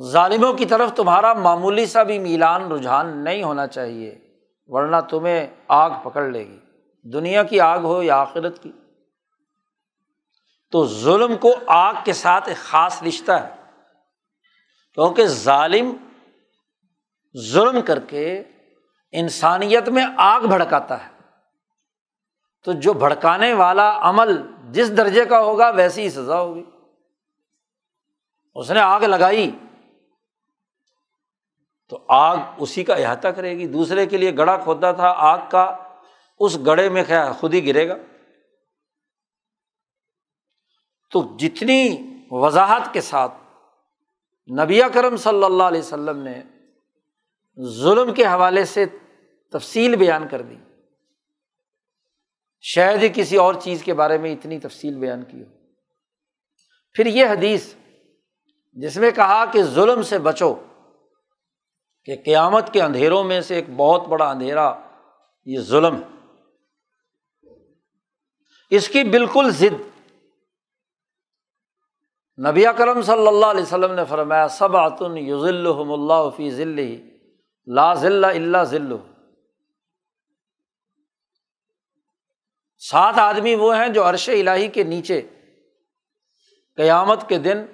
ظالموں 0.03 0.53
کی 0.53 0.67
طرف 0.67 0.93
تمہارا 0.93 1.33
معمولی 1.33 1.87
سا 1.87 2.03
بھی 2.03 2.19
میلان 2.19 2.73
رجحان 2.73 3.25
نہیں 3.25 3.43
ہونا 3.43 3.67
چاہیے، 3.67 4.19
ورنہ 4.67 4.97
تمہیں 5.11 5.47
آگ 5.69 5.91
پکڑ 6.05 6.23
لے 6.23 6.47
گی۔ 6.47 6.59
دنیا 7.13 7.43
کی 7.43 7.61
آگ 7.61 7.79
ہو 7.79 8.03
یا 8.03 8.17
آخرت 8.17 8.63
کی؟ 8.63 8.73
تو 10.71 10.87
ظلم 10.87 11.37
کو 11.37 11.55
آگ 11.67 11.95
کے 12.05 12.13
ساتھ 12.13 12.49
ایک 12.49 12.57
خاص 12.57 13.03
رشتہ 13.03 13.33
ہے۔ 13.33 13.60
کیونکہ 15.01 15.27
ظالم 15.27 15.97
ظلم 17.37 17.83
کر 17.83 18.01
کے 18.01 18.43
انسانیت 19.13 19.89
میں 19.89 20.07
آگ 20.17 20.41
بھڑکاتا 20.41 21.07
ہے۔ 21.07 21.11
تو 22.65 22.73
جو 22.73 22.93
بھڑکانے 22.93 23.55
والا 23.55 24.11
عمل 24.11 24.43
جس 24.71 24.97
درجے 24.97 25.25
کا 25.25 25.41
ہوگا 25.41 25.71
ویسی 25.71 26.03
ہی 26.03 26.11
سزا 26.11 26.41
ہوگی۔ 26.41 26.65
اس 28.55 28.71
نے 28.71 28.81
آگ 28.81 29.01
لگائی 29.01 29.51
تو 31.89 32.05
آگ 32.09 32.37
اسی 32.59 32.85
کا 32.85 32.95
احاطہ 32.95 33.29
کرے 33.29 33.59
گی۔ 33.59 33.67
دوسرے 33.67 34.07
کے 34.07 34.17
لیے 34.17 34.37
گڑا 34.37 34.57
کھودا 34.57 34.93
تھا 34.93 35.15
آگ 35.17 35.39
کا، 35.51 35.77
اس 36.39 36.59
گڑے 36.67 36.89
میں 36.89 37.05
کیا 37.05 37.33
خود 37.33 37.55
ہی 37.55 37.67
گرے 37.67 37.89
گا۔ 37.89 37.95
تو 41.11 41.37
جتنی 41.37 41.97
وضاحت 42.31 42.93
کے 42.93 43.01
ساتھ 43.01 43.33
نبی 44.51 44.81
کرم 44.95 45.17
صلی 45.17 45.45
اللہ 45.45 45.63
علیہ 45.63 45.81
وسلم 45.81 46.19
نے 46.19 46.43
ظلم 47.69 48.15
کے 48.15 48.27
حوالے 48.27 48.65
سے 48.65 48.87
تفصیل 49.53 49.97
بیان 49.97 50.29
کر 50.29 50.43
دی۔ 50.43 50.57
شاید 52.61 53.03
ہی 53.03 53.09
کسی 53.15 53.37
اور 53.37 53.55
چیز 53.55 53.83
کے 53.83 53.95
بارے 53.95 54.19
میں 54.19 54.33
اتنی 54.33 54.59
تفصیل 54.59 54.95
بیان 54.95 55.25
کی 55.25 55.43
ہو۔ 55.43 55.49
پھر 56.95 57.07
یہ 57.07 57.27
حدیث 57.27 57.75
جس 58.73 58.97
میں 58.97 59.11
کہا 59.11 59.45
کہ 59.45 59.63
ظلم 59.63 60.03
سے 60.03 60.19
بچو، 60.19 60.55
کہ 62.05 62.17
قیامت 62.25 62.73
کے 62.73 62.83
اندھیروں 62.83 63.25
میں 63.25 63.41
سے 63.41 63.55
ایک 63.55 63.65
بہت 63.77 64.09
بڑا 64.09 64.31
اندھیرا، 64.31 64.75
یہ 65.45 65.61
ظلم 65.61 65.97
ہے۔ 65.97 66.07
اس 68.71 68.89
کی 68.89 69.05
بالکل 69.05 69.51
ضد 69.51 69.90
نبی 72.49 72.65
کرم 72.77 73.03
صلی 73.03 73.27
اللہ 73.27 73.47
علیہ 73.47 73.63
وسلم 73.63 73.93
نے 73.93 74.05
فرمایا 74.05 74.49
سب 74.49 74.77
آتن 74.77 75.19
یوزل 75.19 75.67
اللہ 75.67 76.29
فی 76.37 76.51
ذلی 76.51 77.11
لا 77.67 77.95
ذلہ 77.95 78.27
اللہ 78.27 78.65
ذل 78.65 78.97
سات 82.79 83.19
آدمی 83.19 83.55
وہ 83.55 83.77
ہیں 83.77 83.89
جو 83.89 84.09
عرش 84.09 84.29
الہی 84.29 84.69
کے 84.69 84.85
نیچے، 84.85 85.23
قیامت 86.77 87.29
کے 87.29 87.39
دن 87.39 87.67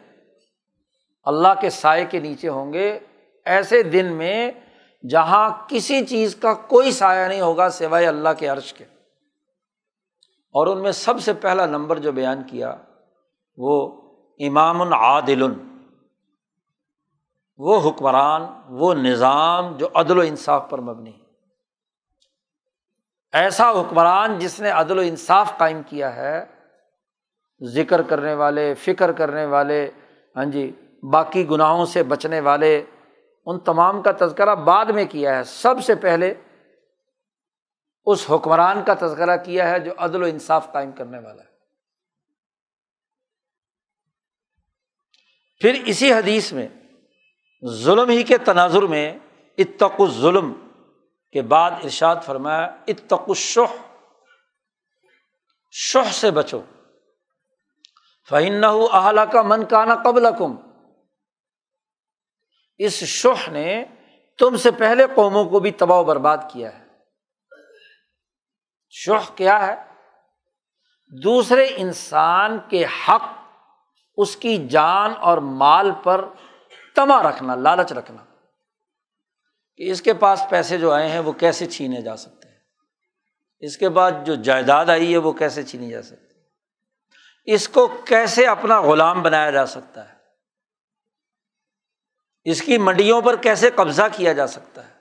اللہ 1.25 1.49
کے 1.61 1.71
سائے 1.71 2.05
کے 2.05 2.21
نیچے 2.21 2.49
ہوں 2.49 2.73
گے۔ 2.73 2.99
ایسے 3.45 3.83
دن 3.83 4.13
میں 4.13 4.51
جہاں 5.11 5.51
کسی 5.69 6.07
چیز 6.07 6.37
کا 6.37 6.55
کوئی 6.55 6.91
سایہ 6.91 7.29
نہیں 7.29 7.41
ہوگا 7.41 7.69
سوائے 7.69 8.07
اللہ 8.07 8.29
کے 8.39 8.47
عرش 8.47 8.73
کے۔ 8.73 8.85
اور 10.55 10.67
ان 10.67 10.83
میں 10.83 10.93
سب 10.93 11.21
سے 11.21 11.33
پہلا 11.33 11.67
نمبر 11.67 11.99
جو 11.99 12.13
بیان 12.13 12.43
کیا 12.43 12.77
وہ 13.57 14.06
امام 14.39 14.83
العادل 14.83 15.43
وہ 17.59 17.91
حکمران، 17.91 18.43
وہ 18.69 18.95
نظام 18.95 19.77
جو 19.77 19.89
عدل 19.95 20.19
و 20.19 20.21
انصاف 20.21 20.71
پر 20.71 20.79
مبنی۔ 20.79 21.13
ایسا 23.33 23.71
حکمران 23.71 24.39
جس 24.39 24.61
نے 24.61 24.71
عدل 24.71 24.99
و 24.99 25.01
انصاف 25.01 25.59
قائم 25.59 25.83
کیا 25.87 26.17
ہے، 26.17 26.45
ذکر 27.63 28.03
کرنے 28.03 28.35
والے، 28.35 28.75
فکر 28.75 29.13
کرنے 29.13 29.45
والے 29.45 29.91
ہاں 30.37 30.45
جی 30.45 30.73
باقی 31.03 31.51
گناہوں 31.51 31.87
سے 31.87 32.03
بچنے 32.03 32.41
والے، 32.41 32.85
ان 33.47 33.59
تمام 33.59 34.03
کا 34.03 34.11
تذکرہ 34.21 34.55
بعد 34.55 34.87
میں 34.87 35.05
کیا 35.05 35.39
ہے۔ 35.39 35.45
سب 35.45 35.75
سے 35.85 35.95
پہلے 35.95 36.35
اس 38.05 38.31
حکمران 38.31 38.85
کا 38.85 38.95
تذکرہ 38.95 39.37
کیا 39.37 39.71
ہے 39.71 39.79
جو 39.81 39.93
عدل 39.99 40.23
و 40.23 40.27
انصاف 40.27 40.73
قائم 40.73 40.93
کرنے 40.93 41.19
والا 41.19 41.43
ہے۔ 41.43 41.56
پھر 45.61 45.83
اسی 45.87 46.13
حدیث 46.13 46.53
میں 46.53 46.69
ظلم 47.71 48.09
ہی 48.09 48.23
کے 48.23 48.39
تناظر 48.39 48.83
میں 48.83 49.19
اتق 49.59 50.03
ظلم 50.07 50.53
کے 51.33 51.43
بعد 51.43 51.71
ارشاد 51.71 52.17
فرمایا 52.25 52.77
اتق 52.87 53.25
الشح 53.29 53.77
شہ 55.71 56.13
سے 56.13 56.31
بچو۔ 56.31 56.63
فہن 58.31 58.65
اہلا 58.93 59.25
کا 59.25 59.43
من 59.43 59.65
کانا 59.65 59.95
قبل 59.95 60.27
کم 60.39 60.57
اس 62.79 62.93
شہ 62.93 63.51
نے 63.51 63.85
تم 64.39 64.57
سے 64.57 64.71
پہلے 64.71 65.07
قوموں 65.15 65.45
کو 65.45 65.61
بھی 65.61 65.71
تباہ 65.71 65.99
و 65.99 66.05
برباد 66.05 66.39
کیا 66.53 66.79
ہے۔ 66.79 66.85
شہ 68.91 69.37
کیا 69.37 69.67
ہے؟ 69.67 69.75
دوسرے 71.23 71.67
انسان 71.77 72.59
کے 72.71 72.85
حق 72.85 73.36
اس 74.17 74.37
کی 74.37 74.69
جان 74.69 75.13
اور 75.21 75.39
مال 75.39 75.91
پر 76.05 76.25
تما 76.95 77.23
رکھنا، 77.23 77.55
لالچ 77.55 77.93
رکھنا۔ 77.93 78.25
کہ 79.77 79.91
اس 79.91 80.03
کے 80.03 80.15
پاس 80.15 80.43
پیسے 80.51 80.79
جو 80.79 80.93
آئے 80.93 81.09
ہیں، 81.09 81.19
وہ 81.19 81.33
کیسے 81.33 81.67
چھینے 81.67 82.03
جا 82.03 82.17
سکتے 82.17 82.49
ہیں؟ 82.49 82.61
اس 83.59 83.79
کے 83.79 83.89
بعد 83.89 84.13
جو 84.25 84.35
جائیداد 84.35 84.87
آئی 84.87 85.13
ہے، 85.13 85.19
وہ 85.19 85.33
کیسے 85.33 85.63
چھینی 85.63 85.91
جا 85.91 86.03
سکتی 86.03 86.27
اس 87.45 87.69
کو 87.69 88.03
کیسے 88.07 88.47
اپنا 88.47 88.81
غلام 88.81 89.23
بنایا 89.23 89.51
جا 89.51 89.67
سکتا 89.67 90.09
ہے؟ 90.09 90.17
اس 92.45 92.63
کی 92.63 92.79
منڈیوں 92.79 93.23
پر 93.23 93.37
کیسے 93.37 93.71
قبضہ 93.71 94.03
کیا 94.13 94.33
جا 94.33 94.47
سکتا 94.47 94.89
ہے؟ 94.89 94.93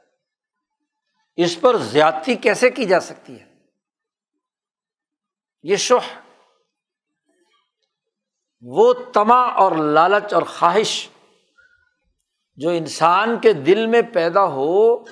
اس 1.36 1.62
پر 1.62 1.78
زیادتی 1.78 2.36
کیسے 2.36 2.70
کی 2.70 2.86
جا 2.86 3.00
سکتی 3.00 3.42
ہے؟ 3.42 3.56
یہ 5.64 5.76
شوہ 5.76 6.25
وہ 8.68 8.94
تما 8.94 9.42
اور 9.42 9.72
لالچ 9.72 10.34
اور 10.34 10.44
خواہش 10.44 11.10
جو 12.56 12.70
انسان 12.70 13.40
کے 13.40 13.54
دل 13.54 13.88
میں 13.88 14.02
پیدا 14.02 14.46
ہو 14.46 15.04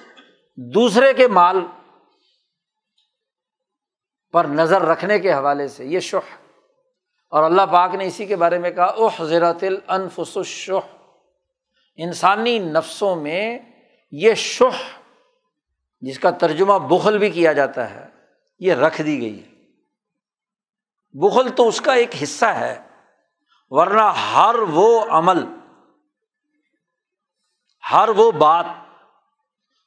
دوسرے 0.56 1.14
کے 1.14 1.28
مال 1.28 1.66
پر 4.32 4.46
نظر 4.46 4.82
رکھنے 4.82 5.20
کے 5.20 5.34
حوالے 5.34 5.68
سے، 5.68 5.86
یہ 5.86 6.00
شوہ 6.00 6.20
اور 7.30 7.44
اللہ 7.44 7.62
پاک 7.72 7.96
نے 7.96 8.06
اسی 8.06 8.26
کے 8.26 8.36
بارے 8.36 8.58
میں 8.58 8.72
کہا 8.72 8.86
او 8.86 9.08
حضرت 9.08 9.64
الفس 9.88 10.38
الشح۔ 10.38 10.96
انسانی 11.96 12.60
نفسوں 12.60 13.16
میں 13.16 13.60
یہ 14.12 14.34
شہ 14.34 15.00
جس 16.02 16.20
کا 16.20 16.32
ترجمہ 16.32 16.74
بخل 16.74 17.18
بھی 17.18 17.30
کیا 17.30 17.54
جاتا 17.54 17.90
ہے، 17.90 18.08
یہ 18.60 18.74
رکھ 18.74 19.02
دی 19.02 19.22
گئی۔ 19.22 19.44
ہے 19.44 19.54
بخل 21.14 21.50
تو 21.50 21.68
اس 21.68 21.82
کا 21.82 21.94
ایک 21.94 22.24
حصہ 22.24 22.46
ہے۔ 22.46 22.93
ورنہ 23.74 24.02
ہر 24.02 24.56
وہ 24.70 24.88
عمل، 25.10 25.44
ہر 27.84 28.10
وہ 28.10 28.32
بات 28.32 28.66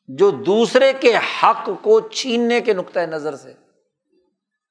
جو 0.09 0.31
دوسرے 0.47 0.93
کے 0.93 1.13
حق 1.17 1.69
کو 1.83 2.01
چھیننے 2.09 2.61
کے 2.61 2.73
نقطۂ 2.75 3.07
نظر 3.09 3.37
سے 3.37 3.53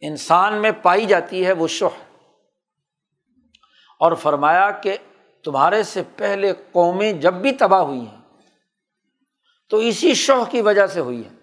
انسان 0.04 0.62
میں 0.62 0.72
پائی 0.82 1.06
جاتی 1.06 1.46
ہے 1.46 1.52
وہ 1.52 1.68
شہ 1.68 1.96
اور 4.02 4.12
فرمایا 4.16 4.70
کہ 4.84 4.96
تمہارے 5.46 5.82
سے 5.84 6.04
پہلے 6.16 6.54
قومیں 6.72 7.12
جب 7.14 7.34
بھی 7.34 7.52
تباہ 7.52 7.82
ہوئی 7.82 8.00
ہیں، 8.00 8.22
تو 9.72 9.78
اسی 9.78 10.14
شوہ 10.14 10.46
کی 10.46 10.62
وجہ 10.62 10.88
سے 10.88 11.00
ہوئی 11.00 11.24
ہے 11.26 11.34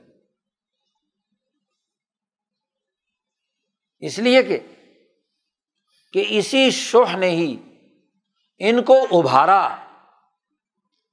اس 4.02 4.18
لیے 4.18 4.42
کہ 4.42 4.58
کہ 6.12 6.24
اسی 6.28 6.70
شوہ 6.70 7.16
نے 7.16 7.30
ہی 7.30 7.56
ان 8.58 8.82
کو 8.84 8.96
ابھارا 9.12 9.76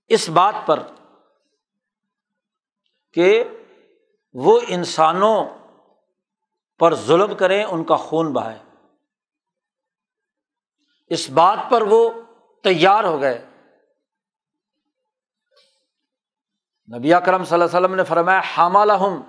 اس 0.07 0.29
بات 0.29 0.55
پر 0.65 0.79
کہ 3.13 3.43
وہ 4.33 4.59
انسانوں 4.67 5.45
پر 6.79 6.95
ظلم 6.95 7.35
کریں، 7.35 7.63
ان 7.63 7.83
کا 7.83 7.95
خون 7.95 8.33
بہائے 8.33 8.59
اس 11.07 11.29
بات 11.29 11.57
پر 11.71 11.81
وہ 11.81 12.09
تیار 12.63 13.03
ہو 13.03 13.21
گئے۔ 13.21 13.45
نبی 16.97 17.13
اکرم 17.13 17.43
صلی 17.43 17.53
اللہ 17.53 17.65
علیہ 17.65 17.79
وسلم 17.79 17.95
نے 17.95 18.03
فرمایا 18.03 18.41
حامل 18.57 18.91
اہم 18.91 19.21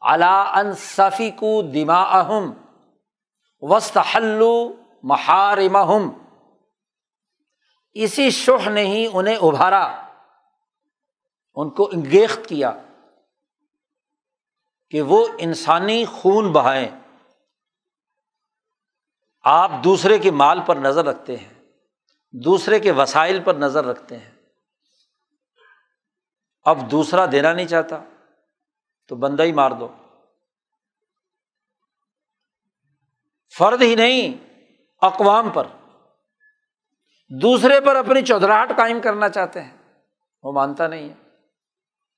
ان 0.00 0.72
صفی 0.72 1.30
کو 1.30 1.62
دما 1.62 2.02
اہم 2.02 2.52
وسط 3.60 3.98
حلو 4.14 4.76
محارم 5.02 5.76
اسی 7.92 8.30
شہ 8.30 8.68
نے 8.68 8.86
ہی 8.86 9.08
انہیں 9.12 9.36
ابھارا، 9.36 10.10
ان 11.54 11.70
کو 11.70 11.90
انگیخت 11.92 12.48
کیا 12.48 12.72
کہ 14.90 15.02
وہ 15.02 15.28
انسانی 15.38 16.04
خون 16.04 16.52
بہائیں۔ 16.52 16.88
آپ 19.42 19.70
دوسرے 19.84 20.18
کے 20.18 20.30
مال 20.30 20.60
پر 20.66 20.76
نظر 20.76 21.04
رکھتے 21.04 21.36
ہیں، 21.36 21.54
دوسرے 22.32 22.80
کے 22.80 22.92
وسائل 22.92 23.42
پر 23.44 23.54
نظر 23.54 23.84
رکھتے 23.84 24.18
ہیں۔ 24.18 24.30
اب 26.62 26.90
دوسرا 26.90 27.26
دینا 27.32 27.52
نہیں 27.52 27.66
چاہتا، 27.66 28.02
تو 29.08 29.16
بندہ 29.16 29.42
ہی 29.42 29.52
مار 29.52 29.70
دو۔ 29.70 29.88
فرد 33.58 33.82
ہی 33.82 33.94
نہیں 33.94 34.49
اقوام 35.02 35.50
پر۔ 35.50 35.66
دوسرے 37.42 37.80
پر 37.80 37.96
اپنی 37.96 38.22
چودراہٹ 38.22 38.76
قائم 38.76 39.00
کرنا 39.00 39.28
چاہتے 39.28 39.62
ہیں۔ 39.62 39.76
وہ 40.42 40.52
مانتا 40.52 40.86
نہیں 40.86 41.08
ہے۔ 41.08 41.14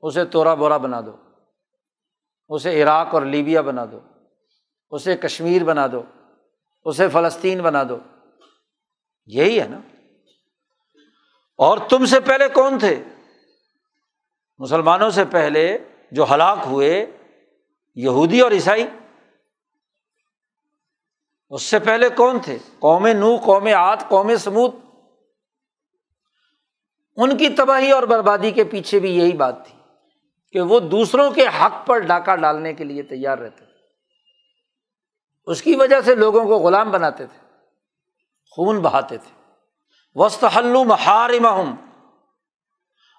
اسے 0.00 0.24
توڑا 0.24 0.54
بورا 0.54 0.76
بنا 0.76 1.00
دو۔ 1.00 1.16
اسے 2.48 2.82
عراق 2.82 3.14
اور 3.14 3.22
لیبیا 3.22 3.60
بنا 3.60 3.84
دو۔ 3.92 4.00
اسے 4.90 5.16
کشمیر 5.16 5.64
بنا 5.64 5.86
دو۔ 5.92 6.02
اسے 6.84 7.08
فلسطین 7.08 7.62
بنا 7.62 7.82
دو۔ 7.88 7.98
یہی 9.26 9.60
ہے 9.60 9.68
نا۔ 9.68 9.80
اور 11.56 11.78
تم 11.78 12.06
سے 12.06 12.20
پہلے 12.20 12.48
کون 12.48 12.78
تھے؟ 12.78 13.04
مسلمانوں 14.58 15.10
سے 15.10 15.24
پہلے 15.24 15.78
جو 16.10 16.24
ہلاک 16.34 16.58
ہوئے، 16.66 17.06
یہودی 17.94 18.40
اور 18.40 18.52
عیسائی۔ 18.52 18.86
اس 21.52 21.62
سے 21.62 21.78
پہلے 21.78 22.08
کون 22.08 22.40
تھے؟ 22.40 22.58
قوم 22.78 23.06
نو 23.06 23.36
قوم 23.36 23.68
آت 23.76 24.08
قوم 24.08 24.36
سمود 24.36 24.70
ان 27.16 27.36
کی 27.36 27.48
تباہی 27.48 27.90
اور 27.90 28.02
بربادی 28.02 28.50
کے 28.50 28.64
پیچھے 28.64 29.00
بھی 29.00 29.16
یہی 29.16 29.32
بات 29.32 29.66
تھی 29.66 29.78
کہ 30.52 30.60
وہ 30.60 30.80
دوسروں 30.80 31.30
کے 31.30 31.46
حق 31.46 31.86
پر 31.86 31.98
ڈاکہ 31.98 32.36
ڈالنے 32.36 32.74
کے 32.74 32.84
لیے 32.84 33.02
تیار 33.02 33.38
رہتے 33.38 33.64
تھے۔ 33.64 33.72
اس 35.46 35.62
کی 35.62 35.76
وجہ 35.76 36.00
سے 36.00 36.14
لوگوں 36.14 36.44
کو 36.44 36.58
غلام 36.58 36.90
بناتے 36.90 37.26
تھے، 37.26 37.46
خون 38.50 38.80
بہاتے 38.80 39.18
تھے۔ 39.18 39.52
وسط 40.14 40.44
حلو 40.56 40.84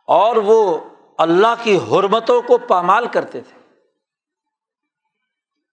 اور 0.07 0.35
وہ 0.35 0.79
اللہ 1.17 1.55
کی 1.63 1.77
حرمتوں 1.77 2.41
کو 2.41 2.57
پامال 2.57 3.07
کرتے 3.07 3.41
تھے۔ 3.41 3.75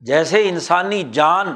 جیسے 0.01 0.49
انسانی 0.49 1.03
جان 1.13 1.55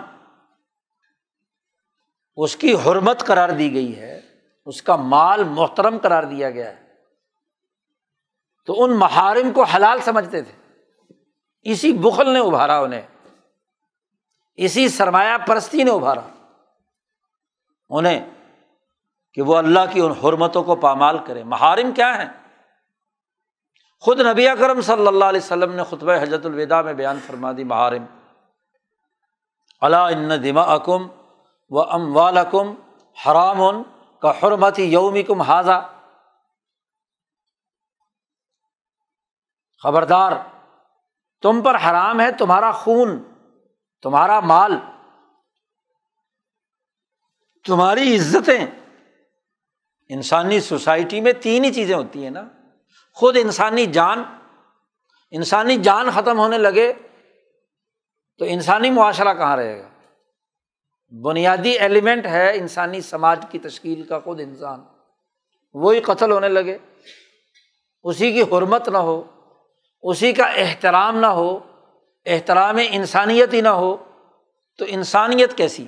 اس 2.37 2.57
کی 2.57 2.75
حرمت 2.75 3.27
قرار 3.27 3.49
دی 3.49 3.75
گئی 3.75 3.99
ہے، 3.99 4.21
اس 4.67 4.83
کا 4.83 4.97
مال 4.97 5.45
محترم 5.45 5.99
قرار 5.99 6.23
دیا 6.23 6.51
گیا 6.51 6.77
ہے۔ 6.77 6.85
تو 8.67 8.85
ان 8.85 8.97
محارم 8.97 9.53
کو 9.53 9.63
حلال 9.63 10.01
سمجھتے 10.01 10.43
تھے۔ 10.43 10.73
اسی 11.63 11.93
بخل 11.93 12.31
نے 12.31 12.39
ابھارا 12.39 12.79
انہیں۔ 12.79 13.03
اسی 14.57 14.89
سرمایہ 14.89 15.39
پرستی 15.47 15.83
نے 15.83 15.91
ابھارا۔ 15.91 16.21
انہیں 17.91 18.31
کہ 19.35 19.43
وہ 19.43 19.57
اللہ 19.57 19.81
کی 19.93 20.01
ان 20.01 20.11
حرمتوں 20.11 20.65
کو 20.65 20.77
پامال 20.77 21.19
کرے۔ 21.27 21.45
محارم 21.45 21.93
کیا 21.93 22.17
ہے 22.17 22.25
خود 24.01 24.21
نبی 24.21 24.49
اکرم 24.49 24.81
صلی 24.81 25.07
اللہ 25.07 25.25
علیہ 25.25 25.41
وسلم 25.41 25.75
نے 25.75 25.83
خطبہ 25.91 26.13
حضرت 26.23 26.47
الوداع 26.47 26.83
میں 26.83 26.93
بیان 26.93 27.19
فرما 27.27 27.53
دی، 27.57 27.65
محارم۔ 27.65 28.05
اللہ 29.81 29.97
ان 29.97 30.45
دما 30.45 30.63
اکم 30.63 31.07
و 31.71 31.81
ام 31.81 32.17
والم 32.17 32.75
حرام 33.27 33.63
ان 33.63 33.83
کا 34.23 34.31
حرمت 34.31 34.79
یوم 34.79 35.17
کم 35.29 35.41
حاضہ 35.41 35.91
خبردار، 39.83 40.33
تم 41.43 41.63
پر 41.63 41.75
حرام 41.75 42.21
ہے 42.21 42.33
تمہارا 42.33 42.73
خون، 42.73 43.23
تمہارا 44.03 44.41
مال، 44.41 44.73
تمہاری 47.67 48.17
عزتیں۔ 48.17 48.67
انسانی 50.09 50.61
سوسائٹی 50.61 51.21
میں 51.21 51.33
تین 51.33 51.65
ہی 51.65 51.73
چیزیں 51.73 51.97
ہوتی 51.97 52.25
ہیں 52.25 52.31
نا۔ 52.31 52.43
خود 53.13 53.37
انسانی 53.41 53.87
جان 53.87 54.23
انسانی 55.31 55.77
جان 55.77 56.11
ختم 56.11 56.39
ہونے 56.39 56.59
لگے 56.59 56.93
تو 58.39 58.45
انسانی 58.49 58.91
معاشرہ 58.91 59.35
کہاں 59.35 59.57
رہے 59.57 59.83
گا؟ 59.83 59.89
بنیادی 61.11 61.71
ایلیمنٹ 61.71 62.27
ہے 62.27 62.57
انسانی 62.57 63.01
سماج 63.01 63.45
کی 63.51 63.59
تشکیل 63.59 64.03
کا 64.03 64.19
خود 64.19 64.41
انسان۔ 64.41 64.81
وہی 65.75 66.01
قتل 66.01 66.33
ہونے 66.33 66.49
لگے۔ 66.49 66.79
اسی 68.03 68.33
کی 68.33 68.43
حرمت 68.43 68.89
نہ 68.89 68.99
ہو۔ 68.99 69.23
اسی 70.03 70.33
کا 70.33 70.45
احترام 70.45 71.17
نہ 71.17 71.27
ہو۔ 71.27 71.59
احترام 72.27 72.77
انسانیت 72.91 73.55
ہی 73.55 73.61
نہ 73.61 73.69
ہو۔ 73.69 73.97
تو 74.79 74.85
انسانیت 74.89 75.57
کیسی؟ 75.57 75.87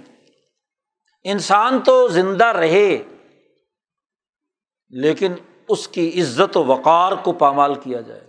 انسان 1.25 1.81
تو 1.81 2.09
زندہ 2.09 2.47
رہے۔ 2.47 3.03
لیکن 4.89 5.33
اس 5.69 5.89
کی 5.89 6.23
عزت 6.23 6.57
و 6.57 6.65
وقار 6.65 7.13
کو 7.13 7.33
پامال 7.33 7.75
کیا 7.75 8.01
جائے۔ 8.01 8.21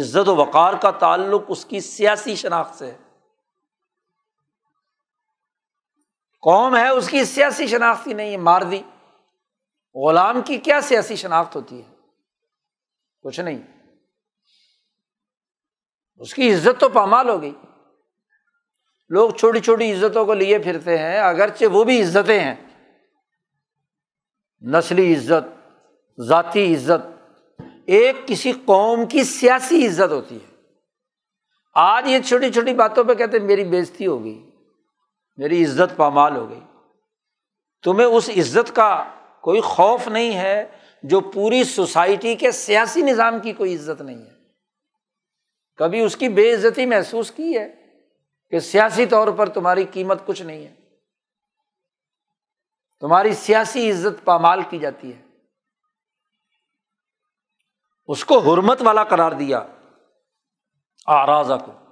عزت 0.00 0.28
و 0.28 0.36
وقار 0.36 0.72
کا 0.72 0.90
تعلق 0.90 1.42
اس 1.48 1.64
کی 1.64 1.80
سیاسی 1.80 2.34
شناخت 2.34 2.74
سے 2.74 2.86
ہے۔ 2.86 3.05
قوم 6.46 6.76
ہے، 6.76 6.88
اس 6.88 7.08
کی 7.08 7.24
سیاسی 7.24 7.66
شناخت 7.66 8.06
ہی 8.06 8.12
نہیں 8.12 8.30
ہے 8.30 8.36
مار 8.36 8.62
دی 8.62 8.82
غلام 9.94 10.42
کی 10.42 10.56
کیا 10.56 10.80
سیاسی 10.80 11.16
شناخت 11.16 11.56
ہوتی 11.56 11.82
ہے؟ 11.82 11.94
کچھ 13.22 13.40
نہیں۔ 13.40 13.58
اس 16.16 16.34
کی 16.34 16.54
عزت 16.54 16.80
تو 16.80 16.88
پامال 16.88 17.28
ہو 17.28 17.42
گئی۔ 17.42 17.54
لوگ 19.08 19.30
چھوٹی 19.30 19.60
چھوٹی 19.60 19.92
عزتوں 19.92 20.24
کو 20.24 20.34
لیے 20.34 20.58
پھرتے 20.58 20.98
ہیں، 20.98 21.18
اگرچہ 21.18 21.64
وہ 21.64 21.84
بھی 21.84 22.02
عزتیں 22.02 22.40
ہیں۔ 22.40 22.54
نسلی 24.60 25.14
عزت، 25.14 25.70
ذاتی 26.20 26.74
عزت، 26.74 27.32
ایک 27.86 28.16
کسی 28.26 28.52
قوم 28.52 29.06
کی 29.06 29.24
سیاسی 29.24 29.86
عزت 29.86 30.12
ہوتی 30.12 30.36
ہے۔ 30.36 30.62
آج 31.74 32.08
یہ 32.08 32.18
چھوٹی 32.20 32.52
چھوٹی 32.52 32.74
باتوں 32.74 33.04
پہ 33.04 33.14
کہتے 33.14 33.38
ہیں، 33.38 33.44
میری 33.44 33.64
بےزتی 33.64 34.06
ہو 34.06 34.24
گئی۔ 34.24 34.45
میری 35.36 35.64
عزت 35.64 35.96
پامال 35.96 36.36
ہو 36.36 36.50
گئی۔ 36.50 36.60
تمہیں 37.82 38.06
اس 38.06 38.28
عزت 38.28 38.76
کا 38.76 39.04
کوئی 39.40 39.60
خوف 39.60 40.08
نہیں 40.08 40.38
ہے 40.38 40.78
جو 41.02 41.20
پوری 41.20 41.64
سوسائٹی 41.64 42.34
کے 42.34 42.52
سیاسی 42.52 43.02
نظام 43.02 43.38
کی 43.38 43.52
کوئی 43.52 43.74
عزت 43.74 44.02
نہیں 44.02 44.18
ہے۔ 44.18 44.30
کبھی 45.76 46.00
اس 46.00 46.16
کی 46.16 46.28
بے 46.28 46.54
عزتی 46.54 46.86
محسوس 46.86 47.30
کی 47.30 47.58
ہے 47.58 47.98
کہ 48.50 48.58
سیاسی 48.58 49.06
طور 49.06 49.28
پر 49.28 49.48
تمہاری 49.48 49.84
قیمت 49.84 50.26
کچھ 50.26 50.42
نہیں 50.42 50.66
ہے۔ 50.66 50.74
تمہاری 53.00 53.34
سیاسی 53.34 53.90
عزت 53.90 54.24
پامال 54.24 54.62
کی 54.70 54.78
جاتی 54.78 55.14
ہے۔ 55.14 55.22
اس 58.08 58.24
کو 58.24 58.38
حرمت 58.38 58.82
والا 58.82 59.04
قرار 59.04 59.32
دیا۔ 59.32 59.66
آراز 61.06 61.52
کو۔ 61.66 61.85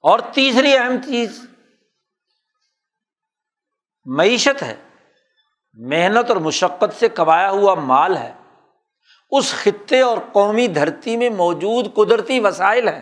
اور 0.00 0.18
تیسری 0.34 0.76
اہم 0.76 0.96
چیز 1.06 1.46
معیشت 4.04 4.62
ہے۔ 4.62 4.76
محنت 5.72 6.28
اور 6.28 6.36
مشقت 6.36 7.00
سے 7.00 7.08
کمایا 7.08 7.50
ہوا 7.50 7.74
مال 7.74 8.16
ہے۔ 8.16 8.32
اس 9.30 9.52
خطے 9.52 10.00
اور 10.00 10.18
قومی 10.32 10.66
دھرتی 10.66 11.16
میں 11.16 11.30
موجود 11.30 11.94
قدرتی 11.94 12.40
وسائل 12.40 12.88
ہیں۔ 12.88 13.00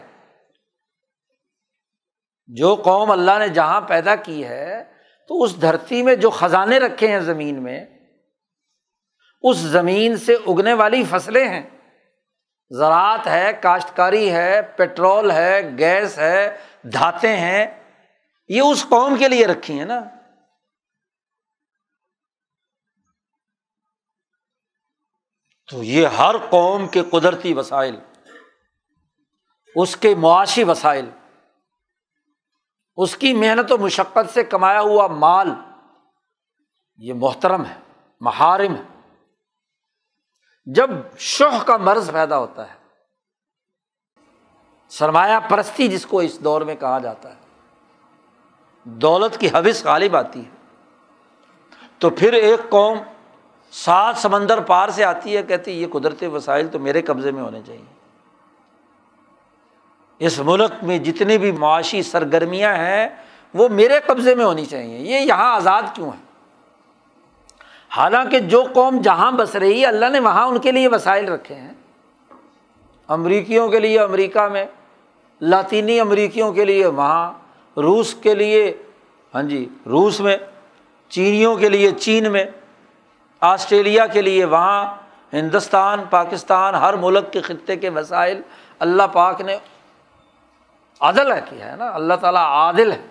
جو 2.47 2.75
قوم 2.75 3.11
اللہ 3.11 3.39
نے 3.39 3.49
جہاں 3.49 3.81
پیدا 3.81 4.17
کی 4.17 4.45
ہے، 4.45 4.85
تو 5.29 5.43
اس 5.43 5.63
دھرتی 5.63 6.03
میں 6.03 6.15
جو 6.15 6.31
خزانے 6.31 6.79
رکھے 6.79 7.09
ہیں 7.09 7.21
زمین 7.21 7.63
میں، 7.63 7.85
اس 9.43 9.57
زمین 9.57 10.17
سے 10.17 10.35
اگنے 10.35 10.75
والی 10.75 11.05
فصلیں 11.11 11.49
ہیں۔ 11.49 11.71
زراعت 12.71 13.27
ہے، 13.27 13.53
کاشتکاری 13.63 14.33
ہے، 14.33 14.63
پیٹرول 14.63 15.31
ہے، 15.31 15.63
گیس 15.79 16.19
ہے 16.19 16.59
دھاتے 16.93 17.37
ہیں، 17.37 17.67
یہ 18.49 18.63
اس 18.63 18.87
قوم 18.89 19.17
کے 19.17 19.29
لیے 19.29 19.47
رکھی 19.47 19.79
ہیں 19.79 19.87
نا۔ 19.87 20.01
تو 25.71 25.83
یہ 25.83 26.07
ہر 26.07 26.35
قوم 26.51 26.89
کے 26.89 27.03
قدرتی 27.03 27.55
وسائل، 27.55 28.01
اس 29.75 29.97
کے 29.97 30.15
معاشی 30.15 30.65
وسائل، 30.65 31.11
اس 32.97 33.17
کی 33.17 33.35
محنت 33.35 33.73
و 33.73 33.79
مشقت 33.79 34.35
سے 34.35 34.45
کمایا 34.45 34.81
ہوا 34.81 35.07
مال، 35.07 35.49
یہ 36.97 37.15
محترم 37.15 37.65
ہے، 37.65 37.79
محارم 38.21 38.75
ہے۔ 38.77 38.83
جب 40.67 40.91
شوہ 41.19 41.65
کا 41.65 41.77
مرض 41.77 42.11
پیدا 42.13 42.39
ہوتا 42.39 42.75
ہے 42.75 42.86
سرمایہ 44.89 45.35
پرستی 45.49 45.89
جس 45.89 46.07
کو 46.07 46.21
اس 46.21 46.41
دور 46.41 46.61
میں 46.61 46.75
کہا 46.75 46.99
جاتا 46.99 47.31
ہے۔ 47.31 47.37
دولت 48.85 49.41
کی 49.41 49.49
حوث 49.49 49.85
غالب 49.85 50.17
آتی 50.17 50.41
ہے۔ 50.41 50.51
تو 51.99 52.11
پھر 52.11 52.33
ایک 52.33 52.71
قوم 52.71 52.99
سات 53.71 54.17
سمندر 54.17 54.61
پار 54.61 54.89
سے 54.89 55.05
آتی 55.05 55.37
ہے، 55.37 55.43
کہتی 55.43 55.83
یہ 55.83 55.87
قدرتی 55.93 56.27
وسائل 56.27 56.69
تو 56.69 56.79
میرے 56.79 57.03
قبضے 57.03 57.31
میں 57.31 57.43
ہونے 57.43 57.61
چاہیے۔ 57.67 57.85
اس 60.19 60.39
ملک 60.39 60.85
میں 60.85 60.99
جتنی 60.99 61.39
بھی 61.39 61.53
معاشی 61.53 62.03
سرگرمیاں 62.03 62.75
ہیں، 62.75 63.09
وہ 63.55 63.69
میرے 63.69 64.01
قبضے 64.07 64.35
میں 64.35 64.45
ہونی 64.45 64.65
چاہیے۔ 64.65 64.99
یہ 64.99 65.21
یہاں 65.21 65.55
آزاد 65.55 65.83
کیوں 65.95 66.11
ہے 66.13 66.27
حالانکہ 67.89 68.41
جو 68.41 68.65
قوم 68.75 69.01
جہاں 69.01 69.33
بس 69.33 69.55
رہی 69.55 69.81
ہے، 69.81 69.87
اللہ 69.87 70.07
نے 70.07 70.21
وہاں 70.21 70.47
ان 70.47 70.59
کے 70.59 70.73
لیے 70.73 70.89
وسائل 70.89 71.29
رکھے 71.29 71.55
ہیں۔ 71.55 71.73
امریکیوں 73.09 73.69
کے 73.69 73.81
لیے، 73.81 74.01
امریکہ 74.01 74.49
میں، 74.49 74.67
لاطینی 75.41 76.01
امریکیوں 76.01 76.53
کے 76.53 76.65
لیے، 76.65 76.87
وہاں 76.87 77.33
روس 77.77 78.15
کے 78.15 78.35
لیے 78.35 78.83
ہاں 79.35 79.43
جی 79.43 79.69
روس 79.87 80.21
میں، 80.21 80.37
چینیوں 81.09 81.57
کے 81.57 81.69
لیے، 81.69 81.91
چین 81.91 82.33
میں، 82.33 82.45
آسٹریلیا 83.41 84.07
کے 84.07 84.23
لیے، 84.23 84.45
وہاں 84.45 84.95
ہندوستان، 85.33 86.05
پاکستان، 86.11 86.75
ہر 86.75 86.95
ملک 86.95 87.33
کے 87.33 87.41
خطے 87.41 87.77
کے 87.77 87.89
وسائل 87.89 88.43
اللہ 88.79 89.03
پاک 89.13 89.41
نے 89.41 89.59
عدل 91.01 91.33
ہے 91.33 91.41
کیا 91.51 91.73
ہے 91.73 91.77
نا، 91.77 91.91
اللہ 91.95 92.15
تعالیٰ 92.15 92.45
عادل 92.45 92.93
ہے۔ 92.93 93.07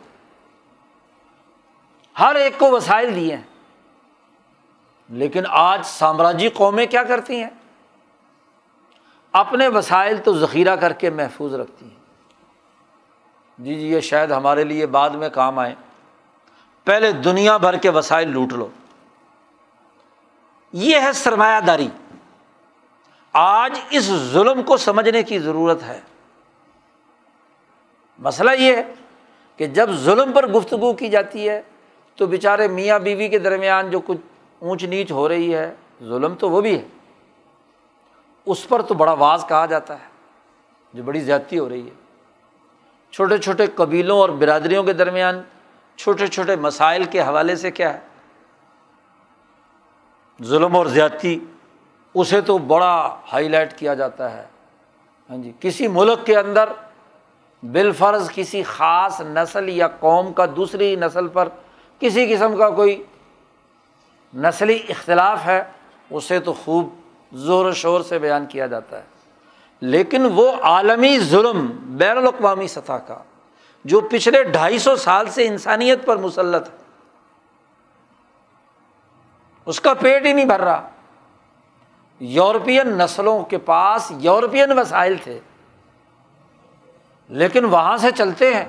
ہر 2.20 2.36
ایک 2.36 2.54
کو 2.60 2.72
وسائل 2.72 3.16
دیے 3.16 3.36
ہیں۔ 3.36 3.43
لیکن 5.10 5.43
آج 5.50 5.82
سامراجی 5.84 6.50
قومیں 6.50 6.86
کیا 6.86 7.04
کرتی 7.04 7.43
ہیں؟ 7.43 7.50
اپنے 9.36 9.68
وسائل 9.68 10.18
تو 10.18 10.38
ذخیرہ 10.38 10.76
کر 10.76 10.94
کے 10.94 11.10
محفوظ 11.10 11.54
رکھتی 11.54 11.86
ہیں۔ 11.86 11.96
جی 13.58 13.76
جی 13.76 13.88
یہ 13.88 14.00
شاید 14.00 14.32
ہمارے 14.32 14.64
لیے 14.64 14.86
بعد 14.86 15.10
میں 15.10 15.30
کام 15.30 15.60
آئے۔ 15.60 15.76
پہلے 16.84 17.12
دنیا 17.12 17.58
بھر 17.58 17.78
کے 17.78 17.90
وسائل 17.90 18.30
لوٹ 18.30 18.54
لو۔ 18.54 18.68
یہ 20.74 21.00
ہے 21.00 21.14
سرمایہ 21.14 21.60
داری۔ 21.60 21.88
آج 23.34 23.80
اس 23.90 24.04
ظلم 24.04 24.64
کو 24.64 24.78
سمجھنے 24.78 25.24
کی 25.24 25.40
ضرورت 25.40 25.84
ہے۔ 25.84 26.02
مسئلہ 28.20 28.52
یہ 28.52 28.76
ہے 28.76 28.94
کہ 29.58 29.66
جب 29.66 29.90
ظلم 29.92 30.32
پر 30.32 30.48
گفتگو 30.48 30.94
کی 30.94 31.10
جاتی 31.10 31.50
ہے، 31.50 31.62
تو 32.16 32.26
بیچارے 32.26 32.68
میاں 32.68 33.00
بیوی 33.00 33.28
کے 33.28 33.40
درمیان 33.40 33.90
جو 33.90 34.00
کچھ 34.00 34.18
اونچ 34.60 34.84
نیچ 34.84 35.12
ہو 35.12 35.30
رہی 35.30 35.56
ہے، 35.56 35.74
ظلم 36.04 36.36
تو 36.36 36.50
وہ 36.50 36.62
بھی 36.62 36.80
ہے۔ 36.80 36.88
اس 38.46 38.68
پر 38.70 38.82
تو 38.82 38.93
بڑا 38.93 39.14
واز 39.14 39.46
کہا 39.48 39.66
جاتا 39.66 39.93
ہے، 39.93 40.08
جو 40.93 41.04
بڑی 41.04 41.20
زیادتی 41.20 41.60
ہو 41.60 41.70
رہی 41.70 41.86
ہے۔ 41.86 41.93
چھوٹے 43.14 43.38
چھوٹے 43.38 43.66
قبیلوں 43.76 44.18
اور 44.20 44.30
برادریوں 44.30 44.84
کے 44.84 44.93
درمیان 44.93 45.41
چھوٹے 46.00 46.28
چھوٹے 46.28 46.56
مسائل 46.56 47.04
کے 47.04 47.22
حوالے 47.22 47.56
سے 47.56 47.72
کیا 47.72 47.93
ہے؟ 47.93 48.00
ظلم 50.39 50.76
اور 50.76 50.86
زیادتی، 50.86 51.38
اسے 52.16 52.41
تو 52.41 52.58
بڑا 52.58 53.16
ہائی 53.34 53.48
لائٹ 53.50 53.78
کیا 53.78 53.93
جاتا 53.93 54.32
ہے۔ 54.32 54.46
ہاں 55.30 55.38
جی 55.38 55.52
کسی 55.60 55.88
ملک 55.88 56.26
کے 56.26 56.38
اندر 56.38 56.70
بالفرض 57.64 58.30
کسی 58.32 58.64
خاص 58.64 59.22
نسل 59.22 59.70
یا 59.70 59.88
قوم 60.00 60.34
کا 60.34 60.46
دوسری 60.56 60.96
نسل 60.96 61.28
پر 61.28 61.50
کسی 62.02 62.26
قسم 62.34 62.56
کا 62.58 62.70
کوئی 62.70 63.04
نسلی 64.34 64.78
اختلاف 64.89 65.46
ہے، 65.46 65.64
اسے 66.10 66.39
تو 66.39 66.54
خوب 66.54 66.89
زور 67.34 67.66
و 67.66 67.72
شور 67.72 68.02
سے 68.02 68.20
بیان 68.20 68.46
کیا 68.46 68.68
جاتا 68.68 68.98
ہے۔ 68.98 69.04
لیکن 69.82 70.26
وہ 70.36 70.52
عالمی 70.62 71.20
ظلم 71.20 71.68
بین 71.80 72.18
الاقوامی 72.18 72.68
سطح 72.68 72.94
کا، 72.94 73.24
جو 73.86 74.02
پچھلے 74.02 74.44
ڈھائی 74.44 74.80
سو 74.80 74.96
سال 74.96 75.30
سے 75.30 75.48
انسانیت 75.48 76.06
پر 76.06 76.18
مسلط 76.18 76.70
ہے۔ 76.70 76.76
اس 79.66 79.82
کا 79.82 79.94
پیٹ 79.94 80.26
ہی 80.26 80.34
نہیں 80.34 80.46
بھر 80.46 80.60
رہا۔ 80.60 80.90
یورپین 82.20 82.88
نسلوں 82.88 83.44
کے 83.44 83.58
پاس 83.58 84.12
یورپین 84.20 84.80
وسائل 84.80 85.16
تھے، 85.24 85.40
لیکن 87.30 87.66
وہاں 87.66 87.98
سے 87.98 88.12
چلتے 88.12 88.54
ہیں۔ 88.54 88.66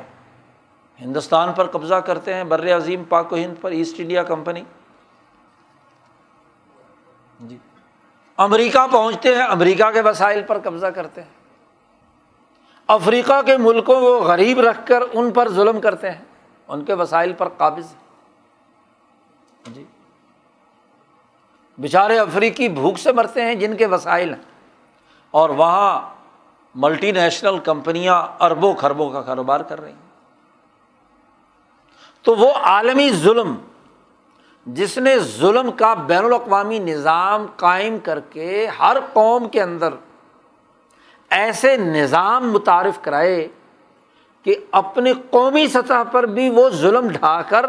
ہندوستان 1.01 1.53
پر 1.53 1.67
قبضہ 1.67 1.95
کرتے 1.95 2.35
ہیں 2.35 2.45
بر 2.45 2.77
عظیم 2.77 3.05
پاک 3.05 3.33
و 3.33 3.37
ہند 3.37 3.55
پر، 3.61 3.71
ایسٹ 3.71 4.01
انڈیا 4.01 4.23
کمپنی۔ 4.23 4.63
جی۔ 7.41 7.59
امریکہ 8.37 8.87
پہنچتے 8.93 9.34
ہیں، 9.34 9.43
امریکہ 9.43 9.91
کے 9.91 10.01
وسائل 10.01 10.43
پر 10.43 10.59
قبضہ 10.59 10.87
کرتے 10.87 11.22
ہیں۔ 11.22 11.28
افریقہ 12.87 13.43
کے 13.43 13.57
ملکوں 13.57 14.01
کو 14.01 14.20
غریب 14.20 14.61
رکھ 14.61 14.87
کر 14.87 15.03
ان 15.12 15.30
پر 15.30 15.49
ظلم 15.49 15.80
کرتے 15.80 16.11
ہیں۔ 16.11 16.24
ان 16.68 16.84
کے 16.84 16.95
وسائل 16.95 17.32
پر 17.32 17.49
قابض 17.49 17.95
جی۔ 19.66 19.84
بیچارے 21.78 22.18
افریقی 22.18 22.68
بھوک 22.68 22.99
سے 22.99 23.12
مرتے 23.12 23.43
ہیں 23.43 23.55
جن 23.55 23.76
کے 23.76 23.87
وسائل 23.87 24.34
ہیں۔ 24.34 24.43
اور 25.30 25.51
وہاں 25.51 26.14
ملٹی 26.74 27.12
نیشنل 27.12 27.59
کمپنیاں 27.59 28.26
اربوں 28.41 28.74
خربوں 28.74 29.11
کا 29.11 29.22
کاروبار 29.22 29.61
کر 29.61 29.80
رہی 29.80 29.93
ہیں۔ 29.93 30.07
تو 32.22 32.34
وہ 32.34 32.53
عالمی 32.53 33.11
ظلم 33.11 33.55
جس 34.67 34.99
نے 34.99 35.19
ظلم 35.19 35.71
کا 35.71 35.95
بین 35.95 36.25
الاقوامی 36.25 36.79
نظام 36.79 37.47
قائم 37.57 37.99
کر 37.99 38.21
کے 38.21 38.67
ہر 38.67 38.97
قوم 39.12 39.49
کے 39.49 39.62
اندر 39.62 39.95
ایسے 41.31 41.77
نظام 41.77 42.53
متعارف 42.53 43.03
کرائے 43.03 43.49
کہ 44.43 44.55
اپنے 44.71 45.12
قومی 45.31 45.67
سطح 45.67 46.03
پر 46.12 46.27
بھی 46.27 46.51
وہ 46.51 46.71
ظلم 46.71 47.09
ڈھا 47.09 47.43
کر 47.43 47.67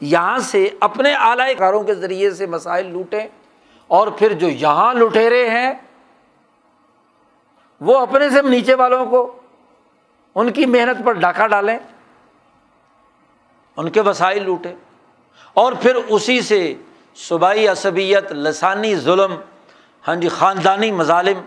یہاں 0.00 0.38
سے 0.38 0.68
اپنے 0.80 1.14
اعلی 1.14 1.54
کاروں 1.54 1.82
کے 1.82 1.94
ذریعے 1.94 2.30
سے 2.30 2.46
مسائل 2.46 2.92
لوٹیں 2.92 3.28
اور 3.86 4.08
پھر 4.08 4.32
جو 4.32 4.48
یہاں 4.48 4.94
لٹیرے 4.94 5.48
ہیں، 5.48 5.74
وہ 7.80 7.98
اپنے 7.98 8.30
سے 8.30 8.42
نیچے 8.42 8.74
والوں 8.74 9.06
کو 9.06 9.40
ان 10.34 10.50
کی 10.50 10.66
محنت 10.66 11.04
پر 11.04 11.12
ڈاکہ 11.12 11.46
ڈالیں، 11.46 11.78
ان 13.76 13.90
کے 13.90 14.00
وسائل 14.00 14.44
لوٹیں۔ 14.44 14.74
اور 15.58 15.72
پھر 15.82 15.94
اسی 15.96 16.40
سے 16.40 16.74
صوبائی 17.18 17.66
عصبیت، 17.68 18.32
لسانی 18.32 18.94
ظلم 18.96 19.34
ہاں 20.04 20.14
جی 20.16 20.28
خاندانی 20.28 20.90
مظالم، 20.92 21.40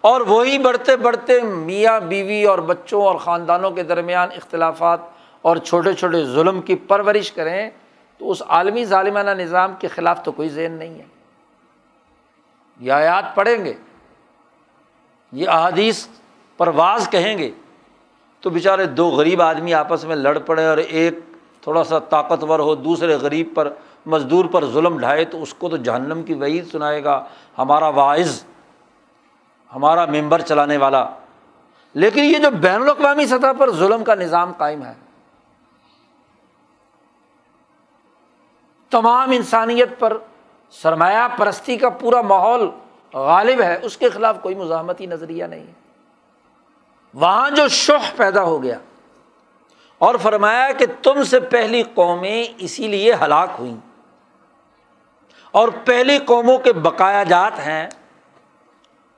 اور 0.00 0.20
وہی 0.20 0.58
بڑھتے 0.58 0.96
بڑھتے 0.96 1.40
میاں، 1.42 1.98
بیوی 2.00 2.44
اور 2.44 2.58
بچوں 2.58 3.02
اور 3.02 3.16
خاندانوں 3.18 3.70
کے 3.70 3.82
درمیان 3.82 4.28
اختلافات 4.36 5.00
اور 5.44 5.56
چھوٹے 5.56 5.92
چھوٹے 5.92 6.24
ظلم 6.24 6.60
کی 6.62 6.74
پرورش 6.88 7.30
کریں 7.32 7.70
تو 8.20 8.30
اس 8.30 8.42
عالمی 8.48 8.84
ظالمانہ 8.84 9.30
نظام 9.38 9.74
کے 9.78 9.88
خلاف 9.88 10.22
تو 10.24 10.32
کوئی 10.32 10.48
ذہن 10.48 10.72
نہیں 10.72 10.98
ہے۔ 10.98 11.06
یہ 12.80 12.92
آیات 12.92 13.34
پڑھیں 13.34 13.64
گے، 13.64 13.72
یہ 15.32 15.48
احادیث 15.48 16.06
پرواز 16.58 17.08
کہیں 17.10 17.36
گے 17.38 17.50
تو 18.42 18.50
بیچارے 18.50 18.86
دو 18.86 19.08
غریب 19.10 19.42
آدمی 19.42 19.74
آپس 19.74 20.04
میں 20.04 20.16
لڑ 20.16 20.38
پڑے 20.38 20.66
اور 20.66 20.78
ایک 20.78 21.18
تھوڑا 21.64 21.84
سا 21.84 21.98
طاقتور 21.98 22.58
ہو، 22.58 22.74
دوسرے 22.74 23.16
غریب 23.16 23.48
پر، 23.54 23.72
مزدور 24.06 24.44
پر 24.44 24.64
ظلم 24.66 24.98
ڈھائے 24.98 25.24
تو 25.24 25.42
اس 25.42 25.54
کو 25.54 25.68
تو 25.68 25.76
جہنم 25.76 26.22
کی 26.22 26.34
وعید 26.34 26.70
سنائے 26.72 27.04
گا۔ 27.04 27.24
ہمارا 27.58 27.88
واعظ، 27.88 28.44
ہمارا 29.74 30.06
ممبر 30.06 30.40
چلانے 30.40 30.76
والا۔ 30.76 31.10
لیکن 31.94 32.24
یہ 32.24 32.38
جو 32.38 32.50
بین 32.50 32.82
الاقوامی 32.82 33.26
سطح 33.26 33.52
پر 33.58 33.70
ظلم 33.70 34.04
کا 34.04 34.14
نظام 34.14 34.52
قائم 34.58 34.82
ہے، 34.82 34.94
تمام 38.90 39.30
انسانیت 39.30 39.88
پر 39.98 40.16
سرمایہ 40.70 41.28
پرستی 41.38 41.76
کا 41.76 41.88
پورا 41.88 42.20
ماحول 42.20 42.70
غالب 43.14 43.60
ہے، 43.60 43.78
اس 43.82 43.96
کے 43.96 44.08
خلاف 44.08 44.36
کوئی 44.42 44.54
مزاحمتی 44.54 45.06
نظریہ 45.06 45.44
نہیں 45.44 45.66
ہے۔ 45.66 45.72
وہاں 47.14 47.50
جو 47.50 47.68
شوہ 47.68 48.16
پیدا 48.16 48.42
ہو 48.42 48.62
گیا 48.62 48.78
اور 49.98 50.14
فرمایا 50.22 50.72
کہ 50.72 50.86
تم 51.02 51.22
سے 51.22 51.40
پہلی 51.40 51.82
قومیں 51.82 52.54
اسی 52.58 52.88
لیے 52.88 53.14
ہلاک 53.14 53.50
ہوئیں۔ 53.58 53.76
اور 55.50 55.68
پہلی 55.84 56.18
قوموں 56.18 56.58
کے 56.58 56.72
بقایا 56.72 57.22
جات 57.22 57.58
ہیں 57.58 57.88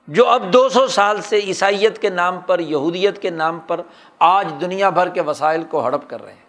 جو 0.07 0.29
اب 0.29 0.53
دو 0.53 0.68
سو 0.68 0.87
سال 0.87 1.22
سے 1.22 1.37
عیسائیت 1.37 2.03
کے 2.03 2.09
نام 2.09 2.41
پر، 2.41 2.59
یہودیت 2.59 3.22
کے 3.22 3.31
نام 3.31 3.59
پر 3.59 3.81
آج 4.18 4.55
دنیا 4.61 4.91
بھر 4.91 5.09
کے 5.09 5.20
وسائل 5.20 5.64
کو 5.64 5.85
ہڑپ 5.85 6.11
کر 6.11 6.22
رہے 6.22 6.33
ہیں۔ 6.33 6.47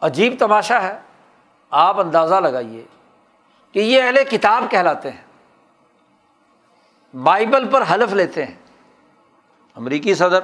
عجیب 0.00 0.34
تماشا 0.38 0.82
ہے۔ 0.82 0.98
آپ 1.70 2.00
اندازہ 2.00 2.34
لگائیے 2.34 2.84
کہ 3.72 3.78
یہ 3.78 4.02
اہل 4.02 4.24
کتاب 4.30 4.64
کہلاتے 4.70 5.10
ہیں۔ 5.10 5.22
بائبل 7.16 7.68
پر 7.68 7.82
حلف 7.94 8.12
لیتے 8.12 8.44
ہیں۔ 8.44 8.54
امریکی 9.74 10.14
صدر 10.14 10.40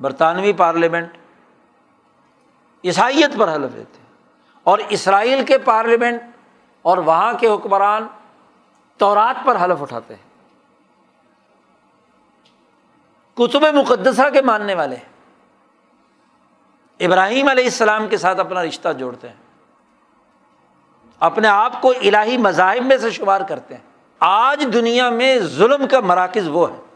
برطانوی 0.00 0.52
پارلیمنٹ 0.52 1.16
عیسائیت 2.84 3.38
پر 3.38 3.54
حلف 3.54 3.74
لیتے 3.74 3.98
ہیں۔ 3.98 4.08
اور 4.64 4.78
اسرائیل 4.88 5.44
کے 5.44 5.58
پارلیمنٹ 5.58 6.22
اور 6.82 6.98
وہاں 6.98 7.32
کے 7.32 7.48
حکمران 7.48 8.06
تورات 8.96 9.44
پر 9.44 9.64
حلف 9.64 9.82
اٹھاتے 9.82 10.14
ہیں۔ 10.14 10.28
کتب 13.36 13.62
مقدسہ 13.62 14.30
کے 14.30 14.42
ماننے 14.42 14.74
والے 14.74 14.96
ابراہیم 17.00 17.48
علیہ 17.48 17.64
السلام 17.64 18.08
کے 18.08 18.16
ساتھ 18.16 18.40
اپنا 18.40 18.62
رشتہ 18.62 18.88
جوڑتے 18.92 19.28
ہیں۔ 19.28 19.36
اپنے 21.20 21.48
آپ 21.48 21.82
کو 21.82 21.90
الہی 21.90 22.36
مذاہب 22.36 22.84
میں 22.84 22.96
سے 22.96 23.10
شمار 23.10 23.40
کرتے 23.40 23.74
ہیں۔ 23.74 23.82
آج 24.18 24.66
دنیا 24.72 25.10
میں 25.10 25.38
ظلم 25.38 25.88
کا 25.88 26.00
مراکز 26.00 26.48
وہ 26.48 26.70
ہے۔ 26.70 26.87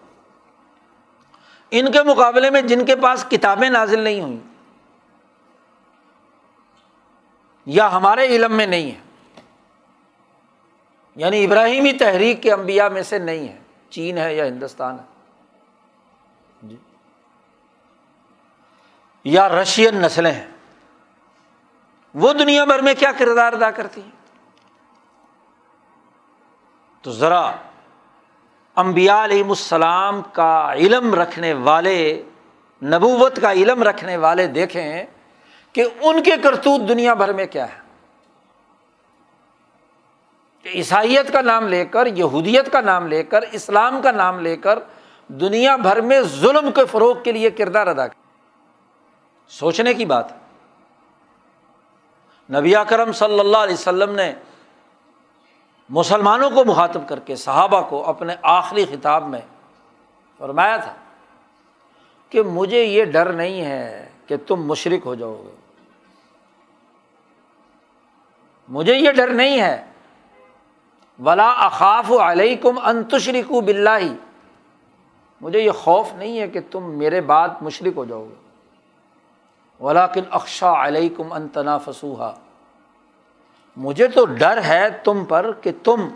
ان 1.74 1.92
کے 1.92 2.02
مقابلے 2.02 2.50
میں 2.50 2.62
جن 2.62 2.84
کے 2.84 2.96
پاس 2.96 3.26
کتابیں 3.30 3.70
نازل 3.70 4.00
نہیں 4.00 4.20
ہوئیں 4.20 4.40
یا 7.66 7.92
ہمارے 7.92 8.26
علم 8.26 8.52
میں 8.52 8.66
نہیں 8.66 8.90
ہے 8.90 9.00
یعنی 11.16 11.44
ابراہیمی 11.44 11.92
تحریک 11.92 12.42
کے 12.42 12.52
انبیاء 12.52 12.88
میں 12.88 13.02
سے 13.02 13.18
نہیں 13.18 13.48
ہے 13.48 13.58
چین 13.90 14.18
ہے 14.18 14.34
یا 14.34 14.46
ہندوستان 14.46 14.98
ہے۔ 14.98 15.04
جی۔ 16.62 16.76
یا 19.24 19.48
رشین 19.48 19.96
نسلیں 19.96 20.32
ہیں۔ 20.32 20.46
وہ 22.14 22.32
دنیا 22.32 22.64
بھر 22.64 22.78
میں 22.78 22.94
کیا 22.94 23.12
کردار 23.12 23.52
ادا 23.52 23.70
کرتی 23.70 24.02
ہیں؟ 24.02 24.10
تو 27.02 27.10
ذرا 27.10 27.52
امبیا 28.76 29.24
علیہم 29.24 29.48
السلام 29.48 30.22
کا 30.32 30.72
علم 30.72 31.14
رکھنے 31.14 31.52
والے، 31.52 32.22
نبوت 32.82 33.40
کا 33.40 33.52
علم 33.52 33.82
رکھنے 33.82 34.16
والے 34.16 34.46
دیکھیں 34.46 35.04
کہ 35.72 35.84
ان 36.00 36.22
کے 36.22 36.30
کرتوت 36.42 36.88
دنیا 36.88 37.14
بھر 37.14 37.32
میں 37.32 37.46
کیا 37.46 37.66
ہے۔ 37.74 37.80
کہ 40.62 40.68
عیسائیت 40.68 41.32
کا 41.32 41.40
نام 41.40 41.68
لے 41.68 41.84
کر، 41.84 42.06
یہودیت 42.06 42.72
کا 42.72 42.80
نام 42.80 43.06
لے 43.06 43.22
کر، 43.22 43.44
اسلام 43.52 44.02
کا 44.02 44.10
نام 44.10 44.40
لے 44.40 44.56
کر 44.56 44.78
دنیا 45.28 45.76
بھر 45.76 46.00
میں 46.00 46.20
ظلم 46.20 46.70
کے 46.70 46.84
فروغ 46.84 47.22
کے 47.22 47.32
لیے 47.32 47.50
کردار 47.50 47.86
ادا 47.86 48.06
کر 48.08 48.14
سوچنے 49.48 49.94
کی 49.94 50.04
بات 50.04 50.32
نبی 52.50 52.74
کرم 52.88 53.12
صلی 53.12 53.40
اللہ 53.40 53.56
علیہ 53.56 53.74
وسلم 53.74 54.14
نے 54.14 54.34
مسلمانوں 55.88 56.50
کو 56.50 56.64
مخاطب 56.64 57.08
کر 57.08 57.18
کے 57.18 57.36
صحابہ 57.36 57.80
کو 57.88 58.06
اپنے 58.06 58.36
آخری 58.42 58.84
خطاب 58.84 59.28
میں 59.28 59.40
فرمایا 60.38 60.76
تھا 60.76 60.94
کہ 62.28 62.42
مجھے 62.42 62.84
یہ 62.84 63.04
ڈر 63.04 63.32
نہیں 63.32 63.64
ہے 63.64 64.08
کہ 64.26 64.36
تم 64.46 64.66
مشرق 64.66 65.06
ہو 65.06 65.14
جاؤ 65.14 65.42
گے۔ 65.46 65.56
مجھے 68.68 68.96
یہ 68.96 69.12
ڈر 69.12 69.28
نہیں 69.28 69.60
ہے۔ 69.60 69.86
ولا 71.24 71.50
اخاف 71.50 72.12
علیہ 72.12 72.56
کم 72.56 72.78
انتشریک 72.84 73.52
بلّہ 73.52 74.12
مجھے 75.40 75.60
یہ 75.60 75.70
خوف 75.70 76.12
نہیں 76.14 76.40
ہے 76.40 76.48
کہ 76.48 76.60
تم 76.70 76.90
میرے 76.90 77.20
بعد 77.20 77.48
مشرق 77.60 77.96
ہو 77.96 78.04
جاؤ 78.04 78.24
گے۔ 78.24 78.34
ولاکن 79.84 80.20
اقشا 80.30 80.86
علیہ 80.86 81.08
کم 81.16 81.32
انتنا 81.32 81.78
فسوحا 81.78 82.30
مجھے 83.76 84.08
تو 84.08 84.24
ڈر 84.24 84.62
ہے 84.62 84.88
تم 85.04 85.24
پر 85.24 85.52
کہ 85.52 85.72
تم 85.84 86.08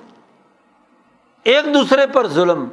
ایک 1.43 1.65
دوسرے 1.65 2.07
پر 2.07 2.27
ظلم، 2.27 2.69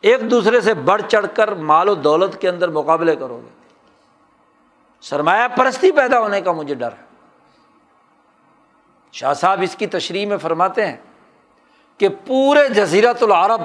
ایک 0.00 0.30
دوسرے 0.30 0.60
سے 0.60 0.74
بڑھ 0.74 1.02
چڑھ 1.08 1.26
کر 1.34 1.54
مال 1.54 1.88
و 1.88 1.94
دولت 1.94 2.40
کے 2.40 2.48
اندر 2.48 2.68
مقابلے 2.68 3.16
کرو 3.16 3.40
گے۔ 3.44 3.48
سرمایہ 5.00 5.48
پرستی 5.48 5.92
پیدا 5.92 6.20
ہونے 6.20 6.40
کا 6.40 6.52
مجھے 6.52 6.74
ڈر 6.74 6.92
ہے۔ 6.92 7.04
شاہ 9.12 9.34
صاحب 9.34 9.60
اس 9.62 9.76
کی 9.76 9.86
تشریح 9.86 10.26
میں 10.26 10.36
فرماتے 10.36 10.86
ہیں 10.86 10.96
کہ 11.98 12.08
پورے 12.26 12.68
جزیرت 12.68 13.22
العرب 13.22 13.60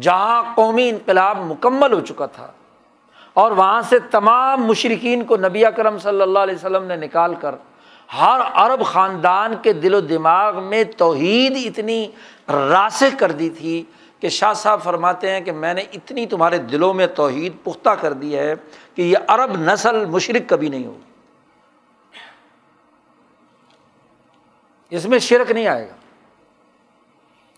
جہاں 0.00 0.54
قومی 0.54 0.88
انقلاب 0.88 1.38
مکمل 1.38 1.92
ہو 1.92 2.00
چکا 2.00 2.26
تھا 2.26 2.52
اور 3.32 3.50
وہاں 3.50 3.82
سے 3.82 3.98
تمام 3.98 4.64
مشرقین 4.64 5.24
کو 5.24 5.36
نبی 5.36 5.64
اکرم 5.64 5.98
صلی 5.98 6.22
اللہ 6.22 6.38
علیہ 6.38 6.54
وسلم 6.54 6.84
نے 6.84 6.96
نکال 6.96 7.34
کر 7.34 7.54
ہر 8.16 8.40
عرب 8.52 8.84
خاندان 8.84 9.52
کے 9.62 9.72
دل 9.72 9.94
و 9.94 10.00
دماغ 10.00 10.62
میں 10.64 10.84
توحید 10.96 11.58
اتنی 11.64 12.10
راسخ 12.48 13.18
کر 13.18 13.32
دی 13.32 13.50
تھی 13.50 13.84
کہ 14.20 14.28
شاہ 14.28 14.52
صاحب 14.52 14.82
فرماتے 14.82 15.30
ہیں 15.30 15.40
کہ 15.40 15.52
میں 15.52 15.74
نے 15.74 15.80
اتنی 15.80 16.26
تمہارے 16.26 16.58
دلوں 16.58 16.94
میں 16.94 17.06
توحید 17.06 17.52
پختہ 17.64 17.90
کر 17.90 18.12
دی 18.12 18.36
ہے 18.36 18.54
کہ 18.94 19.02
یہ 19.02 19.16
عرب 19.28 19.52
نسل 19.56 20.06
مشرق 20.06 20.48
کبھی 20.48 20.68
نہیں 20.68 20.86
ہوگی۔ 20.86 21.08
اس 24.90 25.06
میں 25.06 25.18
شرک 25.18 25.50
نہیں 25.50 25.66
آئے 25.66 25.88
گا۔ 25.88 25.94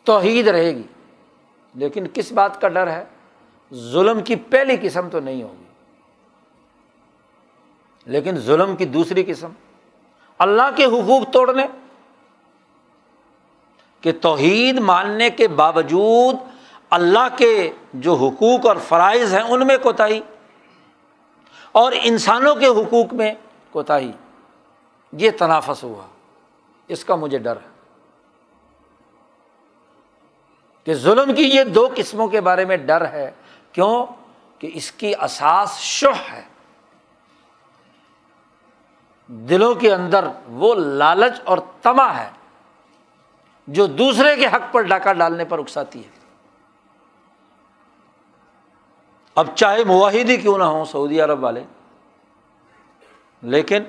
توحید 0.04 0.48
رہے 0.48 0.76
گی۔ 0.76 0.82
لیکن 1.74 2.06
کس 2.14 2.32
بات 2.32 2.60
کا 2.60 2.68
ڈر 2.68 2.86
ہے؟ 2.86 3.04
ظلم 3.74 4.20
کی 4.20 4.36
پہلی 4.36 4.76
قسم 4.82 5.08
تو 5.08 5.20
نہیں 5.20 5.42
ہوگی۔ 5.42 5.64
لیکن 8.06 8.36
ظلم 8.36 8.76
کی 8.76 8.84
دوسری 8.84 9.24
قسم۔ 9.26 9.48
اللہ 10.40 10.76
کے 10.76 10.84
حقوق 10.84 11.32
توڑنے، 11.32 11.66
کہ 14.00 14.12
توحید 14.20 14.78
ماننے 14.78 15.30
کے 15.30 15.48
باوجود 15.48 16.36
اللہ 16.90 17.36
کے 17.36 17.72
جو 17.94 18.14
حقوق 18.14 18.66
اور 18.66 18.76
فرائض 18.88 19.34
ہیں 19.34 19.42
ان 19.42 19.66
میں 19.66 19.76
کوتاہی، 19.82 20.20
اور 21.72 21.92
انسانوں 22.02 22.54
کے 22.54 22.66
حقوق 22.66 23.14
میں 23.14 23.34
کوتاہی۔ 23.70 24.12
یہ 25.12 25.30
تنافس 25.38 25.82
ہوا، 25.82 26.06
اس 26.88 27.04
کا 27.04 27.14
مجھے 27.14 27.38
ڈر 27.38 27.56
ہے۔ 27.56 27.68
کہ 30.84 30.94
ظلم 30.94 31.34
کی 31.34 31.42
یہ 31.42 31.64
دو 31.64 31.88
قسموں 31.96 32.28
کے 32.28 32.40
بارے 32.40 32.64
میں 32.64 32.76
ڈر 32.76 33.04
ہے، 33.04 33.30
کیوں؟ 33.72 34.06
کہ 34.58 34.70
اس 34.74 34.92
کی 34.92 35.12
اساس 35.20 35.78
شہ 35.78 36.32
ہے۔ 36.32 36.49
دلوں 39.30 39.74
کے 39.74 39.94
اندر 39.94 40.24
وہ 40.48 40.74
لالچ 40.74 41.40
اور 41.44 41.58
تما 41.82 42.16
ہے 42.16 42.30
جو 43.66 43.86
دوسرے 43.86 44.36
کے 44.36 44.46
حق 44.46 44.72
پر 44.72 44.82
ڈاکہ 44.82 45.12
ڈالنے 45.12 45.44
پر 45.44 45.58
اکساتی 45.58 46.04
ہے۔ 46.04 46.18
اب 49.34 49.46
چاہے 49.54 49.84
معاہدے 49.84 50.36
کیوں 50.36 50.58
نہ 50.58 50.64
ہوں 50.64 50.84
سعودی 50.84 51.20
عرب 51.20 51.44
والے، 51.44 51.64
لیکن 53.42 53.82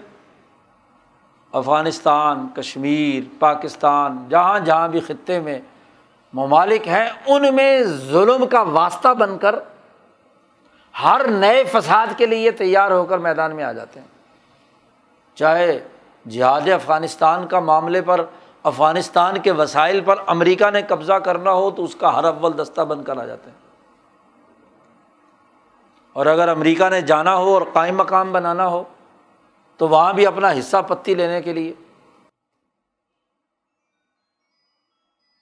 افغانستان، 1.53 2.47
کشمیر، 2.55 3.23
پاکستان، 3.39 4.29
جہاں 4.29 4.59
جہاں 4.59 4.87
بھی 4.87 4.99
خطے 4.99 5.39
میں 5.39 5.59
ممالک 6.33 6.87
ہیں، 6.87 7.09
ان 7.27 7.55
میں 7.55 7.83
ظلم 7.83 8.47
کا 8.47 8.61
واسطہ 8.61 9.13
بن 9.13 9.37
کر 9.37 9.55
ہر 11.03 11.27
نئے 11.27 11.63
فساد 11.63 12.07
کے 12.17 12.25
لیے 12.25 12.51
تیار 12.51 12.91
ہو 12.91 13.05
کر 13.05 13.17
میدان 13.17 13.55
میں 13.55 13.63
آ 13.63 13.71
جاتے 13.71 13.99
ہیں۔ 13.99 14.07
چاہے 15.36 15.88
جہاد 16.29 16.61
افغانستان 16.61 17.47
کا 17.47 17.59
معاملے 17.59 18.01
پر، 18.01 18.25
افغانستان 18.63 19.41
کے 19.41 19.51
وسائل 19.51 20.01
پر 20.01 20.15
امریکہ 20.27 20.69
نے 20.69 20.82
قبضہ 20.82 21.13
کرنا 21.13 21.51
ہو 21.51 21.71
تو 21.71 21.84
اس 21.84 21.95
کا 21.95 22.15
ہر 22.15 22.23
اول 22.23 22.57
دستہ 22.57 22.82
بن 22.82 23.03
کر 23.03 23.17
آ 23.17 23.25
جاتے 23.25 23.49
ہیں 23.49 23.57
اور 26.13 26.25
اگر 26.25 26.47
امریکہ 26.47 26.89
نے 26.89 27.01
جانا 27.01 27.36
ہو 27.36 27.53
اور 27.53 27.61
قائم 27.73 27.97
مقام 27.97 28.32
بنانا 28.32 28.67
ہو 28.67 28.84
تو 29.77 29.88
وہاں 29.88 30.13
بھی 30.13 30.25
اپنا 30.25 30.51
حصہ 30.51 30.77
پتی 30.88 31.15
لینے 31.15 31.41
کے 31.41 31.53
لیے۔ 31.53 31.73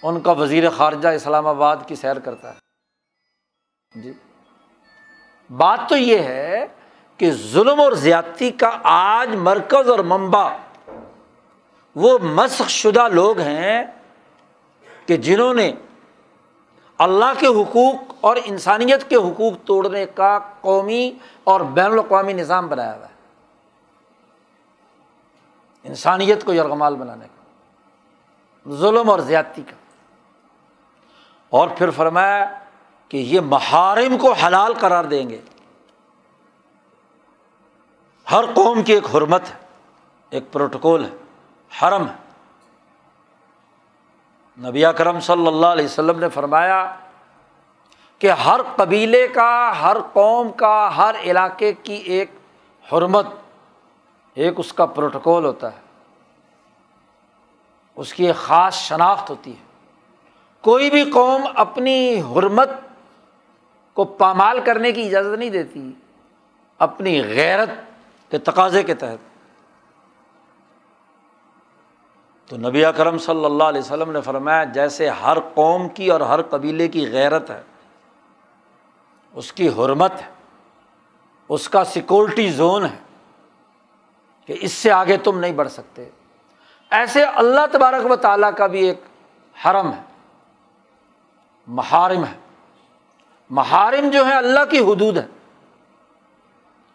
ان 0.04 0.20
کا 0.20 0.32
وزیر 0.32 0.70
خارجہ 0.70 1.08
اسلام 1.08 1.48
آباد 1.48 1.78
کی 1.88 1.96
سیر 1.96 2.20
کرتا 2.20 2.54
ہے۔ 2.54 2.60
جی۔ 4.02 4.14
بات 5.58 5.80
تو 5.90 5.98
یہ 5.98 6.20
ہے 6.20 6.66
کہ 7.20 7.32
ظلم 7.32 7.80
اور 7.80 7.92
زیادتی 7.92 8.52
کا 8.52 8.70
آج 8.84 9.36
مرکز 9.36 9.90
اور 9.90 10.00
منبع 10.00 10.50
وہ 11.96 12.18
مسخ 12.22 12.70
شدہ 12.70 13.08
لوگ 13.08 13.40
ہیں 13.40 13.84
کہ 15.06 15.18
جنہوں 15.18 15.54
نے 15.54 15.72
اللہ 16.98 17.40
کے 17.40 17.48
حقوق 17.48 18.14
اور 18.22 18.38
انسانیت 18.46 19.10
کے 19.10 19.16
حقوق 19.16 19.54
توڑنے 19.66 20.06
کا 20.06 20.40
قومی 20.62 21.12
اور 21.44 21.62
بین 21.62 21.86
الاقوامی 21.86 22.34
نظام 22.34 22.68
بنایا 22.68 22.96
ہوا 22.96 23.06
ہے۔ 23.06 23.14
انسانیت 25.84 26.46
کو 26.46 26.54
یرغمال 26.54 26.96
بنانے 26.96 27.26
کا، 27.26 27.44
ظلم 28.76 29.10
اور 29.10 29.20
زیادتی 29.20 29.62
کا۔ 29.62 29.76
اور 31.50 31.68
پھر 31.78 31.92
فرمایا 31.92 32.60
کہ 33.10 33.18
یہ 33.18 33.42
محارم 33.42 34.18
کو 34.18 34.32
حلال 34.32 34.74
قرار 34.74 35.04
دیں 35.04 35.30
گے۔ 35.30 35.42
ہر 38.32 38.44
قوم 38.54 38.84
کی 38.84 38.94
ایک 38.94 39.16
حرمت 39.16 39.42
ہے، 39.50 39.56
ایک 40.30 40.52
پروٹوکول 40.52 41.06
ہے، 41.06 41.10
حرم 41.82 42.08
ہے۔ 42.08 42.30
نبی 44.70 44.84
کرم 44.98 45.20
صلی 45.20 45.48
اللہ 45.48 45.66
علیہ 45.66 45.86
وسلم 45.86 46.20
نے 46.20 46.30
فرمایا 46.30 46.96
کہ 48.20 48.32
ہر 48.32 48.62
قبیلے 48.76 49.28
کا، 49.28 49.74
ہر 49.82 49.98
قوم 50.14 50.52
کا، 50.52 50.98
ہر 50.98 51.16
علاقے 51.24 51.74
کی 51.74 51.94
ایک 51.94 52.32
حرمت، 52.94 53.28
ایک 54.34 54.54
اس 54.58 54.74
کا 54.74 54.86
پروٹوکول 54.86 55.46
ہوتا 55.46 55.74
ہے۔ 55.74 55.80
اس 57.96 58.14
کی 58.14 58.28
ایک 58.28 58.36
خاص 58.36 58.74
شناخت 58.74 59.30
ہوتی 59.30 59.52
ہے۔ 59.52 59.64
کوئی 60.62 60.90
بھی 60.90 61.12
قوم 61.12 61.44
اپنی 61.56 62.22
حرمت 62.22 62.70
کو 63.94 64.06
پامال 64.06 64.60
کرنے 64.60 64.92
کی 64.92 65.02
اجازت 65.02 65.40
نہیں 65.40 65.50
دیتی، 65.50 65.92
اپنی 66.80 67.24
غیرت 67.24 67.70
کے 68.30 68.38
تقاضے 68.38 68.84
کے 68.84 68.94
تحت۔ 68.94 69.28
تو 72.50 72.58
نبی 72.58 72.86
اکرم 72.86 73.18
صلی 73.18 73.46
اللہ 73.46 73.64
علیہ 73.64 73.82
وسلم 73.82 74.12
نے 74.12 74.22
فرمایا، 74.22 74.64
جیسے 74.64 75.10
ہر 75.10 75.40
قوم 75.54 75.90
کی 75.90 76.12
اور 76.12 76.22
ہر 76.22 76.42
قبیلے 76.42 76.88
کی 76.88 77.12
غیرت 77.12 77.50
ہے، 77.50 77.62
اس 79.34 79.54
کی 79.54 79.70
حرمت 79.70 80.12
ہے، 80.12 80.30
اس 81.50 81.70
کا 81.70 81.84
سیکورٹی 81.84 82.52
زون 82.52 82.86
ہے 82.86 82.98
کہ 84.46 84.56
اس 84.62 84.72
سے 84.72 84.92
آگے 84.92 85.18
تم 85.18 85.40
نہیں 85.40 85.52
بڑھ 85.52 85.70
سکتے۔ 85.70 86.10
ایسے 86.90 87.24
اللہ 87.24 87.66
تبارک 87.72 88.12
و 88.12 88.16
تعالیٰ 88.16 88.52
کا 88.58 88.68
بھی 88.68 88.88
ایک 88.88 89.04
حرم 89.66 89.92
ہے، 89.94 90.02
محارم 91.68 92.24
ہے۔ 92.24 92.38
محارم 93.50 94.10
جو 94.10 94.28
ہے 94.28 94.34
اللہ 94.34 94.66
کی 94.70 94.80
حدود 94.80 95.18
ہے 95.18 95.28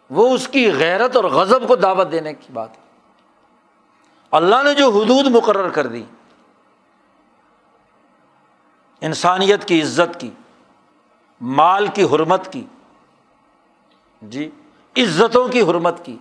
وہ 0.09 0.35
اس 0.35 0.47
کی 0.47 0.73
غیرت 0.73 1.15
اور 1.15 1.23
غضب 1.23 1.67
کو 1.67 1.75
دعوت 1.75 2.11
دینے 2.11 2.33
کی 2.33 2.47
بات 2.53 2.69
ہے۔ 2.77 2.83
اللہ 4.31 4.63
نے 4.63 4.73
جو 4.73 4.89
حدود 4.89 5.25
مقرر 5.25 5.69
کر 5.69 5.87
دی، 5.87 6.03
انسانیت 9.01 9.65
کی 9.65 9.81
عزت 9.81 10.19
کی، 10.19 10.29
مال 11.41 11.87
کی 11.87 12.03
حرمت 12.03 12.53
کی 12.53 12.65
جی 14.21 14.49
عزتوں 14.97 15.47
کی 15.47 15.61
حرمت 15.61 16.05
کی، 16.05 16.17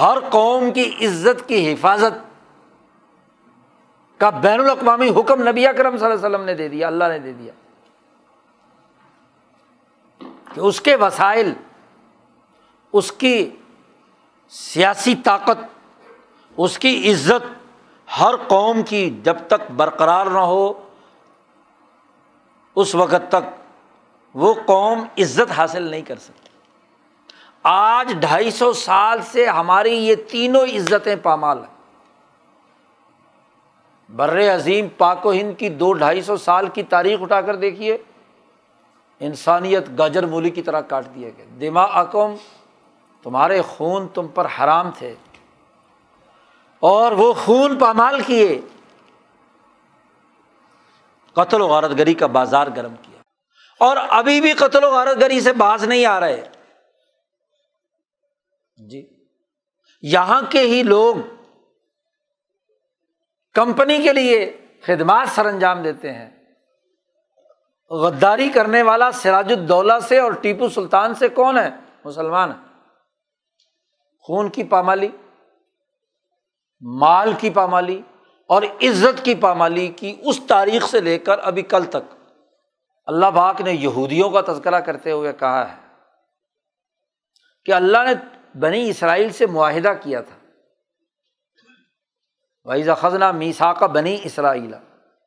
ہر 0.00 0.18
قوم 0.30 0.70
کی 0.70 1.06
عزت 1.06 1.48
کی 1.48 1.72
حفاظت 1.72 2.34
کا 4.20 4.30
بین 4.30 4.60
الاقوامی 4.60 5.08
حکم 5.20 5.48
نبی 5.48 5.66
اکرم 5.66 5.96
صلی 5.96 6.06
اللہ 6.06 6.26
علیہ 6.26 6.36
وسلم 6.36 6.46
نے 6.46 6.54
دے 6.54 6.68
دیا، 6.68 6.86
اللہ 6.86 7.04
نے 7.04 7.18
دے 7.18 7.32
دیا۔ 7.32 7.52
کہ 10.54 10.60
اس 10.60 10.80
کے 10.80 10.96
وسائل 10.96 11.52
اس 12.94 13.12
کی 13.12 13.50
سیاسی 14.48 15.14
طاقت، 15.14 15.58
اس 16.56 16.78
کی 16.78 17.12
عزت 17.12 17.46
ہر 18.20 18.34
قوم 18.48 18.82
کی 18.82 19.20
جب 19.22 19.36
تک 19.46 19.70
برقرار 19.70 20.26
نہ 20.26 20.38
ہو، 20.38 20.72
اس 22.76 22.94
وقت 22.94 23.28
تک 23.28 23.50
وہ 24.34 24.54
قوم 24.66 25.04
عزت 25.18 25.52
حاصل 25.52 25.82
نہیں 25.82 26.02
کر 26.02 26.16
سکتی۔ 26.16 26.48
آج 27.62 28.12
ڈھائی 28.20 28.50
سو 28.50 28.72
سال 28.72 29.22
سے 29.22 29.46
ہماری 29.46 29.94
یہ 29.96 30.14
تینوں 30.30 30.66
عزتیں 30.76 31.16
پامال 31.16 31.58
ہیں۔ 31.58 31.72
بر 34.08 34.54
عظیم 34.54 34.88
پاک 34.98 35.26
و 35.26 35.32
ہند 35.32 35.58
کی 35.58 35.68
دو 35.68 35.92
ڈھائی 35.92 36.22
سو 36.22 36.36
سال 36.36 36.66
کی 36.66 36.82
تاریخ 36.82 37.22
اٹھا 37.22 37.40
کر 37.40 37.56
دیکھیے، 37.56 37.96
انسانیت 39.20 39.88
گاجر 39.98 40.26
مولی 40.26 40.50
کی 40.50 40.62
طرح 40.62 40.80
کاٹ 40.80 41.04
دیا 41.14 41.28
گیا 41.36 41.44
دماغ 41.60 41.88
اکم 41.92 42.34
تمہارے 43.24 43.62
خون 43.62 44.08
تم 44.08 44.28
پر 44.28 44.46
حرام 44.46 44.90
تھے۔ 44.90 45.14
اور 46.80 47.12
وہ 47.12 47.32
خون 47.32 47.78
پامال 47.78 48.20
کیے۔ 48.20 48.60
قتل 51.32 51.60
و 51.60 51.66
غارت 51.66 51.90
گری 51.90 52.14
کا 52.14 52.26
بازار 52.26 52.66
گرم 52.76 52.94
کیا۔ 53.02 53.22
اور 53.80 53.96
ابھی 54.08 54.40
بھی 54.40 54.52
قتل 54.52 54.84
و 54.84 54.90
غارت 54.90 55.20
گری 55.20 55.40
سے 55.40 55.52
باز 55.52 55.84
نہیں 55.84 56.06
آ 56.06 56.20
رہے۔ 56.20 56.48
جی۔ 58.90 59.06
یہاں 60.02 60.42
کے 60.50 60.60
ہی 60.60 60.82
لوگ 60.82 61.16
کمپنی 63.52 64.02
کے 64.02 64.12
لیے 64.12 64.66
خدمات 64.82 65.28
سر 65.28 65.46
انجام 65.46 65.82
دیتے 65.82 66.12
ہیں۔ 66.12 66.30
غداری 67.90 68.48
کرنے 68.48 68.82
والا 68.82 69.10
سراج 69.10 69.52
الدولہ 69.52 69.92
سے 70.02 70.18
اور 70.18 70.32
ٹیپو 70.32 70.68
سلطان 70.68 71.14
سے 71.14 71.28
کون 71.28 71.58
ہے؟ 71.58 71.70
مسلمان 72.04 72.52
خون 74.26 74.48
کی 74.48 74.64
پامالی، 74.64 75.08
مال 76.80 77.32
کی 77.38 77.50
پامالی 77.50 78.02
اور 78.48 78.62
عزت 78.62 79.24
کی 79.24 79.34
پامالی 79.34 79.88
کی 79.88 80.16
اس 80.20 80.40
تاریخ 80.48 80.88
سے 80.88 81.00
لے 81.00 81.18
کر 81.18 81.38
ابھی 81.38 81.62
کل 81.62 81.84
تک۔ 81.84 82.30
اللہ 83.06 83.26
باق 83.26 83.60
نے 83.60 83.72
یہودیوں 83.72 84.30
کا 84.30 84.40
تذکرہ 84.40 84.80
کرتے 84.80 85.10
ہوئے 85.10 85.32
کہا 85.32 85.72
ہے 85.72 85.96
کہ 87.64 87.72
اللہ 87.72 87.98
نے 87.98 88.12
بنی 88.58 88.90
اسرائیل 88.90 89.30
سے 89.30 89.46
معاہدہ 89.46 89.92
کیا 90.02 90.20
تھا۔ 90.20 90.46
وائزہ 92.64 92.92
خزنہ 92.92 93.32
میسا 93.32 93.72
کا 93.72 93.86
بنی 93.86 94.16
اسرائیل 94.24 94.74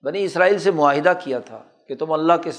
بنی 0.04 0.24
اسرائیل 0.24 0.60
سے 0.60 0.72
معاہدہ 0.72 1.14
کیا 1.24 1.40
تھا 1.40 1.64
کہ 1.88 1.96
تم 1.96 2.12
اللہ 2.12 2.34
کے 2.44 2.50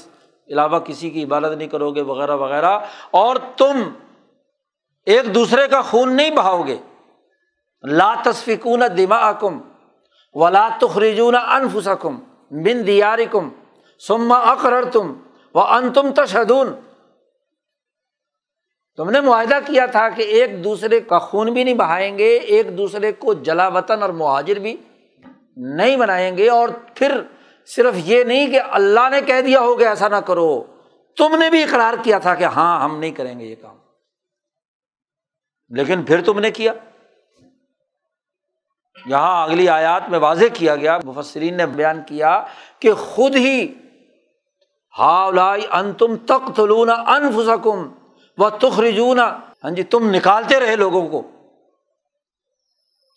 علاوہ 0.47 0.79
کسی 0.79 1.09
کی 1.09 1.23
عبادت 1.23 1.57
نہیں 1.57 1.67
کرو 1.67 1.91
گے، 1.91 2.01
وغیرہ 2.01 2.35
وغیرہ۔ 2.35 2.79
اور 3.11 3.35
تم 3.57 3.89
ایک 5.05 5.35
دوسرے 5.35 5.67
کا 5.67 5.81
خون 5.81 6.13
نہیں 6.13 6.31
بہاؤ 6.31 6.63
گے۔ 6.63 6.77
لا 7.83 8.15
تصفکون 8.25 8.81
دما 8.97 9.31
کم 9.31 9.59
ولا 10.33 10.69
تخرجون 10.81 11.35
انفسکم 11.35 12.19
بن 12.51 12.87
دیار 12.87 13.19
کم 13.31 13.49
سما 14.07 14.37
اقرر 14.37 14.83
تم 14.83 15.13
و 15.55 15.59
ان 15.59 15.93
تم 15.93 16.11
تشدون 16.15 16.67
تم 18.97 19.09
نے 19.09 19.21
معاہدہ 19.21 19.59
کیا 19.65 19.85
تھا 19.85 20.09
کہ 20.09 20.21
ایک 20.21 20.63
دوسرے 20.63 20.99
کا 20.99 21.19
خون 21.19 21.53
بھی 21.53 21.63
نہیں 21.63 21.75
بہائیں 21.75 22.17
گے، 22.17 22.37
ایک 22.37 22.77
دوسرے 22.77 23.11
کو 23.11 23.33
جلا 23.33 23.67
وطن 23.67 24.01
اور 24.01 24.09
مہاجر 24.09 24.55
بھی 24.55 24.77
نہیں 25.57 25.97
بنائیں 25.97 26.37
گے۔ 26.37 26.49
اور 26.49 26.69
پھر 26.95 27.21
صرف 27.65 27.93
یہ 27.95 28.23
نہیں 28.23 28.47
کہ 28.47 28.59
اللہ 28.71 29.09
نے 29.11 29.21
کہہ 29.21 29.41
دیا 29.41 29.59
ہوگا، 29.59 29.89
ایسا 29.89 30.07
نہ 30.07 30.15
کرو۔ 30.15 30.63
تم 31.17 31.35
نے 31.35 31.49
بھی 31.49 31.63
اقرار 31.63 31.93
کیا 32.03 32.19
تھا 32.19 32.35
کہ 32.35 32.43
ہاں 32.43 32.81
ہم 32.81 32.99
نہیں 32.99 33.11
کریں 33.11 33.39
گے 33.39 33.45
یہ 33.45 33.55
کام۔ 33.61 33.78
لیکن 35.69 36.03
پھر 36.03 36.21
تم 36.21 36.39
نے 36.39 36.51
کیا؟ 36.51 36.73
یہاں 39.05 39.43
اگلی 39.43 39.69
آیات 39.69 40.09
میں 40.09 40.19
واضح 40.19 40.45
کیا 40.53 40.75
گیا، 40.75 40.99
مفسرین 41.03 41.57
نے 41.57 41.65
بیان 41.65 42.03
کیا 42.07 42.45
کہ 42.79 42.93
خود 42.93 43.35
ہی 43.35 43.73
ہا 44.99 45.53
ان 45.71 45.93
تم 45.93 46.17
تخت 46.17 46.55
تلونا 46.55 46.93
انفسکم 46.93 47.93
و 48.37 48.49
تخرجونا 48.49 49.39
ہاں 49.63 49.71
جی 49.71 49.83
تم 49.83 50.09
نکالتے 50.09 50.59
رہے 50.59 50.75
لوگوں 50.75 51.09
کو 51.09 51.31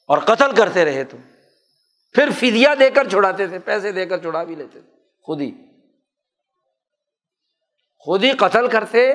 اور 0.09 0.19
قتل 0.19 0.55
کرتے 0.55 0.85
رہے 0.85 1.05
تم۔ 1.05 1.19
پھر 2.15 2.31
فدیا 2.31 2.75
دے 2.79 2.91
کر 2.91 3.09
چھڑاتے 3.09 3.47
تھے، 3.47 3.59
پیسے 3.59 3.93
دے 3.93 4.07
کر 4.07 4.19
چھڑا 4.19 4.45
بھی 4.45 4.55
لیتے 4.55 4.81
تھے۔ 4.81 4.91
خود 5.23 5.41
ہی۔ 5.41 5.53
خود 7.99 8.25
ہی 8.25 8.31
قتل 8.31 8.69
کرتے، 8.69 9.13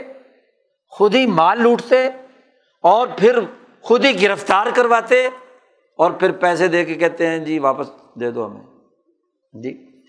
خود 0.88 1.16
ہی 1.16 1.26
مال 1.26 1.62
لوٹتے 1.62 2.10
اور 2.82 3.08
پھر 3.18 3.40
خود 3.82 4.06
ہی 4.06 4.22
گرفتار 4.22 4.66
کرواتے 4.76 5.28
اور 5.98 6.12
پھر 6.12 6.32
پیسے 6.32 6.68
دے 6.68 6.86
کے 6.86 6.96
کہتے 6.96 7.28
ہیں 7.28 7.40
جی 7.40 7.60
واپس 7.60 7.88
دے 8.20 8.32
دو 8.32 8.46
ہمیں۔ 8.46 8.64
جی۔ 9.54 10.02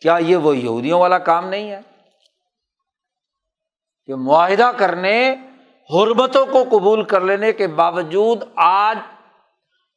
کیا 0.00 0.18
یہ 0.20 0.36
وہ 0.36 0.56
یہودیوں 0.56 1.00
والا 1.00 1.18
کام 1.18 1.48
نہیں 1.48 1.70
ہے؟ 1.70 1.80
کہ 4.06 4.14
معاہدہ 4.14 4.70
کرنے 4.76 5.34
حربتوں 5.94 6.46
کو 6.46 6.64
قبول 6.64 7.04
کر 7.04 7.20
لینے 7.20 7.52
کے 7.52 7.66
باوجود 7.66 8.42
آج 8.54 8.98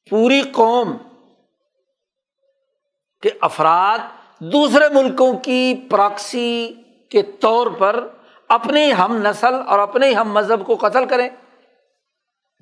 پوری 0.09 0.41
قوم 0.41 0.97
کہ 3.21 3.29
افراد 3.41 3.99
دوسرے 4.39 4.89
ملکوں 4.89 5.39
کی 5.39 5.87
پراکسی 5.91 6.73
کے 7.09 7.21
طور 7.21 7.67
پر 7.67 8.07
اپنے 8.49 8.91
ہم 8.91 9.17
نسل 9.17 9.53
اور 9.67 9.79
اپنے 9.79 10.11
ہم 10.11 10.33
مذہب 10.33 10.65
کو 10.65 10.75
قتل 10.75 11.05
کریں۔ 11.05 11.29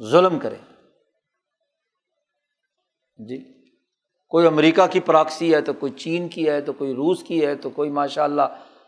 ظلم 0.04 0.39
کریں 0.39 0.74
جی 3.16 3.54
کوئی 4.30 4.47
امریکہ 4.47 4.88
کی 4.88 4.99
پراکسی 4.99 5.56
ہے 5.56 5.62
تو 5.62 5.74
کوئی 5.74 5.91
چین 5.91 6.30
کی 6.30 6.49
ہے 6.49 6.62
تو 6.62 6.74
کوئی 6.74 6.93
روس 6.93 7.24
کی 7.24 7.45
ہے 7.45 7.56
تو 7.56 7.70
کوئی 7.70 7.89
ماشاء 7.89 8.24
اللہ 8.24 8.41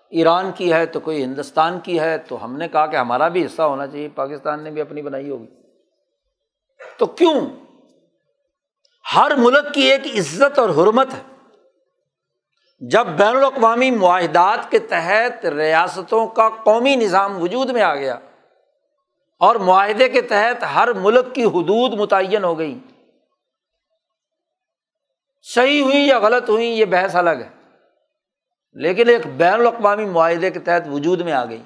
ایران 0.10 0.52
کی 0.52 0.74
ہے 0.74 0.86
تو 0.86 1.00
کوئی 1.00 1.24
ہندوستان 1.24 1.80
کی 1.80 2.00
ہے 2.00 2.18
تو 2.18 2.46
ہم 2.46 2.58
نے 2.58 2.68
کہا 2.68 2.86
کہ 2.86 2.96
ہمارا 2.96 3.28
بھی 3.28 3.46
حصہ 3.46 3.62
ہونا 3.62 3.88
چاہیے، 3.88 4.10
پاکستان 4.16 4.64
نے 4.64 4.72
بھی 4.72 4.82
اپنی 4.82 5.02
بنائی 5.02 5.30
ہوگی۔ 5.30 5.46
تو 6.98 7.06
کیوں؟ 7.06 7.42
ہر 9.16 9.32
ملک 9.38 9.74
کی 9.74 9.82
ایک 9.82 10.08
عزت 10.08 10.60
اور 10.60 10.70
حرمت 10.70 11.08
ہے۔ 11.14 11.52
جب 12.80 13.08
بین 13.08 13.36
الاقوامی 13.36 13.92
معاہدات 13.92 14.72
کے 14.72 14.80
تحت 14.80 15.46
ریاستوں 15.46 16.28
کا 16.28 16.50
قومی 16.64 16.96
نظام 16.96 17.42
وجود 17.44 17.70
میں 17.70 17.82
آ 17.82 17.96
گیا 17.96 18.20
اور 19.40 19.56
معاہدے 19.56 20.10
کے 20.10 20.22
تحت 20.22 20.64
ہر 20.76 20.94
ملک 20.94 21.36
کی 21.36 21.44
حدود 21.44 21.94
متعین 21.94 22.44
ہو 22.44 22.60
گئی۔ 22.60 22.80
صحیح 25.42 25.82
ہوئی 25.82 26.08
یا 26.08 26.20
غلط 26.20 26.50
ہوئی 26.50 26.68
یہ 26.68 26.86
بحث 26.86 27.16
الگ 27.16 27.30
ہے۔ 27.30 27.50
لیکن 28.74 29.10
ایک 29.10 29.28
بین 29.28 29.54
الاقوامی 29.54 30.06
معاہدے 30.06 30.52
کے 30.52 30.60
تحت 30.60 30.88
وجود 30.92 31.22
میں 31.22 31.34
آ 31.34 31.46
گئی۔ 31.46 31.64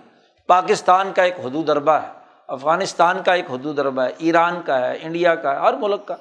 پاکستان 0.48 1.14
کا 1.14 1.24
ایک 1.24 1.40
حدود 1.40 1.70
اربا 1.70 2.02
ہے، 2.02 2.08
افغانستان 2.48 3.24
کا 3.24 3.34
ایک 3.34 3.46
حدود 3.50 3.80
اربا 3.80 4.06
ہے، 4.06 4.10
ایران 4.18 4.62
کا 4.62 4.82
ہے، 4.82 4.98
انڈیا 5.02 5.36
کا 5.36 5.56
ہے، 5.56 5.60
ہر 5.60 5.74
ملک 5.74 6.06
کا۔ 6.06 6.16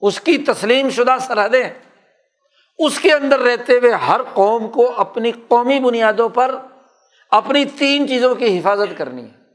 اس 0.00 0.20
کی 0.20 0.38
تسلیم 0.38 0.90
شدہ 0.90 1.16
سرحدیں 1.20 1.70
اس 2.78 3.00
کے 3.00 3.12
اندر 3.12 3.38
رہتے 3.38 3.72
ہوئے 3.72 3.92
ہر 3.92 4.20
قوم 4.34 4.68
کو 4.68 4.92
اپنی 4.96 5.32
قومی 5.48 5.80
بنیادوں 5.80 6.28
پر 6.28 6.54
اپنی 7.30 7.64
تین 7.64 8.08
چیزوں 8.08 8.34
کی 8.34 8.58
حفاظت 8.58 8.98
کرنی 8.98 9.24
ہے۔ 9.24 9.45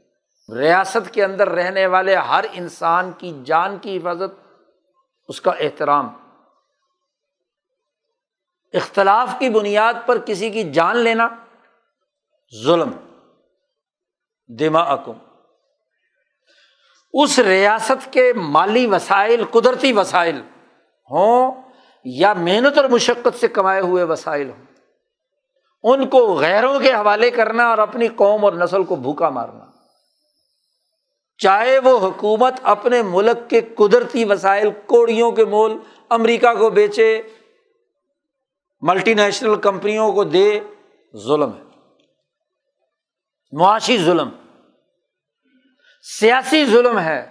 ریاست 0.58 1.14
کے 1.14 1.24
اندر 1.24 1.48
رہنے 1.48 1.86
والے 1.86 2.16
ہر 2.16 2.44
انسان 2.52 3.12
کی 3.18 3.42
جان 3.44 3.78
کی 3.78 3.96
حفاظت، 3.96 4.58
اس 5.28 5.40
کا 5.40 5.50
احترام۔ 5.50 6.08
اختلاف 8.72 9.34
کی 9.38 9.48
بنیاد 9.48 9.94
پر 10.06 10.18
کسی 10.18 10.50
کی 10.50 10.72
جان 10.72 10.96
لینا 10.96 11.28
ظلم۔ 12.64 12.90
دماغم 14.58 15.18
اس 17.12 17.38
ریاست 17.38 18.12
کے 18.12 18.32
مالی 18.32 18.86
وسائل 18.86 19.44
قدرتی 19.44 19.92
وسائل 19.92 20.40
ہوں 21.10 21.62
یا 22.04 22.32
محنت 22.32 22.78
اور 22.78 22.84
مشقت 22.84 23.40
سے 23.40 23.48
کمائے 23.48 23.80
ہوئے 23.80 24.04
وسائل 24.04 24.50
ہوں، 24.50 24.64
ان 25.82 26.08
کو 26.08 26.34
غیروں 26.34 26.80
کے 26.80 26.92
حوالے 26.92 27.30
کرنا 27.30 27.68
اور 27.68 27.78
اپنی 27.78 28.08
قوم 28.08 28.44
اور 28.44 28.52
نسل 28.52 28.84
کو 28.84 28.96
بھوکا 28.96 29.28
مارنا۔ 29.28 29.71
چاہے 31.42 31.78
وہ 31.78 32.08
حکومت 32.08 32.54
اپنے 32.62 33.02
ملک 33.02 33.50
کے 33.50 33.60
قدرتی 33.60 34.24
وسائل 34.24 34.70
کوڑیوں 34.86 35.32
کے 35.32 35.44
مول 35.44 35.78
امریکہ 36.08 36.54
کو 36.54 36.70
بیچے 36.70 37.22
ملٹی 38.80 39.14
نیشنل 39.14 39.60
کمپنیوں 39.60 40.12
کو 40.12 40.24
دے، 40.24 40.60
ظلم 41.16 41.50
ہے۔ 41.52 41.62
معاشی 43.52 43.98
ظلم۔ 43.98 44.28
سیاسی 46.20 46.66
ظلم 46.66 46.98
ہے 46.98 47.30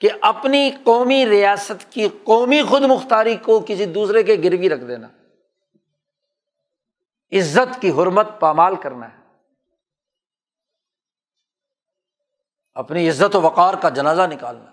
کہ 0.00 0.08
اپنی 0.20 0.70
قومی 0.84 1.26
ریاست 1.26 1.92
کی 1.92 2.08
قومی 2.24 2.62
خود 2.62 2.82
مختاری 2.82 3.36
کو 3.36 3.64
کسی 3.66 3.84
دوسرے 3.84 4.22
کے 4.22 4.36
گروی 4.44 4.68
رکھ 4.68 4.84
دینا۔ 4.84 5.08
عزت 7.32 7.82
کی 7.82 7.90
حرمت 7.90 8.40
پامال 8.40 8.76
کرنا 8.76 9.08
ہے۔ 9.08 9.23
اپنی 12.74 13.08
عزت 13.08 13.36
و 13.36 13.40
وقار 13.40 13.74
کا 13.74 13.88
جنازہ 13.88 14.22
نکالنا، 14.22 14.70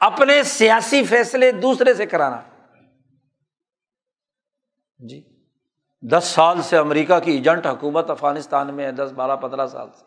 اپنے 0.00 0.42
سیاسی 0.42 1.04
فیصلے 1.04 1.52
دوسرے 1.52 1.94
سے 1.94 2.06
کرانا۔ 2.06 2.40
جی 4.98 5.22
دس 6.00 6.24
سال 6.24 6.62
سے 6.62 6.76
امریکہ 6.76 7.18
کی 7.18 7.32
ایجنٹ 7.32 7.66
حکومت 7.66 8.10
افغانستان 8.10 8.74
میں 8.74 8.86
ہے، 8.86 8.92
دس 8.92 9.12
بارہ 9.12 9.36
پندرہ 9.36 9.66
سال 9.66 9.88
سے۔ 9.98 10.04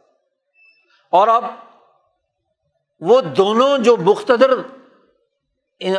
اور 1.10 1.28
اب 1.28 1.44
وہ 3.00 3.22
دونوں 3.22 3.78
جو 3.78 3.98
مختدر 3.98 4.52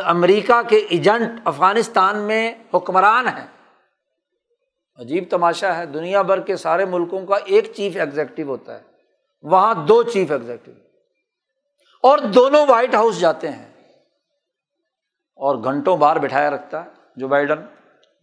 امریکہ 0.03 0.61
کے 0.69 0.77
ایجنٹ 0.77 1.41
افغانستان 1.43 2.17
میں 2.17 2.53
حکمران 2.73 3.27
ہیں۔ 3.27 3.47
عجیب 4.95 5.23
تماشا 5.29 5.77
ہے، 5.77 5.85
دنیا 5.85 6.21
بھر 6.21 6.39
کے 6.39 6.57
سارے 6.57 6.85
ملکوں 6.85 7.25
کا 7.25 7.35
ایک 7.35 7.71
چیف 7.75 7.95
ایگزیکٹو 7.95 8.43
ہوتا 8.43 8.75
ہے، 8.75 8.83
وہاں 9.41 9.73
دو 9.75 10.03
چیف 10.03 10.31
ایگزیکٹو 10.31 10.71
اور 12.03 12.17
دونوں 12.17 12.65
وائٹ 12.67 12.95
ہاؤس 12.95 13.19
جاتے 13.19 13.51
ہیں۔ 13.51 13.73
اور 15.35 15.63
گھنٹوں 15.63 15.97
بار 15.97 16.15
بٹھایا 16.15 16.49
رکھتا 16.49 16.85
ہے 16.85 16.89
جو 17.15 17.27
بائڈن 17.27 17.61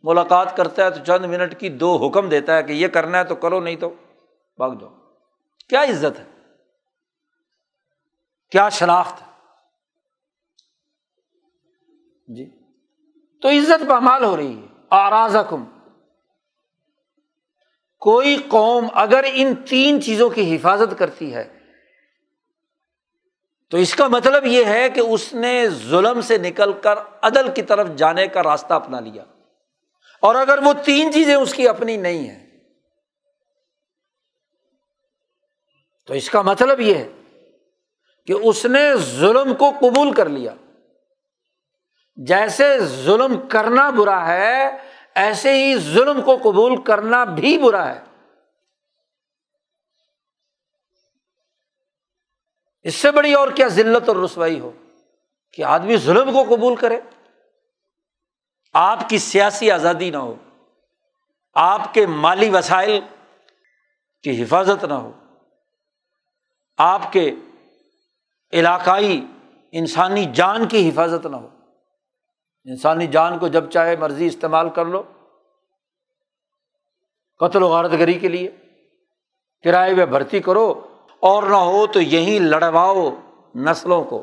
ملاقات 0.02 0.56
کرتا 0.56 0.84
ہے 0.84 0.90
تو 0.90 1.04
چند 1.04 1.24
منٹ 1.24 1.60
کی 1.60 1.68
دو 1.68 1.96
حکم 1.96 2.28
دیتا 2.28 2.56
ہے 2.56 2.62
کہ 2.62 2.72
یہ 2.72 2.88
کرنا 2.88 3.18
ہے 3.18 3.24
تو 3.24 3.34
کرو، 3.34 3.60
نہیں 3.60 3.76
تو 3.76 3.88
بھاگ 4.56 4.70
دو۔ 4.70 4.88
کیا 5.68 5.82
عزت 5.82 6.20
ہے؟ 6.20 6.24
کیا 8.50 8.68
شناخت 8.68 9.22
ہے؟ 9.22 9.26
جی۔ 12.34 12.50
تو 13.42 13.48
عزت 13.48 13.88
پامال 13.88 14.24
ہو 14.24 14.36
رہی 14.36 14.62
ہے۔ 14.62 14.66
آراز 14.90 15.36
حکم 15.36 15.64
کوئی 17.98 18.36
قوم 18.48 18.86
اگر 18.92 19.24
ان 19.32 19.54
تین 19.54 20.02
چیزوں 20.02 20.30
کی 20.30 20.56
حفاظت 20.56 20.98
کرتی 20.98 21.34
ہے 21.34 21.59
تو 23.70 23.76
اس 23.76 23.94
کا 23.94 24.08
مطلب 24.08 24.46
یہ 24.46 24.64
ہے 24.64 24.90
کہ 24.90 25.00
اس 25.00 25.32
نے 25.32 25.68
ظلم 25.68 26.20
سے 26.20 26.38
نکل 26.38 26.72
کر 26.72 26.98
عدل 27.22 27.50
کی 27.54 27.62
طرف 27.62 27.88
جانے 27.96 28.26
کا 28.26 28.42
راستہ 28.42 28.74
اپنا 28.74 29.00
لیا۔ 29.00 29.24
اور 30.20 30.34
اگر 30.34 30.58
وہ 30.64 30.72
تین 30.84 31.12
چیزیں 31.12 31.34
اس 31.34 31.54
کی 31.54 31.68
اپنی 31.68 31.96
نہیں 31.96 32.28
ہے 32.30 32.46
تو 36.06 36.14
اس 36.14 36.30
کا 36.30 36.42
مطلب 36.42 36.80
یہ 36.80 36.94
ہے 36.94 37.08
کہ 38.26 38.32
اس 38.32 38.66
نے 38.66 38.96
ظلم 38.96 39.54
کو 39.54 39.70
قبول 39.80 40.14
کر 40.14 40.28
لیا۔ 40.28 40.54
جیسے 42.16 42.78
ظلم 42.78 43.48
کرنا 43.48 43.90
برا 43.90 44.28
ہے، 44.28 44.76
ایسے 45.14 45.64
ہی 45.64 45.78
ظلم 45.78 46.22
کو 46.22 46.36
قبول 46.36 46.82
کرنا 46.82 47.24
بھی 47.24 47.58
برا 47.58 47.94
ہے۔ 47.94 48.09
اس 52.84 52.94
سے 52.94 53.10
بڑی 53.10 53.32
اور 53.34 53.48
کیا 53.48 53.66
ذلت 53.68 54.08
اور 54.08 54.16
رسوائی 54.16 54.60
ہو 54.60 54.70
کہ 55.52 55.64
آدمی 55.64 55.96
ظلم 55.96 56.32
کو 56.32 56.42
قبول 56.44 56.76
کرے؟ 56.76 57.00
آپ 58.74 59.08
کی 59.08 59.18
سیاسی 59.18 59.70
آزادی 59.70 60.10
نہ 60.10 60.16
ہو، 60.16 60.34
آپ 61.56 61.92
کے 61.94 62.06
مالی 62.06 62.48
وسائل 62.50 63.00
کی 64.24 64.42
حفاظت 64.42 64.84
نہ 64.84 64.94
ہو، 64.94 65.12
آپ 66.78 67.12
کے 67.12 67.30
علاقائی 68.52 69.24
انسانی 69.72 70.24
جان 70.34 70.68
کی 70.68 70.88
حفاظت 70.88 71.26
نہ 71.26 71.36
ہو۔ 71.36 71.48
انسانی 72.66 73.06
جان 73.06 73.38
کو 73.38 73.48
جب 73.48 73.70
چاہے 73.70 73.96
مرضی 73.96 74.26
استعمال 74.26 74.68
کر 74.70 74.84
لو، 74.84 75.02
قتل 77.40 77.62
و 77.62 77.68
غارت 77.68 77.92
گری 77.92 78.18
کے 78.18 78.28
لیے، 78.28 78.50
کرائے 79.64 79.94
میں 79.94 80.06
بھرتی 80.06 80.40
کرو 80.40 80.72
اور 81.22 81.42
نہ 81.42 81.56
ہو 81.56 81.86
تو 81.86 82.00
یہیں 82.00 82.40
لڑواؤ 82.40 83.10
نسلوں 83.54 84.04
کو 84.04 84.22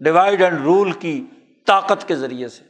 ڈیوائڈ 0.00 0.42
اینڈ 0.42 0.60
رول 0.60 0.92
کی 0.92 1.24
طاقت 1.66 2.08
کے 2.08 2.16
ذریعے 2.16 2.48
سے۔ 2.48 2.64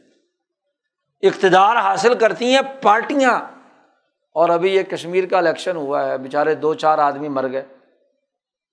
اقتدار 1.27 1.75
حاصل 1.75 2.13
کرتی 2.13 2.53
ہیں 2.53 2.61
پارٹیاں۔ 2.81 3.39
اور 4.33 4.49
ابھی 4.49 4.75
یہ 4.75 4.83
کشمیر 4.83 5.25
کا 5.25 5.37
الیکشن 5.37 5.75
ہوا 5.75 6.05
ہے 6.05 6.17
بےچارے 6.17 6.55
دو 6.55 6.73
چار 6.73 6.97
آدمی 6.97 7.27
مر 7.27 7.51
گئے۔ 7.51 7.65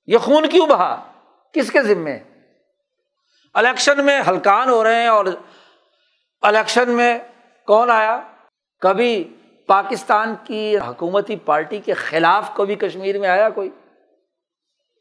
یہ 0.07 0.18
خون 0.18 0.48
کیوں 0.48 0.66
بہا؟ 0.66 1.12
کس 1.52 1.70
کے 1.70 1.82
ذمے؟ 1.82 2.18
الیکشن 3.55 4.05
میں 4.05 4.22
ہلکان 4.28 4.68
ہو 4.68 4.84
رہے 4.84 5.00
ہیں 5.00 5.09
اور 5.09 5.24
الیکشن 6.42 6.90
میں 6.90 7.18
کون 7.66 7.90
آیا؟ 7.90 8.20
کبھی 8.80 9.36
پاکستان 9.66 10.34
کی 10.44 10.78
حکومتی 10.78 11.36
پارٹی 11.36 11.78
کے 11.78 11.94
خلاف 11.94 12.50
کبھی 12.57 12.74
کشمیر 12.74 13.18
میں 13.18 13.28
آیا 13.28 13.50
کوئی؟ 13.50 13.70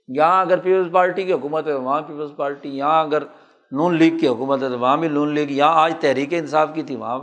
یہاں 0.08 0.42
اگر 0.42 0.58
پیپلز 0.58 0.94
پارٹی 0.94 1.24
کی 1.24 1.34
حکومت 1.34 1.68
ہے، 1.68 1.74
وہاں 1.74 2.02
پیپلز 2.02 2.32
پارٹی، 2.38 2.70
یہاں 2.70 3.04
اگر 3.04 3.24
نون 3.72 3.96
لیگ 3.96 4.18
کی 4.18 4.28
حکومت 4.28 4.64
ہے 4.64 4.70
تو 4.70 4.80
وہاں 4.80 4.98
بھی 4.98 5.08
نون 5.08 5.34
لیگ، 5.34 5.52
یہاں 5.52 5.84
آج 5.84 5.94
تحریک 6.02 6.30
انصاف 6.32 6.70
کی 6.76 6.84
تھی 6.84 6.96
وہاں۔ 6.96 7.20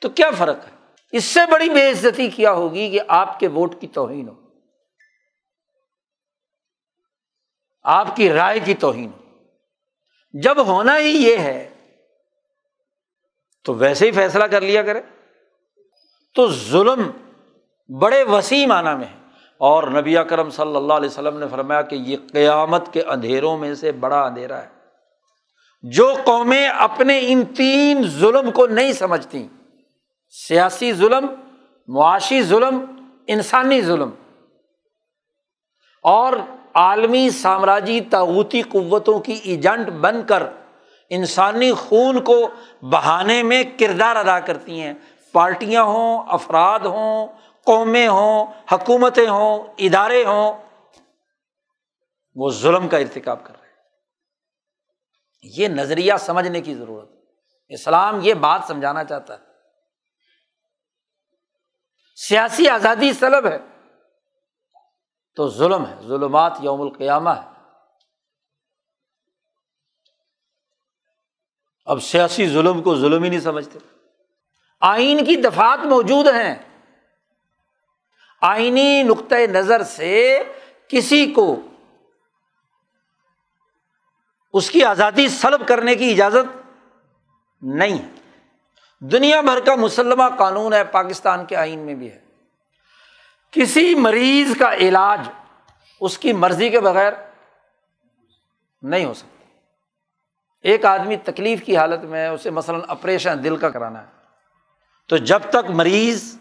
تو 0.00 0.08
کیا 0.08 0.30
فرق 0.38 0.64
ہے؟ 0.64 0.94
اس 1.12 1.24
سے 1.24 1.40
بڑی 1.50 1.68
بے 1.68 1.90
عزتی 1.90 2.30
کیا 2.30 2.52
ہوگی 2.52 2.90
کہ 2.90 3.00
آپ 3.08 3.38
کے 3.38 3.48
ووٹ 3.48 3.80
کی 3.80 3.86
توہین 3.86 4.28
ہو؟ 4.28 4.34
آپ 7.82 8.16
کی 8.16 8.30
رائے 8.30 8.60
کی 8.60 8.74
توہین 8.74 9.10
ہو۔ 9.12 9.24
جب 10.42 10.66
ہونا 10.66 10.98
ہی 10.98 11.08
یہ 11.08 11.36
ہے، 11.36 11.70
تو 13.64 13.74
ویسے 13.74 14.06
ہی 14.06 14.10
فیصلہ 14.10 14.44
کر 14.44 14.60
لیا 14.60 14.82
کرے۔ 14.82 15.02
تو 16.34 16.50
ظلم 16.50 17.10
بڑے 17.98 18.22
وسیع 18.22 18.66
معنی 18.66 18.98
میں 18.98 19.06
ہے۔ 19.06 19.17
اور 19.60 19.82
نبی 19.82 20.16
کرم 20.28 20.50
صلی 20.50 20.76
اللہ 20.76 20.92
علیہ 20.92 21.08
وسلم 21.08 21.38
نے 21.38 21.46
فرمایا 21.50 21.82
کہ 21.82 21.96
یہ 21.96 22.16
قیامت 22.32 22.92
کے 22.92 23.02
اندھیروں 23.02 23.58
میں 23.58 23.74
سے 23.74 23.92
بڑا 23.92 24.20
اندھیرا 24.20 24.62
ہے۔ 24.62 24.68
جو 25.82 26.14
قومیں 26.24 26.68
اپنے 26.68 27.20
ان 27.22 27.44
تین 27.44 28.02
ظلم 28.02 28.50
کو 28.50 28.66
نہیں 28.66 28.92
سمجھتی 28.92 29.48
سیاسی 30.48 30.92
ظلم، 30.92 31.26
معاشی 31.88 32.42
ظلم، 32.42 32.84
انسانی 33.26 33.82
ظلم، 33.82 34.10
اور 36.02 36.32
عالمی 36.74 37.30
سامراجی 37.30 38.00
تاوتی 38.00 38.62
قوتوں 38.62 39.18
کی 39.18 39.40
ایجنٹ 39.44 39.88
بن 39.88 40.22
کر 40.26 40.42
انسانی 41.10 41.72
خون 41.72 42.20
کو 42.20 42.48
بہانے 42.82 43.42
میں 43.42 43.64
کردار 43.78 44.16
ادا 44.16 44.40
کرتی 44.40 44.80
ہیں۔ 44.80 44.94
پارٹیاں 45.32 45.82
ہوں، 45.82 46.22
افراد 46.28 46.78
ہوں 46.78 47.26
قومیں 47.68 48.08
ہوں، 48.08 48.46
حکومتیں 48.72 49.28
ہوں، 49.28 49.66
ادارے 49.78 50.24
ہوں، 50.24 50.68
وہ 52.34 52.50
ظلم 52.50 52.88
کا 52.88 52.96
ارتکاب 52.96 53.44
کر 53.44 53.60
رہے 53.60 53.68
ہیں۔ 53.68 53.74
یہ 55.42 55.68
نظریہ 55.68 56.12
سمجھنے 56.20 56.60
کی 56.60 56.74
ضرورت 56.74 57.08
اسلام 57.68 58.18
یہ 58.22 58.34
بات 58.34 58.60
سمجھانا 58.68 59.04
چاہتا 59.04 59.34
ہے۔ 59.34 59.38
سیاسی 62.16 62.68
آزادی 62.68 63.12
سلب 63.12 63.46
ہے 63.46 63.58
تو 65.34 65.48
ظلم 65.48 65.86
ہے۔ 65.86 65.94
ظلمات 66.02 66.52
یوم 66.62 66.80
القیامہ 66.80 67.30
ہے۔ 67.30 67.48
اب 71.86 72.02
سیاسی 72.02 72.48
ظلم 72.48 72.82
کو 72.82 72.96
ظلم 72.96 73.22
ہی 73.22 73.28
نہیں 73.28 73.40
سمجھتے۔ 73.40 73.78
آئین 74.80 75.24
کی 75.24 75.36
دفات 75.36 75.86
موجود 75.86 76.26
ہیں۔ 76.26 76.67
آئینی 78.40 79.02
نقطۂ 79.02 79.34
نظر 79.34 79.82
سے 79.82 80.42
کسی 80.88 81.26
کو 81.26 81.60
اس 84.52 84.70
کی 84.70 84.84
آزادی 84.84 85.28
سلب 85.28 85.68
کرنے 85.68 85.94
کی 85.94 86.10
اجازت 86.10 86.56
نہیں۔ 87.62 87.98
ہے 87.98 88.18
دنیا 88.98 89.40
بھر 89.40 89.60
کا 89.60 89.74
مسلمہ 89.74 90.36
قانون 90.38 90.72
ہے، 90.72 90.84
پاکستان 90.84 91.44
کے 91.44 91.56
آئین 91.56 91.78
میں 91.78 91.94
بھی 91.94 92.12
ہے۔ 92.12 92.20
کسی 93.50 93.94
مریض 93.94 94.56
کا 94.58 94.74
علاج 94.74 95.28
اس 96.00 96.18
کی 96.18 96.32
مرضی 96.32 96.70
کے 96.70 96.80
بغیر 96.80 97.12
نہیں 98.82 99.04
ہو 99.04 99.14
سکتا۔ 99.14 99.44
ایک 100.62 100.84
آدمی 100.84 101.16
تکلیف 101.16 101.62
کی 101.62 101.76
حالت 101.76 102.04
میں 102.04 102.28
اسے 102.28 102.50
مثلاً 102.50 102.80
آپریشن 102.88 103.44
دل 103.44 103.56
کا 103.56 103.68
کرانا 103.68 104.02
ہے۔ 104.02 104.06
تو 105.08 105.16
جب 105.16 105.40
تک 105.50 105.70
مریض 105.70 106.38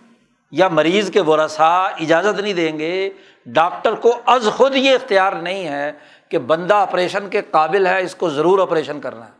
یا 0.51 0.67
مریض 0.67 1.11
کے 1.11 1.21
ورثا 1.21 1.83
اجازت 1.83 2.39
نہیں 2.39 2.53
دیں 2.53 2.79
گے، 2.79 3.09
ڈاکٹر 3.45 3.95
کو 3.95 4.19
از 4.25 4.49
خود 4.55 4.75
یہ 4.75 4.95
اختیار 4.95 5.33
نہیں 5.33 5.67
ہے 5.67 5.91
کہ 6.29 6.37
بندہ 6.37 6.73
آپریشن 6.73 7.29
کے 7.29 7.41
قابل 7.51 7.87
ہے، 7.87 8.01
اس 8.01 8.15
کو 8.15 8.29
ضرور 8.29 8.59
آپریشن 8.59 9.01
کرنا 9.01 9.25
ہے۔ 9.25 9.37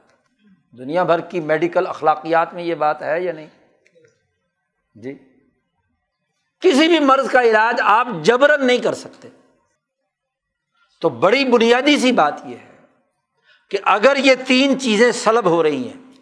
دنیا 0.77 1.03
بھر 1.03 1.21
کی 1.21 1.39
میڈیکل 1.39 1.87
اخلاقیات 1.87 2.53
میں 2.53 2.63
یہ 2.63 2.75
بات 2.75 3.01
ہے 3.01 3.21
یا 3.21 3.31
نہیں؟ 3.31 3.47
جی۔ 4.95 5.17
کسی 6.59 6.87
بھی 6.87 6.99
مرض 6.99 7.29
کا 7.29 7.41
علاج 7.41 7.75
آپ 7.83 8.07
جبرن 8.21 8.67
نہیں 8.67 8.77
کر 8.77 8.93
سکتے۔ 8.93 9.29
تو 11.01 11.09
بڑی 11.09 11.45
بنیادی 11.45 11.97
سی 11.97 12.11
بات 12.11 12.33
یہ 12.45 12.55
ہے 12.57 12.77
کہ 13.69 13.77
اگر 13.83 14.15
یہ 14.15 14.35
تین 14.47 14.79
چیزیں 14.79 15.11
سلب 15.11 15.45
ہو 15.45 15.63
رہی 15.63 15.87
ہیں، 15.87 16.13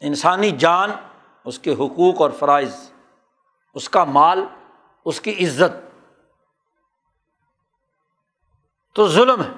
انسانی 0.00 0.50
جان، 0.50 0.90
اس 1.44 1.58
کے 1.58 1.72
حقوق 1.72 2.20
اور 2.22 2.30
فرائض 2.30 2.91
اس 3.74 3.88
کا 3.88 4.04
مال، 4.04 4.44
اس 5.04 5.20
کی 5.20 5.46
عزت۔ 5.46 5.92
تو 8.94 9.08
ظلم 9.08 9.42
ہے۔ 9.42 9.50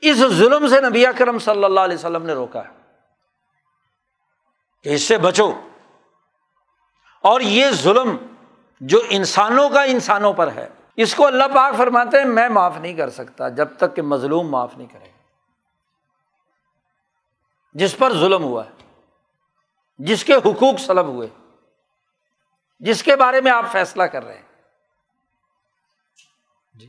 اس 0.00 0.16
ظلم 0.16 0.68
سے 0.68 0.80
نبی 0.80 1.04
کرم 1.18 1.38
صلی 1.38 1.64
اللہ 1.64 1.80
علیہ 1.80 1.94
وسلم 1.94 2.26
نے 2.26 2.32
روکا 2.32 2.64
ہے۔ 2.64 2.76
کہ 4.82 4.88
اس 4.88 5.02
سے 5.02 5.18
بچو۔ 5.18 5.52
اور 7.22 7.40
یہ 7.40 7.70
ظلم 7.70 8.16
جو 8.80 9.02
انسانوں 9.10 9.68
کا 9.68 9.82
انسانوں 9.82 10.32
پر 10.32 10.52
ہے، 10.52 10.68
اس 10.96 11.14
کو 11.14 11.26
اللہ 11.26 11.44
پاک 11.54 11.74
فرماتے 11.76 12.18
ہیں، 12.18 12.24
میں 12.24 12.48
معاف 12.48 12.76
نہیں 12.76 12.94
کر 12.94 13.10
سکتا 13.10 13.48
جب 13.48 13.68
تک 13.76 13.96
کہ 13.96 14.02
مظلوم 14.02 14.48
معاف 14.48 14.76
نہیں 14.76 14.88
کرے 14.92 15.12
جس 17.72 17.98
پر 17.98 18.12
ظلم 18.12 18.42
ہوا 18.42 18.66
ہے، 18.66 19.00
جس 19.98 20.24
کے 20.24 20.34
حقوق 20.34 20.80
سلب 20.80 21.06
ہوئے۔ 21.06 21.28
جس 22.78 23.02
کے 23.02 23.16
بارے 23.16 23.40
میں 23.40 23.52
آپ 23.52 23.64
فیصلہ 23.72 24.02
کر 24.02 24.24
رہے 24.24 24.34
ہیں۔ 24.34 24.42
جی۔ 26.74 26.88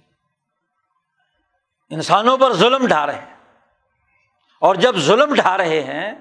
انسانوں 1.89 2.37
پر 2.37 2.53
ظلم 2.53 2.87
ڈھا 2.87 3.05
رہے 3.05 3.19
ہیں۔ 3.19 3.37
اور 4.61 4.75
جب 4.75 4.95
ظلم 4.95 5.35
ڈھا 5.35 5.57
رہے 5.57 5.83
ہیں، 5.83 6.13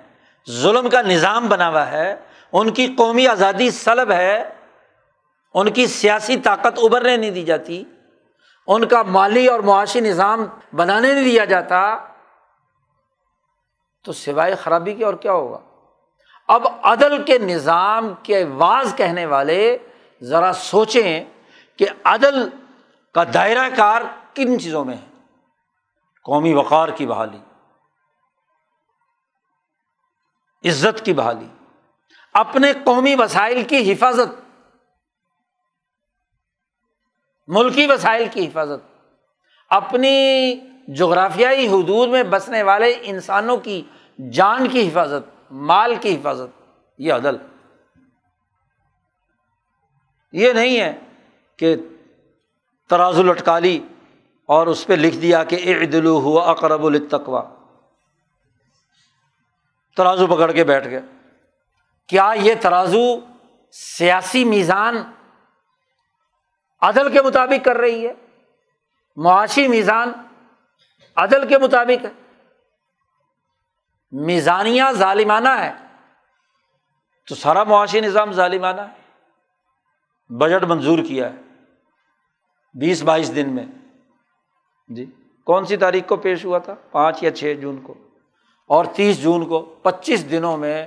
ظلم 0.51 0.91
کا 0.91 1.03
نظام 1.03 1.49
بنا 1.49 1.69
ہوا 1.69 1.91
ہے، 1.91 2.17
ان 2.53 2.73
کی 2.73 2.95
قومی 2.99 3.29
آزادی 3.29 3.71
سلب 3.71 4.11
ہے، 4.11 4.55
ان 5.55 5.73
کی 5.73 5.87
سیاسی 5.87 6.37
طاقت 6.37 6.79
ابھرنے 6.83 7.17
نہیں 7.17 7.31
دی 7.31 7.45
جاتی، 7.45 7.85
ان 8.67 8.89
کا 8.89 9.03
مالی 9.03 9.47
اور 9.47 9.61
معاشی 9.61 10.01
نظام 10.01 10.47
بنانے 10.73 11.13
نہیں 11.13 11.25
دیا 11.25 11.45
جاتا، 11.45 12.07
تو 14.05 14.13
سوائے 14.13 14.55
خرابی 14.55 14.95
کے 14.95 15.05
اور 15.05 15.15
کیا 15.15 15.33
ہوگا؟ 15.33 15.76
اب 16.49 16.67
عدل 16.83 17.23
کے 17.23 17.39
نظام 17.39 18.15
کے 18.23 18.45
واز 18.45 18.95
کہنے 18.97 19.27
والے 19.27 19.79
ذرا 20.23 20.53
سوچیں 20.53 21.25
کہ 21.77 21.87
عدل 22.05 22.49
کا 23.15 23.25
دائرہ 23.35 23.69
کار 23.77 24.03
کن 24.35 24.61
چیزوں 24.61 24.85
میں 24.85 24.97
ہے؟ 24.97 25.07
قومی 26.23 26.55
وقار 26.55 26.89
کی 26.89 27.07
بحالی، 27.07 27.39
عزت 30.69 31.05
کی 31.05 31.13
بحالی، 31.13 31.47
اپنے 32.33 32.73
قومی 32.85 33.15
وسائل 33.15 33.65
کی 33.65 33.93
حفاظت، 33.93 34.41
ملکی 37.47 37.87
وسائل 37.87 38.29
کی 38.33 38.47
حفاظت، 38.47 38.81
اپنی 39.71 40.55
جغرافیائی 40.95 41.69
حدود 41.69 42.09
میں 42.09 42.23
بسنے 42.23 42.63
والے 42.63 42.95
انسانوں 43.03 43.57
کی 43.57 43.83
جان 44.33 44.69
کی 44.69 44.89
حفاظت 44.89 45.36
مال 45.51 45.95
کی 46.01 46.15
حفاظت، 46.15 46.63
یہ 46.99 47.13
عدل۔ 47.13 47.37
یہ 50.33 50.53
نہیں 50.53 50.81
ہے 50.81 50.99
کہ 51.57 51.77
ترازو 52.89 53.23
لٹکالی 53.23 53.81
اور 54.47 54.67
اس 54.67 54.87
پہ 54.87 54.93
لکھ 54.93 55.17
دیا 55.17 55.45
کہ 55.45 55.77
عدلو 55.83 56.21
ہوا 56.21 56.51
اقرب 56.51 56.87
التقوا 56.87 57.43
ترازو 59.97 60.27
پکڑ 60.27 60.53
کے 60.53 60.65
بیٹھ 60.65 60.89
گیا 60.89 61.01
کیا 62.07 62.35
یہ 62.37 62.55
ترازو 62.61 63.21
سیاسی 63.73 64.45
میزان 64.45 64.97
عدل 66.81 67.13
کے 67.13 67.23
مطابق 67.23 67.65
کر 67.65 67.77
رہی 67.77 68.07
ہے؟ 68.07 68.13
معاشی 69.17 69.69
میزان 69.69 70.13
عدل 71.17 71.49
کے 71.49 71.59
مطابق 71.59 72.05
ہے۔ 72.05 72.26
میزانیہ 74.11 74.83
ظالمانہ 74.93 75.49
ہے 75.49 75.73
تو 77.29 77.35
سارا 77.35 77.65
معاشی 77.65 78.01
نظام 78.01 78.33
ظالمانہ 78.33 78.81
ہے۔ 78.81 79.07
بجٹ 80.35 80.65
منظور 80.65 80.99
کیا 80.99 81.33
ہے۔ 81.33 81.37
بیس 82.75 83.03
بائیس 83.03 83.37
دن 83.37 83.55
میں۔ 83.55 83.65
جی۔ 84.89 85.07
کون 85.45 85.65
سی 85.65 85.77
تاریخ 85.77 86.09
کو 86.09 86.17
پیش 86.17 86.45
ہوا 86.45 86.59
تھا؟ 86.59 86.75
پانچ 86.93 87.23
یا 87.23 87.31
چھ 87.31 87.55
جون 87.61 87.77
کو۔ 87.83 87.95
اور 88.69 88.85
تیس 88.85 89.23
جون 89.23 89.49
کو۔ 89.49 89.61
پچیس 89.83 90.31
دنوں 90.31 90.57
میں 90.57 90.87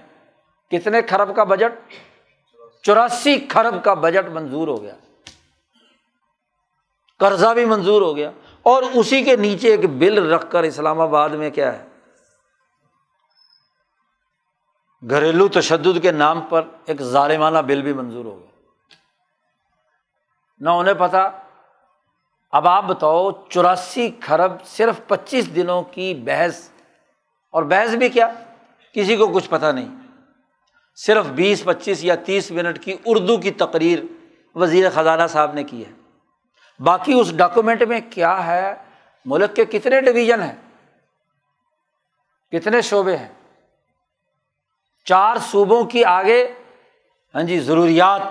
کتنے 0.71 1.01
کھرب 1.01 1.35
کا 1.35 1.43
بجٹ؟ 1.43 1.93
چوراسی 2.83 3.39
کھرب 3.39 3.83
کا 3.83 3.93
بجٹ 3.93 4.29
منظور 4.29 4.67
ہو 4.67 4.81
گیا۔ 4.83 4.95
قرضہ 7.19 7.53
بھی 7.53 7.65
منظور 7.65 8.01
ہو 8.01 8.15
گیا۔ 8.15 8.31
اور 8.63 8.83
اسی 8.93 9.23
کے 9.23 9.35
نیچے 9.35 9.67
ایک 9.67 9.89
بل 9.89 10.33
رکھ 10.33 10.51
کر 10.51 10.63
اسلام 10.63 11.01
آباد 11.01 11.29
میں 11.29 11.49
کیا 11.49 11.79
ہے؟ 11.79 11.88
گھریلو 15.09 15.47
تشدد 15.47 16.01
کے 16.01 16.11
نام 16.11 16.41
پر 16.41 16.67
ایک 16.85 17.01
ظالمانہ 17.01 17.57
بل 17.57 17.81
بھی 17.81 17.93
منظور 17.93 18.25
ہو 18.25 18.39
گیا۔ 18.39 18.49
نہ 20.59 20.69
انہیں 20.69 20.93
پتا۔ 20.93 21.29
اب 22.51 22.67
آپ 22.67 22.83
بتاؤ، 22.83 23.31
چوراسی 23.49 24.11
کھرب 24.19 24.51
صرف 24.65 25.07
پچیس 25.07 25.55
دنوں 25.55 25.81
کی 25.81 26.13
بحث، 26.13 26.69
اور 27.51 27.63
بحث 27.63 27.95
بھی 27.95 28.09
کیا؟ 28.09 28.33
کسی 28.93 29.15
کو 29.15 29.27
کچھ 29.27 29.49
پتا 29.49 29.71
نہیں۔ 29.71 29.95
صرف 30.95 31.25
بیس، 31.25 31.63
پچیس 31.63 32.03
یا 32.03 32.15
تیس 32.15 32.51
منٹ 32.51 32.83
کی 32.83 32.95
اردو 33.05 33.37
کی 33.37 33.51
تقریر 33.51 33.99
وزیر 34.55 34.89
خزانہ 34.89 35.27
صاحب 35.29 35.53
نے 35.53 35.63
کی 35.63 35.85
ہے۔ 35.85 35.91
باقی 36.79 37.13
اس 37.13 37.37
ڈاکومنٹ 37.37 37.83
میں 37.83 38.01
کیا 38.09 38.47
ہے؟ 38.47 38.75
ملک 39.25 39.55
کے 39.55 39.65
کتنے 39.65 40.01
ڈویژن 40.01 40.41
ہیں؟ 40.41 40.55
کتنے 42.51 42.81
شعبے 42.81 43.17
ہیں؟ 43.17 43.38
چار 45.09 45.37
صوبوں 45.41 45.83
کی 45.85 46.03
آگے 46.05 46.41
ہاں 47.35 47.43
جی 47.43 47.59
ضروریات، 47.59 48.21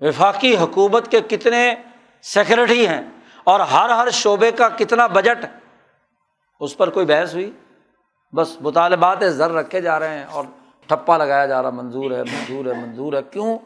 وفاقی 0.00 0.56
حکومت 0.56 1.10
کے 1.10 1.20
کتنے 1.28 1.62
سیکرٹری 2.24 2.86
ہیں 2.86 3.02
اور 3.44 3.60
ہر 3.72 3.90
ہر 3.90 4.10
شعبے 4.12 4.50
کا 4.50 4.68
کتنا 4.68 5.06
بجٹ، 5.06 5.44
اس 6.60 6.76
پر 6.76 6.90
کوئی 6.90 7.06
بحث 7.06 7.34
ہوئی؟ 7.34 7.50
بس 8.32 8.56
مطالبات 8.60 9.24
زر 9.30 9.50
رکھے 9.50 9.80
جا 9.80 9.98
رہے 10.00 10.18
ہیں 10.18 10.24
اور 10.24 10.44
ٹھپا 10.88 11.16
لگایا 11.16 11.46
جا 11.46 11.62
رہا، 11.62 11.70
منظور 11.70 12.10
ہے 12.10 12.22
منظور 12.22 12.66
ہے 12.66 12.72
منظور 12.76 13.12
ہے۔ 13.12 13.22
کیوں؟ 13.30 13.58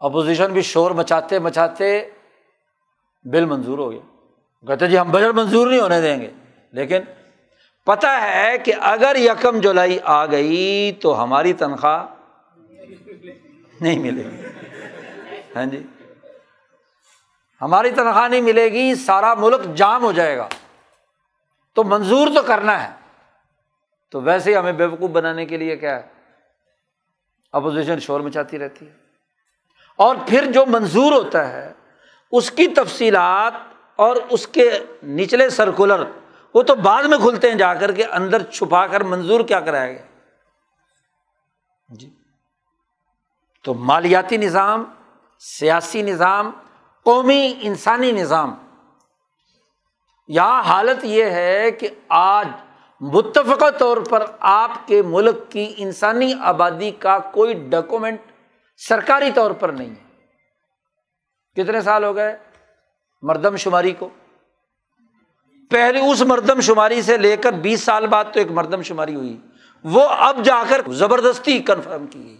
اپوزیشن 0.00 0.52
بھی 0.52 0.62
شور 0.62 0.90
مچاتے 0.90 1.38
مچاتے 1.38 1.88
بل 3.24 3.44
منظور 3.44 3.78
ہو 3.78 3.90
گیا۔ 3.92 4.66
کہتے 4.66 4.86
جی 4.86 4.98
ہم 4.98 5.10
بجٹ 5.10 5.34
منظور 5.34 5.66
نہیں 5.66 5.80
ہونے 5.80 6.00
دیں 6.00 6.20
گے، 6.20 6.30
لیکن 6.72 7.02
پتا 7.86 8.22
ہے 8.22 8.58
کہ 8.58 8.72
اگر 8.80 9.16
یکم 9.16 9.60
جولائی 9.60 9.98
آ 10.04 10.26
گئی 10.26 10.92
تو 11.02 11.22
ہماری 11.22 11.52
تنخواہ 11.52 12.06
نہیں 13.80 13.98
ملے 13.98 14.24
گی۔ 14.24 14.40
ہاں 15.56 15.64
جی۔ 15.64 15.86
ہماری 17.62 17.90
تنخواہ 17.90 18.28
نہیں 18.28 18.40
ملے 18.40 18.64
گی، 18.64 18.94
سارا 18.94 19.34
ملک 19.34 19.60
جام 19.74 20.02
ہو 20.02 20.12
جائے 20.12 20.36
گا۔ 20.36 20.48
تو 21.74 21.84
منظور 21.84 22.28
تو 22.34 22.42
کرنا 22.42 22.88
ہے۔ 22.88 22.94
تو 24.10 24.20
ویسے 24.20 24.50
ہی 24.50 24.56
ہمیں 24.56 24.72
بے 24.72 24.86
وقوف 24.86 25.10
بنانے 25.10 25.46
کے 25.46 25.56
لیے 25.56 25.76
کیا 25.76 25.96
ہے؟ 25.96 26.02
اپوزیشن 27.52 28.00
شور 28.00 28.20
مچاتی 28.20 28.58
رہتی 28.58 28.86
ہے۔ 28.86 28.92
اور 29.96 30.16
پھر 30.26 30.52
جو 30.52 30.66
منظور 30.66 31.12
ہوتا 31.12 31.52
ہے، 31.52 31.72
اس 32.32 32.50
کی 32.50 32.66
تفصیلات 32.66 33.52
اور 33.96 34.16
اس 34.30 34.48
کے 34.48 34.78
نچلے 35.04 35.50
سرکولر 35.50 36.04
وہ 36.56 36.62
تو 36.62 36.74
بعد 36.74 37.04
میں 37.04 37.18
کھلتے 37.18 37.48
ہیں 37.48 37.54
جا 37.54 37.74
کر 37.74 37.92
کے 37.92 38.04
اندر 38.04 38.42
چھپا 38.42 38.86
کر 38.86 39.00
منظور 39.00 39.40
کیا 39.40 39.60
کرایا 39.60 39.92
گیا؟ 39.92 40.02
جی۔ 41.88 42.10
تو 43.64 43.74
مالیاتی 43.74 44.36
نظام، 44.36 44.84
سیاسی 45.38 46.02
نظام، 46.02 46.50
قومی 47.04 47.54
انسانی 47.60 48.12
نظام۔ 48.12 48.54
یہاں 50.28 50.62
حالت 50.62 51.04
یہ 51.04 51.24
ہے 51.24 51.70
کہ 51.70 51.88
آج 52.08 52.48
متفقہ 53.00 53.70
طور 53.78 53.96
پر 54.10 54.26
آپ 54.40 54.86
کے 54.86 55.02
ملک 55.02 55.36
کی 55.50 55.74
انسانی 55.76 56.34
آبادی 56.40 56.90
کا 56.90 57.18
کوئی 57.18 57.54
ڈاکومنٹ 57.68 58.20
سرکاری 58.76 59.30
طور 59.34 59.50
پر 59.50 59.68
نہیں 59.68 59.90
ہے۔ 59.90 60.06
کتنے 61.54 61.80
سال 61.80 62.04
ہو 62.04 62.16
گئے؟ 62.16 62.36
مردم 63.22 63.56
شماری 63.56 63.92
کو۔ 63.92 64.08
پہلے 65.70 66.00
اس 66.00 66.22
مردم 66.22 66.60
شماری 66.60 67.02
سے 67.02 67.16
لے 67.16 67.36
کر 67.36 67.52
بیس 67.52 67.82
سال 67.82 68.06
بعد 68.06 68.24
تو 68.24 68.38
ایک 68.38 68.50
مردم 68.50 68.82
شماری 68.82 69.14
ہوئی۔ 69.14 69.40
وہ 69.84 70.08
اب 70.08 70.44
جا 70.44 70.62
کر 70.68 70.80
زبردستی 70.92 71.58
کنفرم 71.58 72.06
کی۔ 72.06 72.24
گئی 72.24 72.36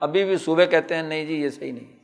ابھی 0.00 0.24
بھی 0.24 0.36
صوبے 0.36 0.66
کہتے 0.66 0.94
ہیں، 0.94 1.02
نہیں 1.02 1.24
جی 1.24 1.34
یہ 1.34 1.50
صحیح 1.50 1.72
نہیں۔ 1.72 1.96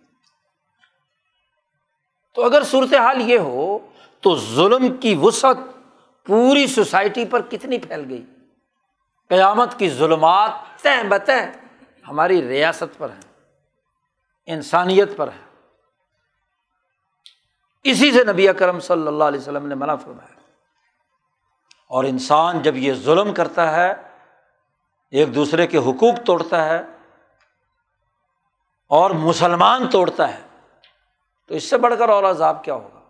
تو 2.35 2.45
اگر 2.45 2.63
صورت 2.63 2.95
حال 2.95 3.21
یہ 3.21 3.39
ہو، 3.39 3.79
تو 4.21 4.37
ظلم 4.37 4.97
کی 4.97 5.15
وسعت 5.15 5.57
پوری 6.27 6.67
سوسائٹی 6.67 7.25
پر 7.25 7.43
کتنی 7.43 7.79
پھیل 7.79 8.05
گئی؟ 8.09 8.25
قیامت 9.29 9.79
کی 9.79 9.91
ظلمات 9.91 10.51
طے 10.83 11.09
بتہ 11.09 11.33
ہماری 12.09 12.49
ریاست 12.49 12.99
پر 12.99 13.11
ہے 13.11 13.33
انسانیت 14.47 15.17
پر 15.17 15.29
ہے 15.29 15.45
اسی 17.85 18.13
سے 18.13 18.25
نبی 18.25 18.49
اکرم 18.49 18.81
صلی 18.81 19.07
اللہ 19.07 19.25
علیہ 19.25 19.41
وسلم 19.41 19.67
نے 19.67 19.75
منع 19.75 19.95
فرمایا۔ 19.95 20.32
اور 21.93 22.05
انسان 22.05 22.63
جب 22.63 22.77
یہ 22.77 22.93
ظلم 22.93 23.35
کرتا 23.35 23.73
ہے، 23.73 23.95
ایک 25.11 25.35
دوسرے 25.35 25.67
کے 25.67 25.79
حقوق 25.79 26.15
توڑتا 26.27 26.65
ہے 26.65 26.83
اور 28.89 29.11
مسلمان 29.11 29.91
توڑتا 29.91 30.35
ہے، 30.35 30.41
تو 31.47 31.55
اس 31.55 31.65
سے 31.65 31.79
بڑھ 31.79 31.95
کر 31.99 32.09
اور 32.09 32.25
عذاب 32.25 32.65
کیا 32.65 32.75
ہوگا؟ 32.75 33.01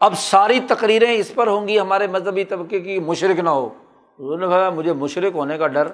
اب 0.00 0.14
ساری 0.18 0.60
تقریریں 0.60 1.12
اس 1.12 1.32
پر 1.34 1.46
ہوں 1.46 1.68
گی، 1.68 1.80
ہمارے 1.80 2.06
مذہبی 2.06 2.44
طبقے 2.44 2.80
کی 2.80 2.98
مشرق 2.98 3.38
نہ 3.38 3.50
ہو۔ 3.50 3.68
انہوں 4.18 4.36
نے 4.36 4.48
کہا 4.48 4.70
مجھے 4.70 4.92
مشرق 4.92 5.34
ہونے 5.34 5.58
کا 5.58 5.66
ڈر۔ 5.66 5.88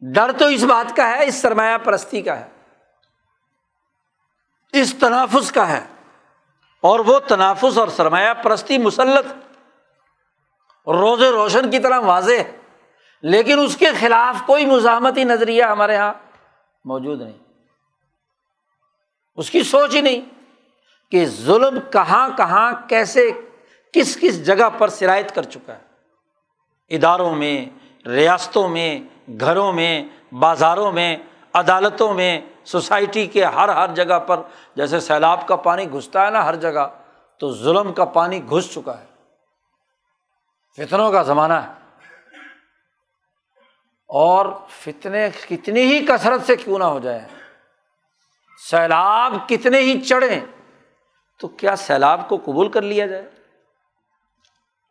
ڈر 0.00 0.32
تو 0.38 0.46
اس 0.46 0.62
بات 0.62 0.96
کا 0.96 1.08
ہے، 1.08 1.26
اس 1.26 1.34
سرمایہ 1.34 1.78
پرستی 1.78 2.22
کا 2.22 2.40
ہے۔ 2.40 2.48
اس 4.72 4.94
تنافس 5.00 5.52
کا 5.52 5.68
ہے۔ 5.68 5.86
اور 6.80 7.00
وہ 7.00 7.18
تنافس 7.18 7.78
اور 7.78 7.88
سرمایہ 7.88 8.34
پرستی 8.42 8.78
مسلط 8.78 9.45
روز 10.86 11.22
روشن 11.22 11.70
کی 11.70 11.78
طرح 11.78 12.00
واضح 12.00 12.32
ہے۔ 12.32 12.56
لیکن 13.22 13.58
اس 13.58 13.76
کے 13.76 13.86
خلاف 14.00 14.46
کوئی 14.46 14.66
مزاحمتی 14.66 15.24
نظریہ 15.24 15.64
ہمارے 15.64 15.94
یہاں 15.94 16.12
موجود 16.84 17.22
نہیں۔ 17.22 17.32
اس 19.36 19.50
کی 19.50 19.62
سوچ 19.62 19.94
ہی 19.94 20.00
نہیں 20.00 20.20
کہ 21.10 21.26
ظلم 21.26 21.78
کہاں 21.92 22.28
کہاں 22.36 22.72
کیسے 22.88 23.30
کس 23.92 24.18
کس 24.20 24.46
جگہ 24.46 24.70
پر 24.78 24.88
سرایت 24.88 25.34
کر 25.34 25.42
چکا 25.42 25.74
ہے۔ 25.74 25.78
اداروں 26.88 27.34
میں، 27.34 27.66
ریاستوں 28.08 28.68
میں، 28.68 29.00
گھروں 29.40 29.72
میں، 29.72 30.04
بازاروں 30.32 30.92
میں، 30.92 31.16
عدالتوں 31.52 32.14
میں، 32.14 32.40
سوسائٹی 32.64 33.26
کے 33.26 33.44
ہر 33.44 33.68
ہر 33.68 33.94
جگہ 33.94 34.18
پر 34.18 34.40
جیسے 34.76 35.00
سیلاب 35.00 35.48
کا 35.48 35.56
پانی 35.56 35.92
گھستا 35.92 36.26
ہے 36.26 36.30
نا 36.30 36.44
ہر 36.44 36.54
جگہ، 36.54 36.88
تو 37.38 37.52
ظلم 37.52 37.92
کا 37.92 38.04
پانی 38.04 38.44
گھس 38.50 38.74
چکا 38.74 39.00
ہے۔ 39.00 39.05
فتنوں 40.76 41.12
کا 41.12 41.22
زمانہ 41.22 41.54
ہے۔ 41.54 41.72
اور 44.08 44.46
فتنے 44.68 45.30
کتنی 45.48 45.80
ہی 45.80 46.06
کثرت 46.06 46.46
سے 46.46 46.56
کیوں 46.56 46.78
نہ 46.78 46.84
ہو 46.84 46.98
جائے 46.98 47.28
سیلاب 48.70 49.32
کتنے 49.48 49.78
ہی 49.78 50.00
چڑھیں 50.00 50.40
تو 51.40 51.48
کیا 51.48 51.76
سیلاب 51.76 52.28
کو 52.28 52.36
قبول 52.36 52.70
کر 52.72 52.82
لیا 52.82 53.06
جائے؟ 53.06 53.30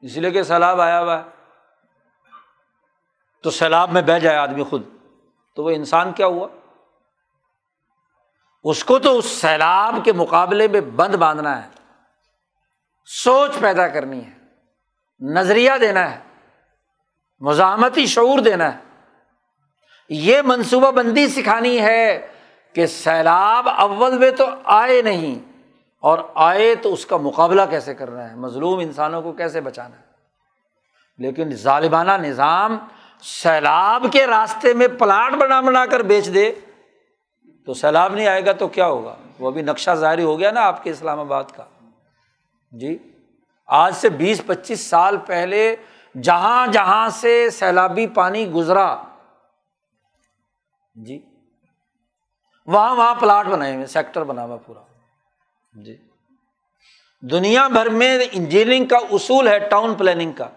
اس 0.01 0.17
لیے 0.17 0.31
کہ 0.31 0.43
سیلاب 0.43 0.81
آیا 0.81 1.01
ہوا 1.01 1.19
ہے۔ 1.19 1.23
تو 3.43 3.51
سیلاب 3.51 3.91
میں 3.91 4.01
بہ 4.01 4.19
جائے 4.19 4.37
آدمی 4.37 4.63
خود۔ 4.63 4.83
تو 5.55 5.63
وہ 5.63 5.69
انسان 5.69 6.13
کیا 6.13 6.25
ہوا؟ 6.25 6.47
اس 8.63 8.83
کو 8.83 8.99
تو 8.99 9.17
اس 9.17 9.25
سیلاب 9.25 9.95
کے 10.03 10.13
مقابلے 10.13 10.67
میں 10.67 10.81
بند 10.81 11.15
باندھنا 11.15 11.63
ہے۔ 11.63 11.69
سوچ 13.05 13.51
پیدا 13.59 13.87
کرنی 13.87 14.25
ہے۔ 14.25 14.44
نظریہ 15.21 15.71
دینا 15.81 16.11
ہے، 16.11 16.19
مزاحمتی 17.41 18.05
شعور 18.05 18.39
دینا 18.39 18.73
ہے۔ 18.73 18.79
یہ 20.09 20.41
منصوبہ 20.41 20.91
بندی 20.91 21.27
سکھانی 21.27 21.79
ہے 21.81 22.27
کہ 22.75 22.85
سیلاب 22.87 23.69
اول 23.69 24.17
میں 24.17 24.31
تو 24.31 24.45
آئے 24.63 25.01
نہیں، 25.01 25.39
اور 26.03 26.19
آئے 26.35 26.75
تو 26.75 26.93
اس 26.93 27.05
کا 27.05 27.17
مقابلہ 27.17 27.61
کیسے 27.69 27.93
کرنا 27.93 28.29
ہے؟ 28.29 28.35
مظلوم 28.35 28.79
انسانوں 28.79 29.21
کو 29.21 29.31
کیسے 29.31 29.61
بچانا 29.61 29.95
ہے؟ 29.95 30.03
لیکن 31.19 31.51
ظالمانہ 31.51 32.11
نظام 32.11 32.77
سیلاب 33.23 34.05
کے 34.11 34.27
راستے 34.27 34.73
میں 34.73 34.87
پلاٹ 34.99 35.33
بنا 35.33 35.61
بنا 35.61 35.85
کر 35.85 35.99
بیچ 35.99 36.33
دے، 36.33 36.51
تو 37.67 37.73
سیلاب 37.73 38.13
نہیں 38.15 38.27
آئے 38.27 38.45
گا 38.45 38.51
تو 38.51 38.67
کیا 38.67 38.87
ہوگا؟ 38.87 39.15
وہ 39.39 39.51
بھی 39.51 39.61
نقشہ 39.61 39.91
ظاہر 39.91 40.19
ہو 40.19 40.39
گیا 40.39 40.51
نا 40.51 40.61
آپ 40.61 40.83
کے 40.83 40.89
اسلام 40.91 41.19
آباد 41.19 41.43
کا۔ 41.55 41.63
جی؟ 42.71 42.97
آج 43.65 43.95
سے 43.95 44.09
بیس 44.09 44.41
پچیس 44.45 44.81
سال 44.81 45.17
پہلے 45.17 45.75
جہاں 46.23 46.67
جہاں 46.67 47.09
سے 47.09 47.49
سیلابی 47.49 48.07
پانی 48.07 48.51
گزرا۔ 48.51 49.03
جی۔ 50.95 51.25
وہاں 52.65 52.95
وہاں 52.95 53.15
پلاٹ 53.15 53.45
بنائے 53.45 53.75
ہوئے، 53.75 53.85
سیکٹر 53.85 54.23
بنا 54.23 54.43
ہوا 54.43 54.55
پورا۔ 54.55 54.79
جی۔ 55.73 55.97
دنیا 57.21 57.67
بھر 57.67 57.89
میں 57.89 58.19
انجینئرنگ 58.31 58.85
کا 58.85 58.97
اصول 59.11 59.47
ہے 59.47 59.59
ٹاؤن 59.59 59.95
پلاننگ 59.95 60.31
کا، 60.31 60.49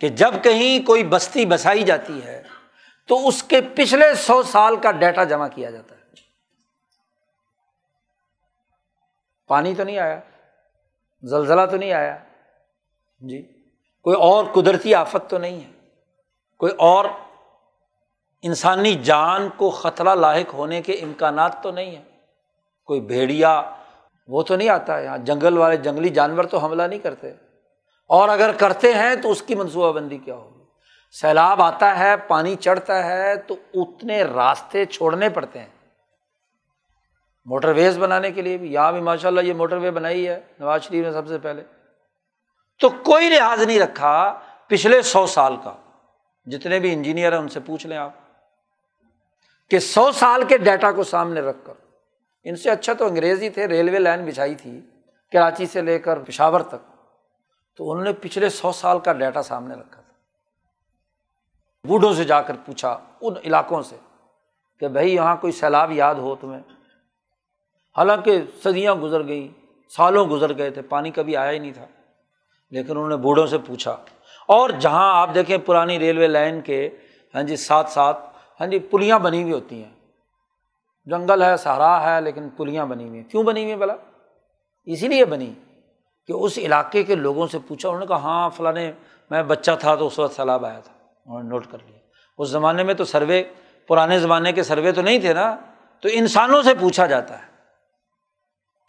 کہ 0.00 0.08
جب 0.08 0.34
کہیں 0.44 0.86
کوئی 0.86 1.04
بستی 1.04 1.46
بسائی 1.46 1.82
جاتی 1.82 2.24
ہے 2.24 2.42
تو 3.06 3.28
اس 3.28 3.42
کے 3.42 3.60
پچھلے 3.60 4.14
سو 4.14 4.42
سال 4.42 4.76
کا 4.76 4.90
ڈیٹا 4.90 5.24
جمع 5.24 5.48
کیا 5.48 5.70
جاتا 5.70 5.94
ہے۔ 5.94 5.98
پانی 9.48 9.74
تو 9.74 9.84
نہیں 9.84 9.98
آیا۔ 9.98 10.20
زلزلہ 11.22 11.66
تو 11.70 11.76
نہیں 11.76 11.92
آیا۔ 11.92 12.18
جی۔ 13.20 13.42
کوئی 14.02 14.16
اور 14.16 14.44
قدرتی 14.44 14.94
آفت 14.94 15.30
تو 15.30 15.38
نہیں 15.38 15.60
ہے۔ 15.60 15.70
کوئی 16.58 16.72
اور 16.78 17.04
انسانی 18.42 18.94
جان 18.94 19.48
کو 19.56 19.70
خطرہ 19.70 20.14
لاحق 20.14 20.54
ہونے 20.54 20.82
کے 20.82 20.92
امکانات 20.92 21.62
تو 21.62 21.70
نہیں 21.70 21.90
ہیں۔ 21.90 22.04
کوئی 22.84 23.00
بھیڑیا، 23.00 23.62
وہ 24.28 24.42
تو 24.42 24.56
نہیں 24.56 24.68
آتا 24.68 24.98
یہاں 24.98 25.18
جنگل 25.18 25.58
والے، 25.58 25.76
جنگلی 25.76 26.08
جانور 26.08 26.44
تو 26.44 26.58
حملہ 26.58 26.82
نہیں 26.82 26.98
کرتے۔ 26.98 27.30
اور 28.08 28.28
اگر 28.28 28.52
کرتے 28.52 28.94
ہیں 28.94 29.14
تو 29.14 29.30
اس 29.30 29.42
کی 29.42 29.54
منصوبہ 29.54 29.92
بندی 29.92 30.18
کیا 30.18 30.34
ہوگی؟ 30.34 30.64
سیلاب 31.20 31.62
آتا 31.62 31.98
ہے، 31.98 32.16
پانی 32.16 32.56
چڑھتا 32.56 33.06
ہے 33.06 33.36
تو 33.36 33.56
اتنے 33.74 34.22
راستے 34.22 34.84
چھوڑنے 34.84 35.28
پڑتے 35.28 35.58
ہیں۔ 35.58 35.77
موٹر 37.48 37.68
ویز 37.68 37.98
بنانے 37.98 38.32
کے 38.32 38.42
لیے 38.42 38.56
بھی، 38.56 38.72
یہاں 38.72 38.92
بھی 38.92 39.00
ماشاء 39.00 39.28
اللہ 39.28 39.40
یہ 39.40 39.52
موٹر 39.52 39.76
وے 39.76 39.90
بنائی 39.90 40.28
ہے، 40.28 40.40
نواز 40.60 40.82
شریف 40.82 41.06
نے 41.06 41.12
سب 41.12 41.28
سے 41.28 41.38
پہلے۔ 41.38 41.64
تو 42.80 42.88
کوئی 42.88 43.28
لحاظ 43.28 43.62
نہیں 43.62 43.80
رکھا 43.80 44.40
پچھلے 44.66 45.02
سو 45.02 45.26
سال 45.26 45.56
کا۔ 45.64 45.76
جتنے 46.46 46.78
بھی 46.78 46.92
انجینئر 46.92 47.32
ہیں 47.32 47.38
ان 47.38 47.48
سے 47.48 47.60
پوچھ 47.60 47.86
لیں 47.86 47.96
آپ۔ 47.96 48.12
کہ 49.70 49.78
سو 49.78 50.12
سال 50.12 50.42
کے 50.44 50.58
ڈیٹا 50.58 50.92
کو 50.92 51.04
سامنے 51.04 51.40
رکھ 51.40 51.56
کر۔ 51.64 51.72
ان 52.44 52.56
سے 52.56 52.70
اچھا 52.70 52.92
تو 52.92 53.06
انگریزی 53.06 53.50
تھے، 53.50 53.68
ریلوے 53.68 53.98
لائن 53.98 54.24
بچھائی 54.24 54.54
تھی، 54.54 54.80
کراچی 55.32 55.66
سے 55.66 55.82
لے 55.82 55.98
کر 55.98 56.18
پشاور 56.18 56.60
تک۔ 56.60 57.06
تو 57.76 57.90
انہوں 57.90 58.04
نے 58.04 58.12
پچھلے 58.12 58.48
سو 58.48 58.72
سال 58.72 58.98
کا 58.98 59.12
ڈیٹا 59.12 59.42
سامنے 59.42 59.74
رکھا 59.74 60.02
تھا۔ 60.02 60.12
بوڑھوں 61.86 62.14
سے 62.14 62.24
جا 62.24 62.42
کر 62.42 62.56
پوچھا 62.66 62.98
ان 63.20 63.34
علاقوں 63.44 63.82
سے 63.82 63.96
کہ 64.80 64.88
بھائی 64.88 65.14
یہاں 65.14 65.36
کوئی 65.36 65.52
سیلاب 65.52 65.92
یاد 65.92 66.14
ہو 66.14 66.36
تمہیں؟ 66.36 66.77
حالانکہ 67.98 68.42
صدیاں 68.62 68.94
گزر 68.94 69.26
گئیں، 69.28 69.48
سالوں 69.90 70.28
گزر 70.28 70.58
گئے 70.58 70.70
تھے، 70.70 70.82
پانی 70.82 71.10
کبھی 71.10 71.36
آیا 71.36 71.50
ہی 71.50 71.58
نہیں 71.58 71.72
تھا۔ 71.72 71.86
لیکن 72.70 72.90
انہوں 72.90 73.08
نے 73.08 73.16
بوڑھوں 73.16 73.46
سے 73.46 73.58
پوچھا۔ 73.58 73.96
اور 74.48 74.70
جہاں 74.70 75.22
آپ 75.22 75.30
دیکھیں 75.34 75.58
پرانی 75.58 75.98
ریلوے 75.98 76.26
لائن 76.26 76.60
کے 76.60 76.90
ہاں 77.34 77.42
جی 77.42 77.56
ساتھ 77.56 77.90
ساتھ 77.90 78.18
ہاں 78.60 78.66
جی 78.66 78.78
پلیاں 78.78 79.18
بنی 79.18 79.42
ہوئی 79.42 79.52
ہوتی 79.52 79.84
ہیں۔ 79.84 79.90
جنگل 81.04 81.42
ہے 81.42 81.56
سہارا 81.56 82.16
ہے، 82.16 82.20
لیکن 82.20 82.48
پلیاں 82.48 82.86
بنی 82.86 83.08
ہوئی 83.08 83.20
ہیں۔ 83.20 83.28
کیوں 83.28 83.42
بنی 83.42 83.60
ہوئی 83.60 83.72
ہیں 83.72 83.78
بلا 83.78 83.94
اسی 84.84 85.08
لیے 85.08 85.24
بنی 85.24 85.52
کہ 86.26 86.32
اس 86.32 86.58
علاقے 86.58 87.02
کے 87.02 87.14
لوگوں 87.14 87.46
سے 87.46 87.58
پوچھا۔ 87.68 87.88
انہوں 87.88 88.00
نے 88.00 88.06
کہا 88.06 88.16
ہاں 88.16 88.50
فلاں 88.50 88.72
میں 89.30 89.42
بچہ 89.42 89.70
تھا 89.80 89.94
تو 89.94 90.06
اس 90.06 90.18
وقت 90.18 90.34
سیلاب 90.34 90.66
آیا 90.66 90.80
تھا۔ 90.80 90.92
انہوں 91.26 91.42
نے 91.42 91.48
نوٹ 91.48 91.66
کر 91.70 91.78
لیا۔ 91.86 91.98
اس 92.38 92.48
زمانے 92.48 92.82
میں 92.82 92.94
تو 92.94 93.04
سروے، 93.04 93.42
پرانے 93.86 94.18
زمانے 94.18 94.52
کے 94.52 94.62
سروے 94.62 94.92
تو 94.92 95.02
نہیں 95.02 95.18
تھے 95.18 95.32
نا؟ 95.32 95.56
تو 96.00 96.08
انسانوں 96.12 96.62
سے 96.62 96.74
پوچھا 96.80 97.06
جاتا 97.06 97.38
ہے۔ 97.38 97.47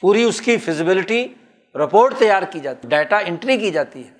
پوری 0.02 0.24
اس 0.24 0.41
کی 0.41 0.58
فزیبلٹی 0.58 1.28
رپورٹ 1.76 2.14
تیار 2.18 2.43
کی 2.43 2.60
جاتی 2.60 2.88
ڈیٹا 2.88 3.18
انٹری 3.18 3.58
کی 3.58 3.72
جاتی 3.72 4.08
ہے۔ 4.08 4.14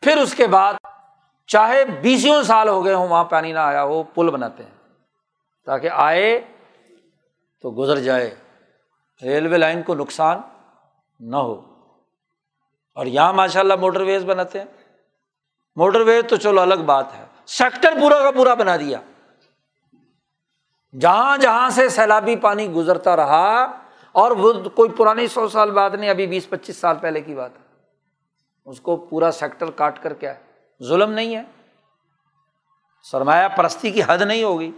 پھر 0.00 0.16
اس 0.16 0.34
کے 0.34 0.46
بعد 0.46 0.74
چاہے 1.46 1.84
بیسوں 1.84 2.42
سال 2.42 2.68
ہو 2.68 2.84
گئے 2.84 2.94
ہوں 2.94 3.08
وہاں 3.08 3.24
پانی 3.24 3.52
نہ 3.52 3.58
آیا 3.58 3.82
ہو، 3.82 4.02
پل 4.02 4.30
بناتے 4.30 4.62
ہیں۔ 4.62 4.70
تاکہ 5.64 5.90
آئے 5.92 6.40
تو 7.62 7.70
گزر 7.70 7.98
جائے۔ 7.98 8.34
ریلوے 9.22 9.58
لائن 9.58 9.82
کو 9.82 9.94
نقصان 9.94 10.40
نہ 11.20 11.36
ہو۔ 11.36 11.54
اور 12.94 13.06
یہاں 13.06 13.32
ماشاء 13.32 13.60
اللہ 13.60 13.76
موٹر 13.76 14.00
ویز 14.00 14.24
بناتے 14.24 14.58
ہیں۔ 14.58 14.66
موٹر 15.76 16.00
ویز 16.00 16.24
تو 16.28 16.36
چلو 16.36 16.60
الگ 16.60 16.74
بات 16.74 17.14
ہے۔ 17.14 17.24
سیکٹر 17.46 17.92
پورا 18.00 18.22
کا 18.22 18.30
پورا 18.30 18.54
بنا 18.54 18.76
دیا۔ 18.76 18.98
جہاں 21.00 21.38
جہاں 21.38 21.70
سے 21.70 21.88
سیلابی 21.88 22.36
پانی 22.36 22.72
گزرتا 22.72 23.16
رہا 23.16 23.78
اور 24.18 24.30
وہ 24.30 24.52
کوئی 24.74 24.90
پرانی 24.90 25.26
سو 25.26 25.48
سال 25.48 25.70
بعد 25.70 25.90
نہیں، 25.90 26.10
ابھی 26.10 26.26
بیس، 26.26 26.48
پچیس 26.48 26.76
سال 26.76 26.96
پہلے 26.98 27.20
کی 27.20 27.34
بات 27.34 27.50
ہے۔ 27.56 27.84
اس 28.66 28.80
کو 28.80 28.96
پورا 28.96 29.30
سیکٹر 29.32 29.70
کاٹ 29.70 30.02
کر 30.02 30.12
کیا 30.12 30.36
ہے 30.36 30.42
ظلم 30.82 31.10
نہیں 31.10 31.36
ہے۔ 31.36 31.42
سرمایہ 33.02 33.48
پرستی 33.48 33.90
کی 33.90 34.02
حد 34.06 34.18
نہیں 34.18 34.44
ہوگی۔ 34.44 34.72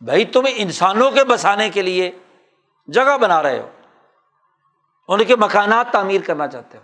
بھائی 0.00 0.24
تم 0.24 0.42
انسانوں 0.56 1.10
کے 1.10 1.24
بسانے 1.24 1.70
کے 1.70 1.82
لیے 1.82 2.18
جگہ 2.86 3.18
بنا 3.18 3.42
رہے 3.42 3.58
ہو۔ 3.58 3.68
ان 5.08 5.24
کے 5.24 5.36
مکانات 5.36 5.86
تعمیر 5.92 6.20
کرنا 6.26 6.48
چاہتے 6.48 6.78
ہو۔ 6.78 6.82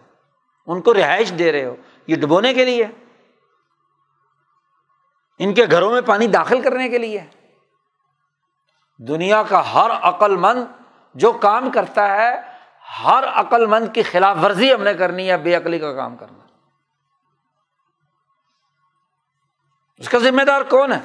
ان 0.67 0.83
کو 0.83 0.95
رہائش 0.95 1.33
دے 1.39 1.53
رہے 1.53 1.65
ہو۔ 1.65 1.77
یہ 2.07 2.17
ڈبونے 2.17 2.55
کے 2.55 2.65
لیے۔ 2.65 2.87
ان 5.39 5.55
کے 5.55 5.65
گھروں 5.71 5.91
میں 5.91 6.01
پانی 6.01 6.27
داخل 6.27 6.61
کرنے 6.61 6.89
کے 6.89 6.99
لیے۔ 6.99 7.25
دنیا 8.99 9.43
کا 9.43 9.75
ہر 9.75 9.91
عقل 9.91 10.37
مند 10.37 10.84
جو 11.15 11.33
کام 11.33 11.71
کرتا 11.71 12.09
ہے، 12.09 12.41
ہر 13.05 13.25
عقل 13.35 13.67
مند 13.67 13.89
کی 13.95 14.03
خلاف 14.03 14.37
ورزی 14.43 14.75
ہم 14.75 14.83
نے 14.83 14.95
کرنی 14.95 15.31
ہے، 15.31 15.37
بے 15.37 15.55
عقلی 15.55 15.79
کا 15.79 15.93
کام 15.93 16.17
کرنا۔ 16.17 16.45
اس 19.97 20.09
کا 20.09 20.19
ذمہ 20.19 20.43
دار 20.43 20.63
کون 20.63 20.93
ہے؟ 20.93 20.99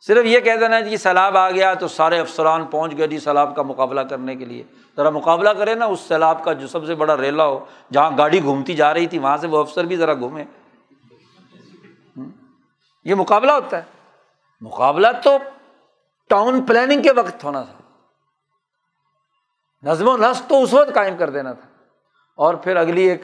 صرف 0.00 0.24
یہ 0.24 0.40
کہہ 0.40 0.56
دینا 0.60 0.80
جی 0.80 0.96
سیلاب 0.96 1.36
آ 1.36 1.50
گیا 1.50 1.74
تو 1.74 1.88
سارے 1.88 2.20
افسران 2.20 2.66
پہنچ 2.66 2.96
گئے 2.98 3.06
جی 3.06 3.18
سیلاب 3.18 3.56
کا 3.56 3.62
مقابلہ 3.62 4.00
کرنے 4.00 4.36
کے 4.36 4.44
لیے۔ 4.44 4.64
ذرا 4.96 5.10
مقابلہ 5.10 5.50
کرے 5.50 5.74
نا، 5.74 5.84
اس 5.84 6.00
سیلاب 6.00 6.44
کا 6.44 6.52
جو 6.52 6.66
سب 6.66 6.86
سے 6.86 6.94
بڑا 6.94 7.16
ریلا 7.16 7.44
ہو، 7.44 7.64
جہاں 7.92 8.10
گاڑی 8.18 8.42
گھومتی 8.42 8.74
جا 8.74 8.94
رہی 8.94 9.06
تھی، 9.06 9.18
وہاں 9.18 9.36
سے 9.36 9.46
وہ 9.46 9.58
افسر 9.58 9.84
بھی 9.84 9.96
ذرا 9.96 10.14
گھومے 10.14 10.44
یہ 13.04 13.14
مقابلہ 13.14 13.52
ہوتا 13.52 13.76
ہے۔ 13.76 13.82
مقابلہ 14.60 15.08
تو 15.24 15.38
ٹاؤن 16.28 16.62
پلاننگ 16.62 17.02
کے 17.02 17.12
وقت 17.12 17.44
ہونا 17.44 17.62
تھا۔ 17.62 17.81
نظم 19.82 20.08
و 20.08 20.16
نسق 20.16 20.48
تو 20.48 20.62
اس 20.62 20.74
وقت 20.74 20.94
قائم 20.94 21.16
کر 21.16 21.30
دینا 21.30 21.52
تھا۔ 21.52 21.84
اور 22.36 22.54
پھر 22.54 22.76
اگلی 22.76 23.02
ایک 23.02 23.22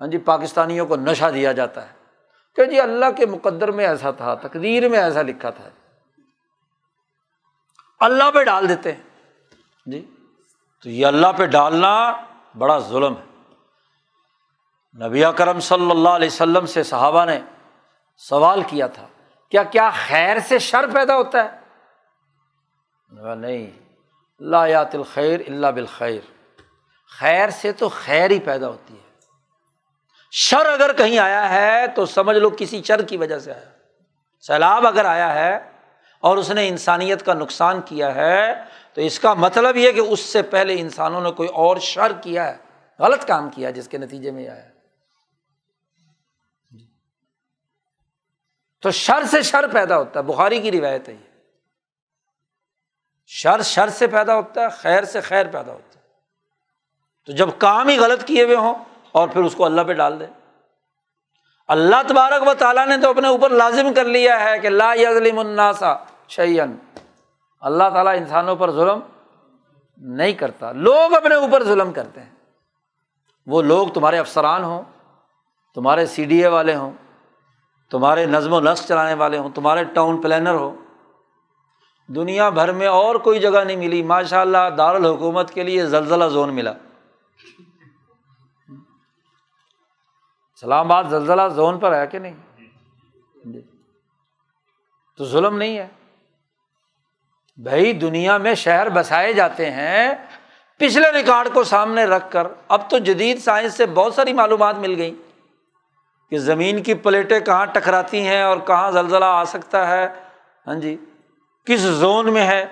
ہاں 0.00 0.08
جی 0.08 0.18
پاکستانیوں 0.18 0.86
کو 0.86 0.96
نشہ 0.96 1.24
دیا 1.34 1.52
جاتا 1.52 1.88
ہے۔ 1.88 1.94
کہ 2.56 2.64
جی 2.64 2.80
اللہ 2.80 3.04
کے 3.16 3.26
مقدر 3.26 3.70
میں 3.70 3.86
ایسا 3.86 4.10
تھا، 4.10 4.34
تقدیر 4.34 4.88
میں 4.88 4.98
ایسا 4.98 5.22
لکھا 5.22 5.50
تھا۔ 5.50 5.68
اللہ 8.00 8.30
پہ 8.34 8.44
ڈال 8.44 8.68
دیتے 8.68 8.92
ہیں۔ 8.92 9.02
جی 9.86 10.14
تو 10.82 10.90
یہ 10.90 11.06
اللہ 11.06 11.26
پہ 11.36 11.46
ڈالنا 11.46 12.12
بڑا 12.58 12.78
ظلم 12.78 13.14
ہے۔ 13.14 13.30
نبی 15.06 15.22
کرم 15.36 15.60
صلی 15.60 15.90
اللہ 15.90 16.08
علیہ 16.08 16.26
وسلم 16.26 16.66
سے 16.66 16.82
صحابہ 16.82 17.24
نے 17.24 17.40
سوال 18.16 18.62
کیا 18.62 18.86
تھا، 18.86 19.06
کیا 19.50 19.62
کیا 19.62 19.90
خیر 19.90 20.38
سے 20.38 20.58
شر 20.58 20.90
پیدا 20.92 21.16
ہوتا 21.16 21.44
ہے؟ 21.44 21.60
نہیں۔ 23.34 23.89
لا 24.40 24.66
یات 24.66 24.94
الخیر 24.94 25.40
اللہ 25.48 25.66
بالخیر۔ 25.66 26.20
خیر 27.18 27.50
سے 27.50 27.72
تو 27.72 27.88
خیر 27.88 28.30
ہی 28.30 28.40
پیدا 28.40 28.68
ہوتی 28.68 28.94
ہے۔ 28.94 29.10
شر 30.32 30.66
اگر 30.66 30.92
کہیں 30.92 31.18
آیا 31.18 31.48
ہے 31.48 31.86
تو 31.94 32.06
سمجھ 32.06 32.36
لو 32.36 32.50
کسی 32.50 32.82
شر 32.82 33.02
کی 33.02 33.16
وجہ 33.16 33.38
سے 33.38 33.52
آیا۔ 33.52 33.70
سیلاب 34.40 34.86
اگر 34.86 35.04
آیا 35.04 35.34
ہے 35.34 35.70
اور 36.20 36.36
اس 36.36 36.50
نے 36.50 36.68
انسانیت 36.68 37.26
کا 37.26 37.34
نقصان 37.34 37.80
کیا 37.80 38.14
ہے 38.14 38.54
تو 38.94 39.00
اس 39.00 39.20
کا 39.20 39.34
مطلب 39.34 39.76
یہ 39.76 39.92
کہ 39.92 40.00
اس 40.00 40.20
سے 40.20 40.42
پہلے 40.42 40.80
انسانوں 40.80 41.20
نے 41.20 41.30
کوئی 41.30 41.48
اور 41.48 41.76
شر 41.76 42.12
کیا 42.12 42.56
ہے، 42.56 42.56
غلط 42.98 43.24
کام 43.24 43.50
کیا 43.50 43.70
جس 43.70 43.88
کے 43.88 43.98
نتیجے 43.98 44.30
میں 44.30 44.48
آیا۔ 44.48 44.68
تو 48.82 48.90
شر 48.90 49.24
سے 49.24 49.42
شر 49.42 49.66
پیدا 49.66 49.98
ہوتا 49.98 50.20
ہے۔ 50.20 50.24
بخاری 50.24 50.60
کی 50.60 50.72
روایت 50.72 51.08
ہے 51.08 51.14
یہ۔ 51.14 51.29
شر 53.32 53.62
شر 53.62 53.88
سے 53.88 54.06
پیدا 54.06 54.34
ہوتا 54.34 54.60
ہے، 54.60 54.68
خیر 54.68 55.04
سے 55.04 55.20
خیر 55.20 55.44
پیدا 55.44 55.72
ہوتا 55.72 55.98
ہے۔ 55.98 56.04
تو 57.26 57.32
جب 57.32 57.48
کام 57.58 57.88
ہی 57.88 57.98
غلط 57.98 58.24
کیے 58.24 58.44
ہوئے 58.44 58.56
ہوں 58.56 58.74
اور 59.12 59.28
پھر 59.28 59.44
اس 59.44 59.54
کو 59.54 59.64
اللہ 59.64 59.80
پہ 59.86 59.92
ڈال 59.92 60.20
دیں۔ 60.20 60.26
اللہ 61.68 61.96
تبارک 62.08 62.48
و 62.48 62.54
تعالیٰ 62.54 62.86
نے 62.86 62.96
تو 62.96 63.10
اپنے 63.10 63.28
اوپر 63.28 63.50
لازم 63.50 63.94
کر 63.94 64.04
لیا 64.04 64.40
ہے 64.40 64.58
کہ 64.58 64.68
لا 64.68 64.94
یزلم 64.94 65.38
الناسا 65.38 65.94
شعین 66.28 66.76
اللہ 67.60 67.84
تعالیٰ 67.92 68.16
انسانوں 68.16 68.56
پر 68.56 68.70
ظلم 68.70 69.00
نہیں 69.96 70.32
کرتا۔ 70.32 70.72
لوگ 70.72 71.14
اپنے 71.14 71.34
اوپر 71.34 71.64
ظلم 71.64 71.92
کرتے 71.92 72.20
ہیں۔ 72.20 72.30
وہ 73.46 73.62
لوگ 73.62 73.88
تمہارے 73.88 74.18
افسران 74.18 74.64
ہوں، 74.64 74.82
تمہارے 75.74 76.06
سی 76.06 76.24
ڈی 76.24 76.42
اے 76.42 76.48
والے 76.48 76.74
ہوں، 76.74 76.90
تمہارے 77.90 78.26
نظم 78.26 78.52
و 78.52 78.60
نسق 78.60 78.88
چلانے 78.88 79.14
والے 79.14 79.38
ہوں، 79.38 79.50
تمہارے 79.50 79.84
ٹاؤن 79.84 80.20
پلانر 80.20 80.54
ہو 80.54 80.79
دنیا 82.14 82.48
بھر 82.48 82.72
میں 82.72 82.86
اور 82.86 83.14
کوئی 83.14 83.40
جگہ 83.40 83.64
نہیں 83.64 83.76
ملی۔ 83.76 84.02
ماشاء 84.02 84.40
اللہ 84.40 84.70
دارالحکومت 84.78 85.54
کے 85.54 85.62
لیے 85.62 85.86
زلزلہ 85.86 86.24
زون 86.24 86.54
ملا۔ 86.54 86.72
اسلام 90.54 90.92
آباد 90.92 91.04
زلزلہ 91.10 91.42
زون 91.48 91.78
پر 91.78 91.94
ہے 91.94 92.06
کہ 92.06 92.18
نہیں؟ 92.18 92.34
تو 95.18 95.24
ظلم 95.24 95.56
نہیں 95.56 95.78
ہے۔ 95.78 95.88
بھائی، 97.56 97.92
دنیا 97.92 98.36
میں 98.36 98.54
شہر 98.54 98.88
بسائے 98.88 99.32
جاتے 99.32 99.70
ہیں۔ 99.70 100.14
پچھلے 100.78 101.12
ریکارڈ 101.12 101.48
کو 101.54 101.64
سامنے 101.64 102.04
رکھ 102.04 102.30
کر۔ 102.30 102.46
اب 102.68 102.90
تو 102.90 102.98
جدید 102.98 103.38
سائنس 103.38 103.74
سے 103.74 103.86
بہت 103.86 104.14
ساری 104.14 104.32
معلومات 104.32 104.76
مل 104.76 104.94
گئی 104.98 105.22
کہ 106.30 106.38
زمین 106.38 106.82
کی 106.82 106.94
پلیٹیں 106.94 107.40
کہاں 107.40 107.66
ٹکراتی 107.66 108.26
ہیں 108.26 108.42
اور 108.42 108.56
کہاں 108.56 108.90
زلزلہ 108.90 109.24
آ 109.24 109.44
سکتا 109.44 109.88
ہے۔ 109.88 110.08
ہاں 110.66 110.74
جی۔ 110.74 110.96
کس 111.66 111.80
زون 111.80 112.32
میں 112.32 112.46
ہے؟ 112.46 112.66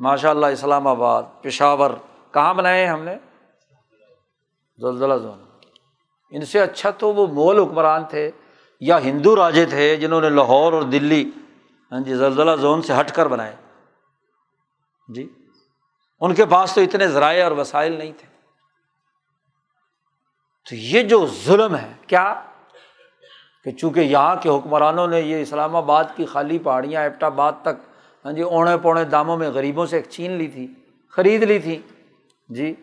ماشاء 0.00 0.30
اللہ 0.30 0.46
اسلام 0.46 0.86
آباد، 0.86 1.22
پشاور۔ 1.42 1.90
کہاں 2.30 2.54
بنائے 2.54 2.80
ہیں 2.80 2.92
ہم 2.92 3.02
نے؟ 3.02 3.16
زلزلہ 4.78 5.14
زون۔ 5.14 5.44
ان 6.30 6.44
سے 6.44 6.60
اچھا 6.60 6.90
تو 6.90 7.14
وہ 7.14 7.26
مول 7.26 7.58
حکمران 7.58 8.04
تھے 8.04 8.30
یا 8.80 9.00
ہندو 9.00 9.36
راجے 9.36 9.66
تھے 9.66 9.96
جنہوں 9.96 10.20
نے 10.20 10.28
لاہور 10.28 10.72
اور 10.72 10.82
دلی 10.82 11.30
ہاں 11.92 12.00
جی 12.00 12.14
زلزلہ 12.14 12.56
زون 12.56 12.82
سے 12.82 12.92
ہٹ 13.00 13.12
کر 13.12 13.28
بنائے۔ 13.28 13.56
جی 15.08 15.28
ان 16.20 16.34
کے 16.34 16.46
پاس 16.46 16.74
تو 16.74 16.80
اتنے 16.80 17.08
ذرائع 17.08 17.44
اور 17.44 17.52
وسائل 17.52 17.92
نہیں 17.92 18.12
تھے۔ 18.12 18.26
تو 20.68 20.74
یہ 20.74 21.02
جو 21.02 21.26
ظلم 21.26 21.76
ہے، 21.76 21.92
کیا؟ 22.06 22.42
کہ 23.64 23.70
چونکہ 23.70 24.00
یہاں 24.00 24.36
کے 24.36 24.48
حکمرانوں 24.48 25.06
نے 25.06 25.20
یہ 25.20 25.42
اسلام 25.42 25.76
آباد 25.76 26.04
کی 26.16 26.26
خالی 26.26 26.58
پہاڑیاں 26.58 27.02
ایپٹ 27.02 27.22
آباد 27.24 27.52
تک 27.62 27.89
ہاں 28.24 28.32
جی 28.32 28.42
اوڑے 28.42 28.78
پوڑے 28.78 29.04
داموں 29.04 29.36
میں 29.36 29.50
غریبوں 29.50 29.86
سے 29.86 29.96
ایک 29.96 30.08
چھین 30.10 30.30
لی 30.30 30.48
تھی، 30.48 30.66
خرید 31.10 31.42
لی 31.42 31.58
تھی۔ 31.58 31.82
جی 32.48 32.74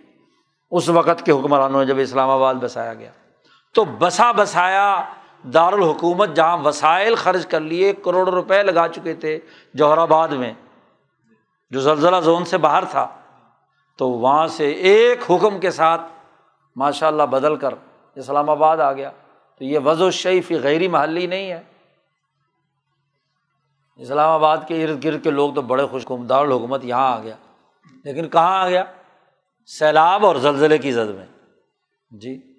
اس 0.71 0.89
وقت 0.89 1.25
کے 1.25 1.31
حکمرانوں 1.31 1.79
نے 1.79 1.85
جب 1.85 1.99
اسلام 1.99 2.29
آباد 2.29 2.55
بسایا 2.55 2.93
گیا۔ 2.93 3.11
تو 3.73 3.85
بسا 3.85 4.31
بسایا 4.31 5.03
دارالحکومت، 5.53 6.29
جہاں 6.35 6.57
وسائل 6.57 7.15
خرچ 7.15 7.45
کر 7.45 7.59
لیے 7.59 7.93
کروڑ 7.93 8.29
روپے 8.29 8.63
لگا 8.63 8.87
چکے 8.87 9.13
تھے 9.13 9.39
جوہر 9.73 9.97
آباد 9.97 10.27
میں۔ 10.27 10.53
جو 11.69 11.79
زلزلہ 11.79 12.15
زون 12.19 12.45
سے 12.45 12.57
باہر 12.57 12.85
تھا، 12.85 13.07
تو 13.97 14.09
وہاں 14.09 14.47
سے 14.47 14.71
ایک 14.71 15.31
حکم 15.31 15.59
کے 15.59 15.71
ساتھ 15.71 16.01
ماشاء 16.75 17.07
اللہ 17.07 17.23
بدل 17.23 17.55
کر 17.55 17.73
اسلام 18.15 18.49
آباد 18.49 18.77
آ 18.77 18.93
گیا۔ 18.93 19.11
تو 19.57 19.63
یہ 19.63 19.79
وضو 19.85 20.07
و 20.07 20.11
شیفی 20.11 20.59
غیری 20.59 20.87
محلی 20.87 21.27
نہیں 21.27 21.51
ہے۔ 21.51 21.63
اسلام 23.97 24.29
آباد 24.29 24.57
کے 24.67 24.83
ارد 24.83 25.03
گرد 25.03 25.23
کے 25.23 25.31
لوگ 25.31 25.53
تو 25.53 25.61
بڑے 25.61 25.85
خوش 25.85 26.05
دار 26.29 26.45
یہاں 26.83 27.17
آ 27.17 27.19
گیا۔ 27.19 27.35
لیکن 28.03 28.29
کہاں 28.29 28.63
آ 28.63 28.69
گیا؟ 28.69 28.83
سیلاب 29.65 30.25
اور 30.25 30.35
زلزلے 30.35 30.77
کی 30.77 30.91
زد 30.91 31.09
میں۔ 31.09 31.25
جی۔ 32.11 32.53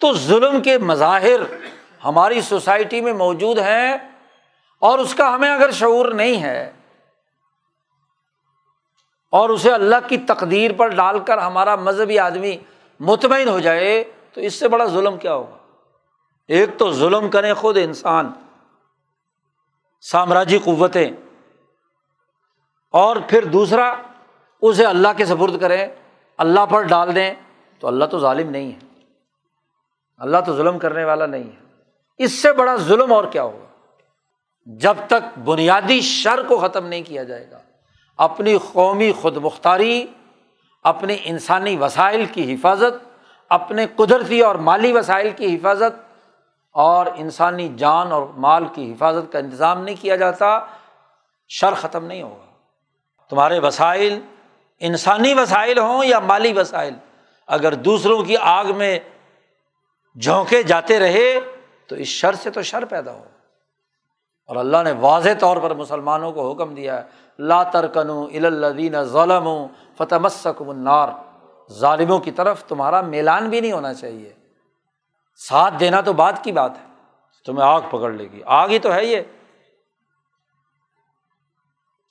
تو 0.00 0.12
ظلم 0.12 0.60
کے 0.60 0.78
مظاہر 0.78 1.40
ہماری 2.04 2.40
سوسائٹی 2.40 3.00
میں 3.00 3.12
موجود 3.12 3.58
ہیں 3.58 3.92
اور 4.78 4.98
اس 4.98 5.14
کا 5.14 5.34
ہمیں 5.34 5.50
اگر 5.50 5.70
شعور 5.70 6.12
نہیں 6.12 6.42
ہے 6.42 6.72
اور 9.30 9.48
اسے 9.48 9.70
اللہ 9.70 10.08
کی 10.08 10.16
تقدیر 10.18 10.70
پر 10.76 10.88
ڈال 10.88 11.18
کر 11.18 11.38
ہمارا 11.38 11.76
مذہبی 11.76 12.18
آدمی 12.18 12.56
مطمئن 13.00 13.48
ہو 13.48 13.60
جائے 13.60 14.04
تو 14.32 14.40
اس 14.40 14.54
سے 14.54 14.68
بڑا 14.68 14.84
ظلم 14.84 15.16
کیا 15.16 15.34
ہوگا؟ 15.34 15.56
ایک 16.48 16.68
تو 16.78 16.92
ظلم 16.92 17.30
کریں 17.30 17.54
خود 17.54 17.76
انسان۔ 17.76 18.32
سامراجی 20.00 20.58
قوتیں۔ 20.58 21.10
اور 22.92 23.16
پھر 23.28 23.44
دوسرا، 23.44 23.94
اسے 24.62 24.84
اللہ 24.86 25.08
کے 25.16 25.24
سپرد 25.24 25.60
کریں، 25.60 25.86
اللہ 26.38 26.66
پر 26.66 26.82
ڈال 26.82 27.14
دیں، 27.14 27.34
تو 27.78 27.86
اللہ 27.86 28.04
تو 28.04 28.18
ظالم 28.18 28.50
نہیں 28.50 28.72
ہے۔ 28.72 28.78
اللہ 30.18 30.36
تو 30.46 30.56
ظلم 30.56 30.78
کرنے 30.78 31.04
والا 31.04 31.26
نہیں 31.26 31.44
ہے۔ 31.44 31.82
اس 32.18 32.32
سے 32.32 32.52
بڑا 32.52 32.76
ظلم 32.76 33.12
اور 33.12 33.24
کیا 33.24 33.42
ہوگا؟ 33.42 33.66
جب 34.66 34.94
تک 35.08 35.38
بنیادی 35.38 36.00
شر 36.00 36.42
کو 36.42 36.58
ختم 36.58 36.86
نہیں 36.86 37.02
کیا 37.02 37.22
جائے 37.22 37.50
گا، 37.50 37.58
اپنی 38.16 38.58
قومی 38.72 39.12
خود 39.12 39.36
مختاری 39.36 40.06
اپنے 40.84 41.16
انسانی 41.24 41.76
وسائل 41.76 42.26
کی 42.32 42.54
حفاظت، 42.54 43.18
اپنے 43.48 43.86
قدرتی 43.96 44.40
اور 44.40 44.54
مالی 44.54 44.92
وسائل 44.92 45.30
کی 45.30 45.56
حفاظت 45.56 46.09
اور 46.72 47.06
انسانی 47.16 47.68
جان 47.76 48.12
اور 48.12 48.22
مال 48.36 48.64
کی 48.72 48.92
حفاظت 48.92 49.32
کا 49.32 49.38
انتظام 49.38 49.84
نہیں 49.84 49.96
کیا 50.00 50.16
جاتا، 50.16 50.60
شر 51.48 51.74
ختم 51.74 52.04
نہیں 52.04 52.22
ہوگا۔ 52.22 52.50
تمہارے 53.30 53.58
وسائل 53.58 54.20
انسانی 54.78 55.34
وسائل 55.34 55.78
ہوں 55.78 56.04
یا 56.04 56.18
مالی 56.18 56.52
وسائل؟ 56.52 56.94
اگر 57.46 57.74
دوسروں 57.74 58.22
کی 58.22 58.36
آگ 58.36 58.64
میں 58.76 58.98
جھونکے 60.20 60.62
جاتے 60.62 60.98
رہے 60.98 61.40
تو 61.86 61.94
اس 61.96 62.08
شر 62.08 62.32
سے 62.32 62.50
تو 62.50 62.62
شر 62.62 62.84
پیدا 62.84 63.12
ہو 63.12 63.24
اور 64.46 64.56
اللہ 64.56 64.76
نے 64.84 64.92
واضح 64.92 65.28
طور 65.40 65.56
پر 65.56 65.74
مسلمانوں 65.74 66.32
کو 66.32 66.52
حکم 66.52 66.74
دیا 66.74 66.96
ہے، 66.96 67.02
لا 67.38 67.62
ترکن 67.62 68.10
الدین 68.10 69.02
ظلم 69.02 69.66
فتح 69.98 70.14
مسکم 70.14 70.70
النار۔ 70.70 71.08
ظالموں 71.72 72.18
کی 72.18 72.30
طرف 72.30 72.64
تمہارا 72.64 73.00
میلان 73.00 73.48
بھی 73.48 73.60
نہیں 73.60 73.72
ہونا 73.72 73.94
چاہیے۔ 73.94 74.32
ساتھ 75.48 75.74
دینا 75.80 76.00
تو 76.00 76.12
بات 76.12 76.44
کی 76.44 76.52
بات 76.52 76.78
ہے۔ 76.78 76.86
تمہیں 77.46 77.68
آگ 77.68 77.80
پکڑ 77.80 78.10
لے 78.10 78.24
گی۔ 78.24 78.42
آگ 78.46 78.68
ہی 78.68 78.78
تو 78.78 78.94
ہے 78.94 79.04
یہ۔ 79.04 79.20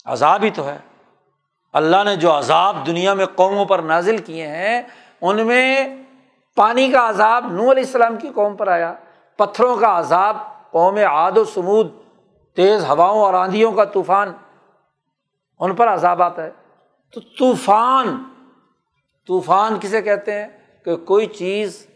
عذاب 0.05 0.43
ہی 0.43 0.49
تو 0.49 0.67
ہے۔ 0.67 0.77
اللہ 1.73 2.03
نے 2.03 2.15
جو 2.15 2.37
عذاب 2.37 2.87
دنیا 2.87 3.13
میں 3.13 3.25
قوموں 3.25 3.65
پر 3.65 3.79
نازل 3.79 4.17
کیے 4.17 4.47
ہیں، 4.47 4.81
ان 5.21 5.47
میں 5.47 5.87
پانی 6.55 6.91
کا 6.91 7.09
عذاب 7.09 7.45
نو 7.45 7.71
علیہ 7.71 7.83
السلام 7.83 8.17
کی 8.17 8.29
قوم 8.35 8.55
پر 8.55 8.67
آیا۔ 8.67 8.93
پتھروں 9.37 9.77
کا 9.77 9.99
عذاب 9.99 10.37
قوم 10.71 10.97
عاد 10.97 11.37
و 11.37 11.45
سمود، 11.45 11.91
تیز 12.55 12.85
ہواؤں 12.85 13.19
اور 13.19 13.33
آندھیوں 13.33 13.71
کا 13.71 13.83
طوفان، 13.83 14.33
ان 15.59 15.75
پر 15.75 15.93
عذاب 15.93 16.21
آتا 16.21 16.43
ہے۔ 16.43 16.51
تو 17.13 17.21
طوفان 17.21 18.23
طوفان 19.27 19.79
کسے 19.79 20.01
کہتے 20.01 20.41
ہیں 20.41 20.47
کہ 20.85 20.95
کوئی 20.95 21.25
چیز 21.25 21.88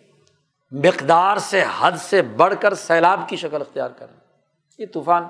مقدار 0.74 1.38
سے 1.38 1.64
حد 1.80 1.92
سے 1.92 2.22
بڑھ 2.22 2.54
کر 2.60 2.74
سیلاب 2.74 3.20
کی 3.28 3.36
شکل 3.36 3.62
اختیار 3.62 3.90
کرے 3.90 4.14
یہ 4.78 4.86
طوفان۔ 4.94 5.24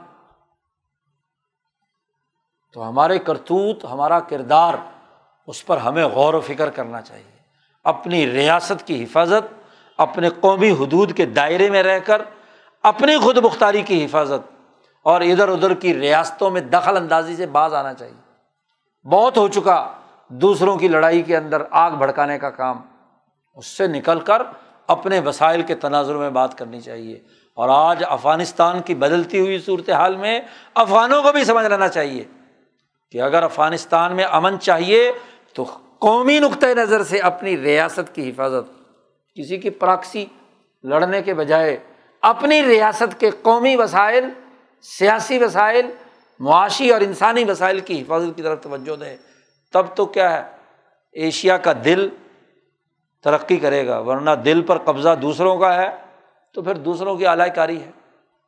تو 2.74 2.90
ہمارے 2.90 3.20
کرتوت، 3.20 3.86
ہمارا 3.86 4.20
کردار، 4.20 4.74
اس 5.48 5.65
پر 5.65 5.78
ہمیں 5.78 6.06
غور 6.06 6.34
و 6.34 6.41
فکر 6.41 6.70
کرنا 6.70 7.02
چاہیے۔ 7.02 7.32
اپنی 7.84 8.32
ریاست 8.32 8.88
کی 8.88 9.03
حفاظت، 9.03 9.70
اپنے 9.98 10.30
قومی 10.30 10.72
حدود 10.72 11.18
کے 11.18 11.26
دائرے 11.26 11.70
میں 11.70 11.84
رہ 11.84 11.99
کر 11.99 12.22
اپنی 12.84 13.18
خود 13.18 13.38
مختاری 13.38 13.82
کی 13.82 14.06
حفاظت 14.06 14.52
اور 15.03 15.22
ادھر 15.22 15.49
ادھر 15.49 15.74
کی 15.74 15.99
ریاستوں 15.99 16.49
میں 16.49 16.61
دخل 16.61 16.98
اندازی 16.98 17.36
سے 17.36 17.45
باز 17.45 17.74
آنا 17.74 17.94
چاہیے۔ 17.94 18.34
بہت 19.07 19.38
ہو 19.38 19.48
چکا 19.48 19.91
دوسروں 20.28 20.78
کی 20.78 20.88
لڑائی 20.88 21.22
کے 21.22 21.38
اندر 21.38 21.64
آگ 21.72 21.91
بھڑکانے 21.91 22.40
کا 22.40 22.49
کام۔ 22.49 22.82
اس 23.56 23.65
سے 23.65 23.88
نکل 23.88 24.20
کر 24.20 24.41
اپنے 24.94 25.20
وسائل 25.20 25.61
کے 25.61 25.76
تناظر 25.76 26.15
میں 26.15 26.30
بات 26.30 26.57
کرنی 26.57 26.82
چاہیے۔ 26.82 27.20
اور 27.53 27.70
آج 27.72 28.03
افغانستان 28.07 28.82
کی 28.82 28.95
بدلتی 28.95 29.40
ہوئی 29.40 29.60
صورت 29.60 29.90
حال 29.90 30.15
میں 30.15 30.41
افغانوں 30.76 31.24
کو 31.24 31.32
بھی 31.32 31.44
سمجھ 31.44 31.65
لینا 31.65 31.88
چاہیے 31.88 32.24
کہ 33.11 33.22
اگر 33.22 33.44
افغانستان 33.44 34.15
میں 34.15 34.26
امن 34.32 34.60
چاہیے 34.60 35.11
تو 35.53 35.64
قومی 35.99 36.40
نقطۂ 36.40 36.68
نظر 36.68 37.03
سے 37.03 37.20
اپنی 37.20 37.57
ریاست 37.57 38.15
کی 38.15 38.30
حفاظت، 38.30 38.72
کسی 39.36 39.57
کی 39.57 39.70
پراکسی 39.70 40.26
لڑنے 40.84 41.22
کے 41.22 41.34
بجائے 41.34 41.78
اپنی 42.22 42.64
ریاست 42.64 43.20
کے 43.20 43.30
قومی 43.41 43.76
وسائل، 43.76 44.26
سیاسی 44.82 45.44
وسائل، 45.44 45.86
معاشی 46.40 46.90
اور 46.90 47.02
انسانی 47.02 47.44
وسائل 47.44 47.80
کی 47.80 48.02
حفاظت 48.02 48.36
کی 48.36 48.41
طرف 48.41 48.61
توجہ 48.61 48.95
دیں۔ 48.95 49.18
تب 49.74 49.86
تو 49.95 50.06
کیا 50.06 50.38
ہے؟ 50.38 50.52
ایشیا 51.11 51.57
کا 51.57 51.74
دل 51.86 52.10
ترقی 53.23 53.57
کرے 53.57 53.87
گا، 53.87 53.99
ورنہ 53.99 54.31
دل 54.31 54.61
پر 54.61 54.77
قبضہ 54.77 55.15
دوسروں 55.21 55.57
کا 55.57 55.75
ہے 55.75 55.89
تو 56.53 56.61
پھر 56.61 56.75
دوسروں 56.75 57.17
کی 57.17 57.27
اعلی 57.27 57.49
کاری 57.55 57.81
ہے۔ 57.81 57.91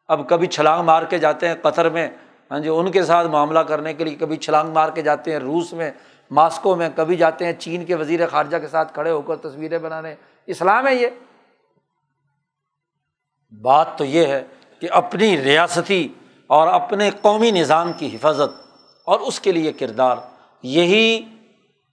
اب 0.07 0.29
کبھی 0.29 0.47
چھلانگ 0.47 0.83
مار 0.83 1.03
کے 1.03 1.17
جاتے 1.17 1.47
ہیں 1.47 1.55
قطر 1.61 1.89
میں 1.89 2.09
ہاں 2.51 2.59
جی 2.59 2.69
ان 2.69 2.91
کے 2.91 3.03
ساتھ 3.03 3.27
معاملہ 3.27 3.59
کرنے 3.59 3.93
کے 3.93 4.03
لیے 4.03 4.15
کبھی 4.15 4.37
چھلانگ 4.37 4.69
مار 4.69 4.89
کے 4.89 5.01
جاتے 5.01 5.31
ہیں 5.31 5.39
روس 5.39 5.73
میں، 5.73 5.91
ماسکو 6.31 6.75
میں، 6.75 6.89
کبھی 6.95 7.15
جاتے 7.15 7.45
ہیں 7.45 7.53
چین 7.53 7.85
کے 7.85 7.95
وزیر 7.95 8.27
خارجہ 8.27 8.57
کے 8.57 8.67
ساتھ 8.67 8.93
کھڑے 8.93 9.11
ہو 9.11 9.21
کر 9.21 9.35
تصویریں 9.35 9.77
بنانے۔ 9.77 10.15
اسلام 10.45 10.87
ہے 10.87 10.95
یہ۔ 10.95 11.07
بات 13.61 13.97
تو 13.97 14.05
یہ 14.05 14.25
ہے 14.25 14.43
کہ 14.79 14.87
اپنی 14.91 15.43
ریاستی 15.43 16.07
اور 16.47 16.67
اپنے 16.67 17.09
قومی 17.21 17.51
نظام 17.51 17.91
کی 17.93 18.15
حفاظت 18.15 18.61
اور 19.05 19.19
اس 19.19 19.39
کے 19.39 19.51
لیے 19.51 19.73
کردار، 19.73 20.15
یہی 20.63 21.21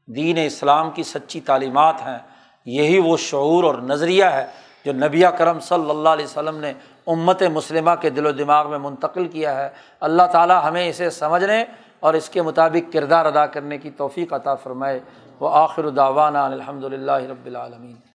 دین 0.06 0.38
اسلام 0.46 0.90
کی 0.90 1.02
سچی 1.02 1.40
تعلیمات 1.40 1.94
ہیں۔ 2.00 2.31
یہی 2.64 2.98
وہ 2.98 3.16
شعور 3.16 3.64
اور 3.64 3.74
نظریہ 3.74 4.24
ہے 4.24 4.47
جو 4.84 4.93
نبی 4.93 5.22
کرم 5.39 5.60
صلی 5.60 5.90
اللہ 5.90 6.09
علیہ 6.09 6.24
وسلم 6.24 6.56
نے 6.56 6.72
امت 7.06 7.43
مسلمہ 7.43 7.90
کے 8.01 8.10
دل 8.10 8.26
و 8.26 8.32
دماغ 8.32 8.70
میں 8.70 8.78
منتقل 8.78 9.28
کیا 9.28 9.56
ہے۔ 9.56 9.68
اللہ 10.01 10.22
تعالیٰ 10.32 10.64
ہمیں 10.64 10.89
اسے 10.89 11.10
سمجھنے 11.10 11.64
اور 12.01 12.14
اس 12.14 12.28
کے 12.28 12.43
مطابق 12.43 12.93
کردار 12.93 13.26
ادا 13.26 13.47
کرنے 13.47 13.78
کی 13.78 13.90
توفیق 13.90 14.32
عطا 14.32 14.55
فرمائے۔ 14.55 15.01
وہ 15.40 15.51
آخر 15.52 15.89
داوانہ 15.89 16.39
الحمد 16.39 16.84
للہ 16.84 17.12
رب 17.12 17.47
العالمین۔ 17.47 18.11